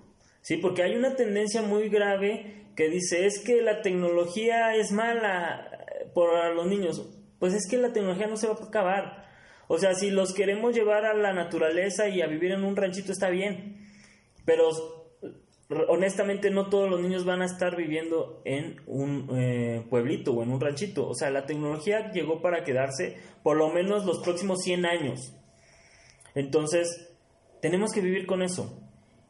Sí, 0.42 0.56
porque 0.56 0.84
hay 0.84 0.96
una 0.96 1.18
tendencia 1.18 1.62
muy 1.62 1.90
grave 1.90 2.65
que 2.76 2.90
dice 2.90 3.26
es 3.26 3.40
que 3.40 3.62
la 3.62 3.82
tecnología 3.82 4.76
es 4.76 4.92
mala 4.92 5.70
eh, 5.72 6.12
para 6.14 6.54
los 6.54 6.68
niños. 6.68 7.10
Pues 7.40 7.54
es 7.54 7.68
que 7.70 7.78
la 7.78 7.94
tecnología 7.94 8.28
no 8.28 8.38
se 8.38 8.48
va 8.48 8.54
a 8.54 8.66
acabar. 8.66 9.26
O 9.68 9.78
sea, 9.78 9.96
si 9.96 10.12
los 10.12 10.34
queremos 10.34 10.76
llevar 10.76 11.06
a 11.06 11.14
la 11.14 11.34
naturaleza 11.34 12.08
y 12.08 12.22
a 12.22 12.28
vivir 12.28 12.52
en 12.52 12.64
un 12.64 12.76
ranchito 12.76 13.12
está 13.12 13.30
bien. 13.30 13.78
Pero 14.46 14.70
honestamente 15.88 16.52
no 16.52 16.70
todos 16.70 16.90
los 16.90 17.02
niños 17.02 17.26
van 17.26 17.42
a 17.42 17.46
estar 17.46 17.76
viviendo 17.76 18.42
en 18.46 18.82
un 18.86 19.28
eh, 19.36 19.86
pueblito 19.90 20.34
o 20.34 20.44
en 20.44 20.52
un 20.52 20.62
ranchito. 20.62 21.08
O 21.08 21.16
sea, 21.16 21.32
la 21.32 21.46
tecnología 21.46 22.12
llegó 22.12 22.42
para 22.42 22.64
quedarse 22.64 23.18
por 23.44 23.58
lo 23.58 23.70
menos 23.70 24.06
los 24.06 24.20
próximos 24.20 24.62
100 24.62 24.86
años. 24.86 25.34
Entonces, 26.36 27.16
tenemos 27.62 27.92
que 27.92 28.02
vivir 28.02 28.26
con 28.28 28.44
eso. 28.44 28.82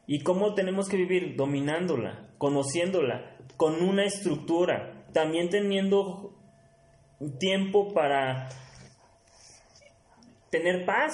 ¿Y 0.07 0.21
cómo 0.23 0.53
tenemos 0.53 0.89
que 0.89 0.97
vivir? 0.97 1.35
Dominándola, 1.35 2.29
conociéndola, 2.37 3.34
con 3.57 3.81
una 3.81 4.05
estructura, 4.05 5.05
también 5.13 5.49
teniendo 5.49 6.33
tiempo 7.39 7.93
para 7.93 8.49
tener 10.49 10.85
paz, 10.85 11.13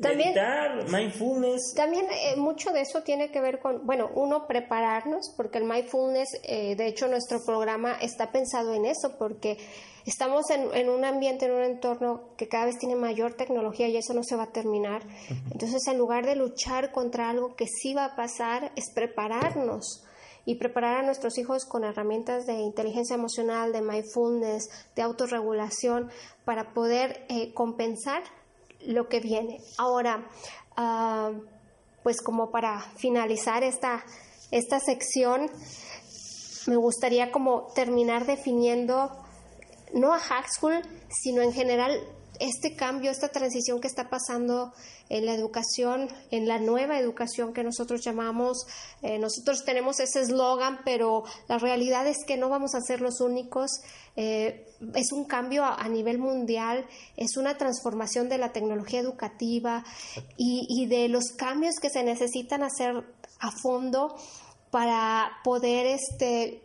también, 0.00 0.34
meditar, 0.34 0.88
mindfulness. 0.88 1.74
También 1.74 2.06
eh, 2.10 2.36
mucho 2.36 2.70
de 2.70 2.82
eso 2.82 3.02
tiene 3.02 3.30
que 3.30 3.40
ver 3.40 3.58
con, 3.58 3.84
bueno, 3.84 4.10
uno, 4.14 4.46
prepararnos, 4.46 5.32
porque 5.36 5.58
el 5.58 5.64
mindfulness, 5.64 6.28
eh, 6.44 6.76
de 6.76 6.86
hecho 6.86 7.08
nuestro 7.08 7.38
programa 7.44 7.96
está 8.00 8.30
pensado 8.30 8.74
en 8.74 8.84
eso, 8.84 9.16
porque 9.18 9.58
estamos 10.04 10.50
en, 10.50 10.72
en, 10.74 10.88
un 10.88 11.04
ambiente, 11.04 11.46
en 11.46 11.52
un 11.52 11.64
entorno 11.64 12.30
que 12.36 12.48
cada 12.48 12.66
vez 12.66 12.78
tiene 12.78 12.94
mayor 12.94 13.34
tecnología 13.34 13.88
y 13.88 13.96
eso 13.96 14.14
no 14.14 14.22
se 14.22 14.36
va 14.36 14.44
a 14.44 14.52
terminar. 14.52 15.02
Entonces, 15.50 15.82
en 15.88 15.98
lugar 15.98 16.24
de 16.24 16.36
luchar 16.36 16.92
contra 16.92 17.28
algo 17.28 17.56
que 17.56 17.66
sí 17.66 17.92
va 17.94 18.04
a 18.04 18.16
pasar, 18.16 18.70
es 18.76 18.92
prepararnos 18.94 20.05
y 20.46 20.54
preparar 20.54 20.98
a 20.98 21.02
nuestros 21.02 21.36
hijos 21.36 21.66
con 21.66 21.84
herramientas 21.84 22.46
de 22.46 22.54
inteligencia 22.54 23.14
emocional, 23.14 23.72
de 23.72 23.82
mindfulness, 23.82 24.70
de 24.94 25.02
autorregulación, 25.02 26.08
para 26.44 26.72
poder 26.72 27.26
eh, 27.28 27.52
compensar 27.52 28.22
lo 28.86 29.08
que 29.08 29.20
viene. 29.20 29.60
Ahora, 29.76 30.30
ah, 30.76 31.32
pues 32.04 32.22
como 32.22 32.52
para 32.52 32.80
finalizar 32.96 33.64
esta, 33.64 34.04
esta 34.52 34.78
sección, 34.78 35.50
me 36.68 36.76
gustaría 36.76 37.32
como 37.32 37.66
terminar 37.74 38.24
definiendo 38.24 39.10
no 39.92 40.14
a 40.14 40.18
Hack 40.18 40.46
School, 40.48 40.82
sino 41.08 41.42
en 41.42 41.52
general 41.52 42.00
este 42.40 42.76
cambio, 42.76 43.10
esta 43.10 43.28
transición 43.28 43.80
que 43.80 43.88
está 43.88 44.08
pasando 44.08 44.72
en 45.08 45.26
la 45.26 45.34
educación, 45.34 46.08
en 46.30 46.48
la 46.48 46.58
nueva 46.58 46.98
educación 46.98 47.52
que 47.52 47.62
nosotros 47.62 48.02
llamamos, 48.04 48.66
eh, 49.02 49.18
nosotros 49.18 49.64
tenemos 49.64 50.00
ese 50.00 50.20
eslogan, 50.20 50.80
pero 50.84 51.24
la 51.48 51.58
realidad 51.58 52.06
es 52.06 52.18
que 52.26 52.36
no 52.36 52.48
vamos 52.48 52.74
a 52.74 52.80
ser 52.80 53.00
los 53.00 53.20
únicos. 53.20 53.70
Eh, 54.16 54.66
es 54.94 55.12
un 55.12 55.24
cambio 55.24 55.64
a, 55.64 55.88
nivel 55.88 56.18
mundial, 56.18 56.86
es 57.16 57.36
una 57.36 57.56
transformación 57.56 58.28
de 58.28 58.38
la 58.38 58.52
tecnología 58.52 59.00
educativa 59.00 59.84
y, 60.36 60.86
de 60.86 61.08
los 61.08 61.32
cambios 61.36 61.76
que 61.80 61.90
se 61.90 62.02
necesitan 62.02 62.62
hacer 62.62 63.04
a 63.40 63.50
fondo 63.62 64.16
para 64.70 65.30
poder 65.44 65.86
este 65.86 66.62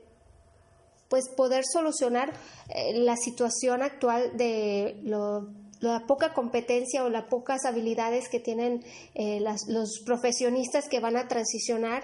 pues 1.10 1.28
poder 1.36 1.66
solucionar 1.66 2.34
eh, 2.70 2.94
la 3.00 3.18
situación 3.18 3.84
actual 3.84 4.38
de 4.38 4.98
lo 5.04 5.50
la 5.82 6.06
poca 6.06 6.34
competencia 6.34 7.04
o 7.04 7.10
las 7.10 7.26
pocas 7.26 7.66
habilidades 7.66 8.30
que 8.30 8.40
tienen 8.40 8.86
eh, 9.16 9.42
los 9.68 10.00
profesionistas 10.06 10.88
que 10.88 11.00
van 11.00 11.18
a 11.18 11.28
transicionar 11.28 12.04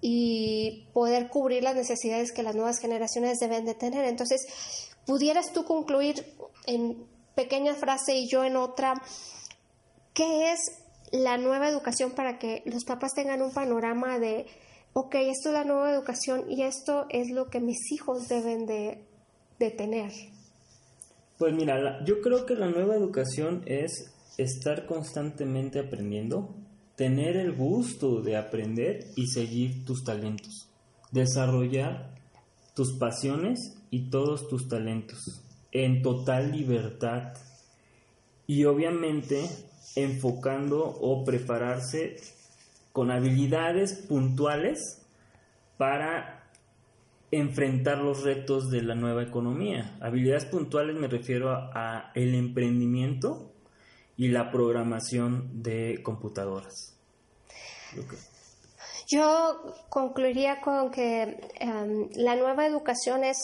y 0.00 0.86
poder 0.92 1.28
cubrir 1.28 1.64
las 1.64 1.74
necesidades 1.74 2.32
que 2.32 2.44
las 2.44 2.54
nuevas 2.54 2.78
generaciones 2.78 3.38
deben 3.40 3.64
de 3.64 3.74
tener. 3.74 4.04
Entonces, 4.04 4.46
pudieras 5.04 5.52
tú 5.52 5.64
concluir 5.64 6.24
en 6.66 7.04
pequeña 7.34 7.74
frase 7.74 8.14
y 8.14 8.28
yo 8.28 8.44
en 8.44 8.56
otra, 8.56 9.02
¿qué 10.14 10.52
es 10.52 10.60
la 11.10 11.38
nueva 11.38 11.68
educación 11.68 12.12
para 12.12 12.38
que 12.38 12.62
los 12.66 12.84
papás 12.84 13.14
tengan 13.14 13.42
un 13.42 13.52
panorama 13.52 14.20
de, 14.20 14.46
ok, 14.92 15.16
esto 15.16 15.48
es 15.48 15.54
la 15.54 15.64
nueva 15.64 15.90
educación 15.90 16.44
y 16.48 16.62
esto 16.62 17.06
es 17.08 17.30
lo 17.30 17.50
que 17.50 17.60
mis 17.60 17.90
hijos 17.90 18.28
deben 18.28 18.66
de, 18.66 19.04
de 19.58 19.70
tener? 19.72 20.12
Pues 21.38 21.54
mira, 21.54 22.04
yo 22.04 22.20
creo 22.20 22.46
que 22.46 22.56
la 22.56 22.66
nueva 22.66 22.96
educación 22.96 23.62
es 23.66 24.12
estar 24.38 24.86
constantemente 24.86 25.78
aprendiendo, 25.78 26.52
tener 26.96 27.36
el 27.36 27.52
gusto 27.52 28.22
de 28.22 28.36
aprender 28.36 29.06
y 29.14 29.28
seguir 29.28 29.84
tus 29.84 30.02
talentos, 30.02 30.68
desarrollar 31.12 32.12
tus 32.74 32.98
pasiones 32.98 33.78
y 33.90 34.10
todos 34.10 34.48
tus 34.48 34.68
talentos 34.68 35.44
en 35.70 36.02
total 36.02 36.50
libertad 36.50 37.34
y 38.48 38.64
obviamente 38.64 39.48
enfocando 39.94 40.84
o 40.84 41.24
prepararse 41.24 42.16
con 42.92 43.12
habilidades 43.12 43.94
puntuales 44.08 45.06
para 45.76 46.37
enfrentar 47.30 47.98
los 47.98 48.22
retos 48.22 48.70
de 48.70 48.82
la 48.82 48.94
nueva 48.94 49.22
economía. 49.22 49.96
Habilidades 50.00 50.46
puntuales 50.46 50.96
me 50.96 51.08
refiero 51.08 51.50
a, 51.50 52.10
el 52.14 52.34
emprendimiento 52.34 53.52
y 54.16 54.28
la 54.28 54.50
programación 54.50 55.62
de 55.62 56.00
computadoras. 56.02 56.96
Yo 59.06 59.74
concluiría 59.88 60.60
con 60.60 60.90
que 60.90 61.38
em, 61.60 62.08
la 62.14 62.36
nueva 62.36 62.66
educación 62.66 63.24
es 63.24 63.38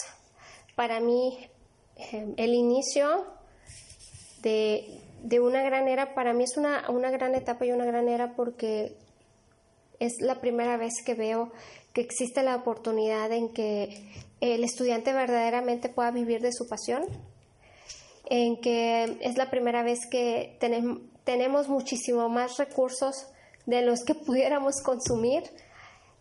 para 0.74 1.00
mí 1.00 1.48
em, 1.96 2.34
el 2.36 2.54
inicio 2.54 3.24
de, 4.42 5.00
de, 5.22 5.40
una 5.40 5.62
gran 5.62 5.88
era. 5.88 6.14
Para 6.14 6.34
mí 6.34 6.44
es 6.44 6.56
una, 6.56 6.90
una 6.90 7.10
gran 7.10 7.34
etapa 7.34 7.64
y 7.64 7.72
una 7.72 7.86
gran 7.86 8.08
era 8.08 8.34
porque 8.34 8.96
es 10.00 10.20
la 10.20 10.40
primera 10.40 10.76
vez 10.76 10.92
que 11.04 11.14
veo 11.14 11.52
que 11.94 12.00
existe 12.00 12.42
la 12.42 12.56
oportunidad 12.56 13.32
en 13.32 13.48
que 13.48 14.04
el 14.40 14.64
estudiante 14.64 15.12
verdaderamente 15.12 15.88
pueda 15.88 16.10
vivir 16.10 16.42
de 16.42 16.52
su 16.52 16.68
pasión, 16.68 17.04
en 18.26 18.60
que 18.60 19.16
es 19.20 19.36
la 19.36 19.48
primera 19.48 19.82
vez 19.82 20.00
que 20.10 20.58
tenemos 21.24 21.68
muchísimo 21.68 22.28
más 22.28 22.58
recursos 22.58 23.26
de 23.64 23.82
los 23.82 24.04
que 24.04 24.14
pudiéramos 24.26 24.82
consumir 24.82 25.44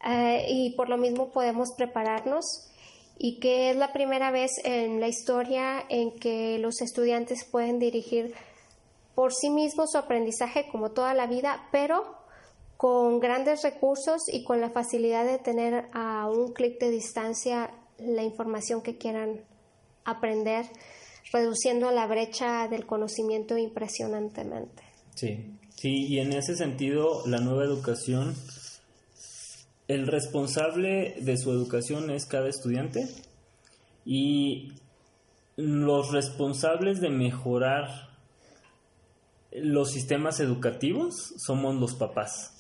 eh, 0.06 0.46
y 0.48 0.72
por 0.76 0.90
lo 0.90 0.98
mismo 0.98 1.30
podemos 1.32 1.72
prepararnos 1.76 2.70
y 3.18 3.40
que 3.40 3.72
es 3.72 3.76
la 3.76 3.94
primera 3.94 4.32
vez 4.32 4.52
en 4.64 5.00
la 5.00 5.08
historia 5.08 5.84
en 5.90 6.12
que 6.12 6.60
los 6.60 6.82
estudiantes 6.82 7.46
pueden 7.46 7.80
dirigir 7.80 8.34
por 9.16 9.34
sí 9.34 9.50
mismos 9.50 9.92
su 9.92 9.98
aprendizaje 9.98 10.68
como 10.72 10.92
toda 10.92 11.14
la 11.14 11.28
vida, 11.28 11.68
pero 11.72 12.23
con 12.84 13.22
grandes 13.22 13.64
recursos 13.64 14.24
y 14.28 14.44
con 14.44 14.60
la 14.60 14.70
facilidad 14.70 15.24
de 15.24 15.40
tener 15.40 15.86
a 15.94 16.28
un 16.30 16.52
clic 16.52 16.82
de 16.82 16.92
distancia 16.92 17.72
la 17.98 18.24
información 18.24 18.82
que 18.82 18.98
quieran 18.98 19.40
aprender, 20.04 20.66
reduciendo 21.32 21.92
la 21.92 22.08
brecha 22.08 22.68
del 22.68 22.86
conocimiento 22.86 23.58
impresionantemente. 23.58 24.84
Sí, 25.16 25.56
sí, 25.76 26.08
y 26.08 26.20
en 26.20 26.34
ese 26.34 26.58
sentido 26.58 27.26
la 27.26 27.40
nueva 27.40 27.64
educación, 27.64 28.36
el 29.88 30.06
responsable 30.06 31.16
de 31.22 31.38
su 31.38 31.52
educación 31.52 32.12
es 32.12 32.26
cada 32.26 32.50
estudiante 32.50 33.08
y 34.04 34.74
los 35.56 36.12
responsables 36.12 37.00
de 37.00 37.12
mejorar 37.12 38.10
los 39.54 39.92
sistemas 39.92 40.42
educativos 40.42 41.34
somos 41.38 41.76
los 41.76 41.96
papás. 41.96 42.53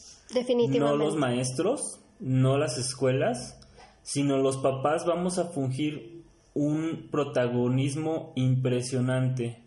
No 0.79 0.95
los 0.95 1.15
maestros, 1.15 1.99
no 2.19 2.57
las 2.57 2.77
escuelas, 2.77 3.59
sino 4.01 4.37
los 4.37 4.57
papás 4.57 5.05
vamos 5.05 5.37
a 5.39 5.45
fungir 5.45 6.23
un 6.53 7.09
protagonismo 7.11 8.33
impresionante 8.35 9.63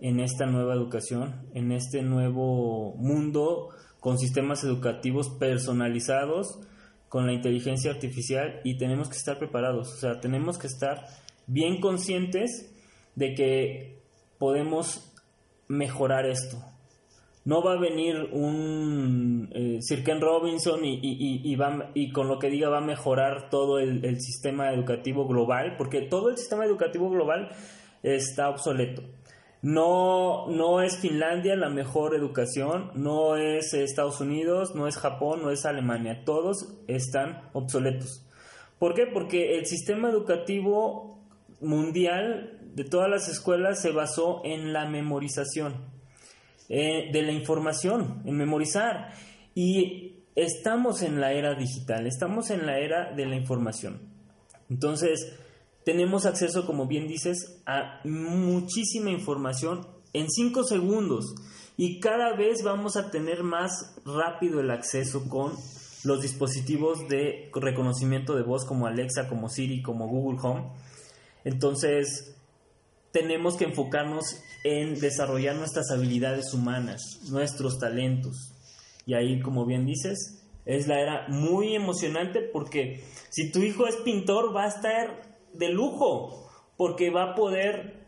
en 0.00 0.20
esta 0.20 0.46
nueva 0.46 0.74
educación, 0.74 1.48
en 1.54 1.72
este 1.72 2.02
nuevo 2.02 2.94
mundo 2.96 3.70
con 4.00 4.18
sistemas 4.18 4.62
educativos 4.64 5.28
personalizados, 5.28 6.60
con 7.08 7.26
la 7.26 7.32
inteligencia 7.32 7.90
artificial 7.90 8.60
y 8.64 8.76
tenemos 8.76 9.08
que 9.08 9.16
estar 9.16 9.38
preparados, 9.38 9.92
o 9.92 9.96
sea, 9.96 10.20
tenemos 10.20 10.58
que 10.58 10.66
estar 10.66 11.06
bien 11.46 11.80
conscientes 11.80 12.70
de 13.14 13.34
que 13.34 14.02
podemos 14.38 15.12
mejorar 15.66 16.26
esto, 16.26 16.58
no 17.44 17.62
va 17.62 17.72
a 17.72 17.78
venir 17.78 18.28
un 18.32 19.48
eh, 19.52 19.78
Sir 19.80 20.04
Ken 20.04 20.20
Robinson 20.20 20.84
y, 20.84 21.00
y, 21.02 21.56
va, 21.56 21.90
y, 21.94 22.10
con 22.12 22.28
lo 22.28 22.38
que 22.38 22.50
diga 22.50 22.68
va 22.68 22.78
a 22.78 22.82
mejorar 22.82 23.48
todo 23.50 23.78
el, 23.78 24.04
el, 24.04 24.20
sistema 24.20 24.72
educativo 24.72 25.26
global, 25.26 25.76
porque 25.76 26.02
todo 26.02 26.30
el 26.30 26.36
sistema 26.36 26.64
educativo 26.64 27.08
global 27.10 27.50
está 28.02 28.50
obsoleto. 28.50 29.02
No, 29.60 30.46
no 30.48 30.82
es 30.82 30.98
Finlandia 30.98 31.56
la 31.56 31.68
mejor 31.68 32.14
educación, 32.14 32.92
no 32.94 33.36
es 33.36 33.74
Estados 33.74 34.20
Unidos, 34.20 34.74
no 34.74 34.86
es 34.86 34.96
Japón, 34.96 35.42
no 35.42 35.50
es 35.50 35.66
Alemania, 35.66 36.22
todos 36.24 36.68
están 36.86 37.42
obsoletos. 37.54 38.24
¿Por 38.78 38.94
qué? 38.94 39.06
Porque 39.06 39.58
el 39.58 39.66
sistema 39.66 40.10
educativo 40.10 41.18
mundial 41.60 42.58
de 42.74 42.84
todas 42.84 43.10
las 43.10 43.28
escuelas 43.28 43.82
se 43.82 43.90
basó 43.90 44.42
en 44.44 44.72
la 44.72 44.86
memorización 44.86 45.97
eh, 46.68 47.10
de 47.12 47.22
la 47.22 47.32
información, 47.32 48.22
en 48.24 48.36
memorizar. 48.36 49.12
Y 49.54 50.24
estamos 50.34 51.02
en 51.02 51.20
la 51.20 51.32
era 51.32 51.54
digital, 51.54 52.06
estamos 52.06 52.50
en 52.50 52.66
la 52.66 52.78
era 52.78 53.12
de 53.12 53.26
la 53.26 53.36
información. 53.36 54.00
Entonces, 54.70 55.32
tenemos 55.84 56.26
acceso, 56.26 56.66
como 56.66 56.86
bien 56.86 57.08
dices, 57.08 57.62
a 57.66 58.00
muchísima 58.04 59.10
información 59.10 59.86
en 60.12 60.30
cinco 60.30 60.64
segundos 60.64 61.34
y 61.76 62.00
cada 62.00 62.36
vez 62.36 62.62
vamos 62.62 62.96
a 62.96 63.10
tener 63.10 63.42
más 63.42 63.96
rápido 64.04 64.60
el 64.60 64.70
acceso 64.70 65.28
con 65.28 65.52
los 66.04 66.22
dispositivos 66.22 67.08
de 67.08 67.50
reconocimiento 67.54 68.34
de 68.34 68.42
voz 68.42 68.64
como 68.64 68.86
Alexa, 68.86 69.28
como 69.28 69.48
Siri, 69.48 69.82
como 69.82 70.08
Google 70.08 70.38
Home. 70.42 70.72
Entonces, 71.44 72.37
tenemos 73.12 73.56
que 73.56 73.64
enfocarnos 73.64 74.40
en 74.64 74.98
desarrollar 75.00 75.56
nuestras 75.56 75.90
habilidades 75.90 76.52
humanas, 76.52 77.02
nuestros 77.30 77.78
talentos. 77.78 78.54
Y 79.06 79.14
ahí, 79.14 79.40
como 79.40 79.64
bien 79.64 79.86
dices, 79.86 80.44
es 80.64 80.86
la 80.86 81.00
era 81.00 81.26
muy 81.28 81.74
emocionante 81.74 82.42
porque 82.42 83.02
si 83.30 83.50
tu 83.50 83.60
hijo 83.60 83.86
es 83.86 83.96
pintor 83.96 84.54
va 84.54 84.64
a 84.64 84.68
estar 84.68 85.38
de 85.54 85.70
lujo 85.70 86.50
porque 86.76 87.10
va 87.10 87.32
a 87.32 87.34
poder 87.34 88.06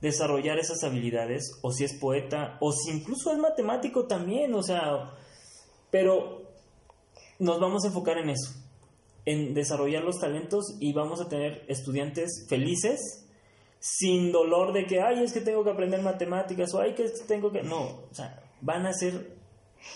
desarrollar 0.00 0.58
esas 0.58 0.82
habilidades 0.84 1.58
o 1.62 1.70
si 1.70 1.84
es 1.84 1.92
poeta 1.94 2.56
o 2.60 2.72
si 2.72 2.92
incluso 2.92 3.32
es 3.32 3.38
matemático 3.38 4.06
también, 4.06 4.54
o 4.54 4.62
sea, 4.62 5.12
pero 5.90 6.50
nos 7.38 7.60
vamos 7.60 7.84
a 7.84 7.88
enfocar 7.88 8.16
en 8.18 8.30
eso, 8.30 8.52
en 9.26 9.52
desarrollar 9.52 10.02
los 10.02 10.18
talentos 10.18 10.76
y 10.80 10.94
vamos 10.94 11.20
a 11.20 11.28
tener 11.28 11.64
estudiantes 11.68 12.46
felices 12.48 13.27
sin 13.80 14.32
dolor 14.32 14.72
de 14.72 14.86
que, 14.86 15.00
ay, 15.00 15.22
es 15.22 15.32
que 15.32 15.40
tengo 15.40 15.64
que 15.64 15.70
aprender 15.70 16.02
matemáticas 16.02 16.74
o 16.74 16.80
ay, 16.80 16.94
que 16.94 17.04
tengo 17.26 17.52
que... 17.52 17.62
No, 17.62 17.82
o 18.10 18.14
sea, 18.14 18.42
van 18.60 18.86
a 18.86 18.92
ser... 18.92 19.36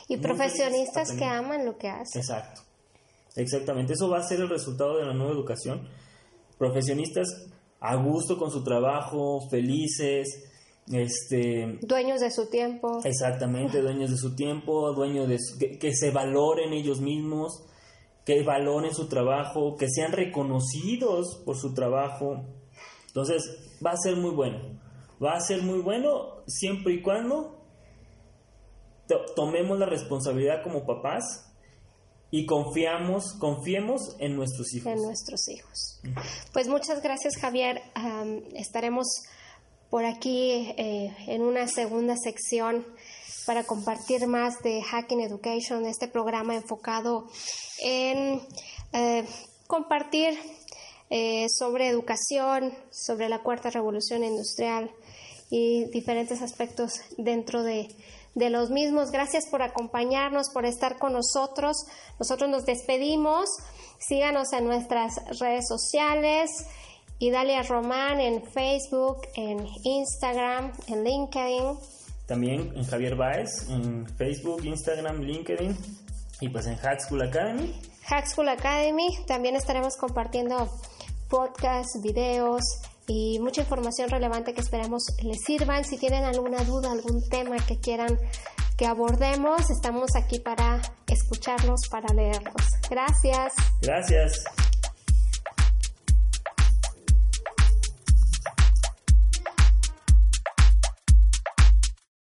Y 0.09 0.17
profesionistas 0.19 1.13
que 1.13 1.25
aman 1.25 1.65
lo 1.65 1.77
que 1.77 1.89
hacen. 1.89 2.21
Exacto, 2.21 2.63
exactamente. 3.35 3.95
Eso 3.95 4.09
va 4.09 4.19
a 4.19 4.23
ser 4.23 4.41
el 4.41 4.49
resultado 4.49 4.99
de 4.99 5.07
la 5.07 5.13
nueva 5.13 5.33
educación. 5.33 5.89
Profesionistas 6.57 7.49
a 7.81 7.97
gusto 7.97 8.39
con 8.39 8.51
su 8.53 8.63
trabajo, 8.63 9.41
felices, 9.51 10.49
este 10.91 11.79
dueños 11.83 12.21
de 12.21 12.31
su 12.33 12.47
tiempo 12.51 13.01
exactamente 13.05 13.81
dueños 13.83 14.11
de 14.11 14.17
su 14.17 14.35
tiempo 14.35 14.93
dueños 14.93 15.29
de 15.29 15.39
que, 15.61 15.79
que, 15.79 15.95
se 15.95 16.11
valoren 16.11 16.73
ellos 16.73 17.01
mismos 17.01 17.63
que 18.25 18.43
valoren 18.43 18.93
su 18.93 19.07
trabajo 19.07 19.77
que 19.77 19.89
sean 19.89 20.11
reconocidos 20.11 21.41
por 21.45 21.57
su 21.57 21.73
trabajo 21.73 22.45
entonces 23.13 23.77
va 23.85 23.91
a 23.91 23.97
ser 23.97 24.17
muy 24.17 24.31
bueno. 24.31 24.81
Va 25.23 25.35
a 25.35 25.41
ser 25.41 25.63
muy 25.63 25.81
bueno 25.81 26.43
siempre 26.47 26.95
y 26.95 27.03
cuando 27.03 27.63
tomemos 29.37 29.79
la 29.79 29.85
responsabilidad 29.85 30.63
como 30.63 30.87
papás 30.87 31.53
y 32.31 32.47
confiamos, 32.47 33.35
confiemos 33.39 34.17
en 34.19 34.35
nuestros 34.35 34.73
hijos. 34.73 34.91
En 34.91 35.03
nuestros 35.03 35.47
hijos. 35.51 36.01
Pues 36.55 36.69
muchas 36.69 37.03
gracias 37.03 37.37
Javier. 37.37 37.83
estaremos 38.55 39.07
por 39.91 40.07
aquí 40.07 40.73
eh, 40.79 41.15
en 41.27 41.43
una 41.43 41.69
segunda 41.69 42.17
sección 42.17 42.87
para 43.45 43.65
compartir 43.65 44.27
más 44.27 44.63
de 44.63 44.83
Hacking 44.83 45.21
Education, 45.21 45.85
este 45.85 46.09
programa 46.09 46.55
enfocado 46.55 47.27
en 47.85 48.41
eh, 48.95 49.27
compartir 49.67 50.39
eh, 51.15 51.47
sobre 51.51 51.89
educación, 51.89 52.73
sobre 52.91 53.29
la 53.29 53.43
cuarta 53.43 53.69
revolución 53.69 54.25
industrial 54.25 54.91
y 55.51 55.85
diferentes 55.91 56.41
aspectos 56.41 57.03
dentro 57.19 57.63
de, 57.63 57.95
de 58.35 58.49
los 58.49 58.71
mismos. 58.71 59.11
Gracias 59.11 59.47
por 59.47 59.61
acompañarnos, 59.61 60.49
por 60.49 60.65
estar 60.65 60.97
con 60.97 61.13
nosotros. 61.13 61.77
Nosotros 62.19 62.49
nos 62.49 62.65
despedimos. 62.65 63.51
Síganos 63.99 64.55
en 64.55 64.65
nuestras 64.65 65.21
redes 65.39 65.69
sociales. 65.69 66.51
Idalia 67.19 67.63
Román 67.63 68.19
en 68.19 68.43
Facebook, 68.43 69.29
en 69.35 69.67
Instagram, 69.85 70.73
en 70.87 71.05
LinkedIn. 71.05 71.77
También 72.27 72.73
en 72.75 72.85
Javier 72.85 73.17
Baez 73.17 73.69
en 73.69 74.07
Facebook, 74.17 74.65
Instagram, 74.65 75.21
LinkedIn 75.21 75.77
y 76.41 76.49
pues 76.49 76.67
en 76.67 76.77
Hack 76.77 77.01
School 77.01 77.21
Academy. 77.21 77.79
Hack 78.05 78.27
School 78.29 78.49
Academy. 78.49 79.19
También 79.27 79.57
estaremos 79.57 79.99
compartiendo 79.99 80.71
podcasts, 81.33 81.99
videos 82.03 82.63
y 83.09 83.39
mucha 83.41 83.63
información 83.63 84.11
relevante 84.11 84.53
que 84.53 84.61
esperemos 84.61 85.03
les 85.23 85.39
sirvan. 85.45 85.83
Si 85.83 85.97
tienen 85.97 86.25
alguna 86.25 86.63
duda, 86.63 86.93
algún 86.93 87.27
tema 87.31 87.57
que 87.67 87.81
quieran 87.81 88.19
que 88.77 88.87
abordemos, 88.87 89.71
estamos 89.71 90.15
aquí 90.15 90.41
para 90.41 90.83
escucharlos, 91.09 91.89
para 91.91 92.13
leerlos. 92.13 92.63
Gracias. 92.91 93.55
Gracias. 93.81 94.45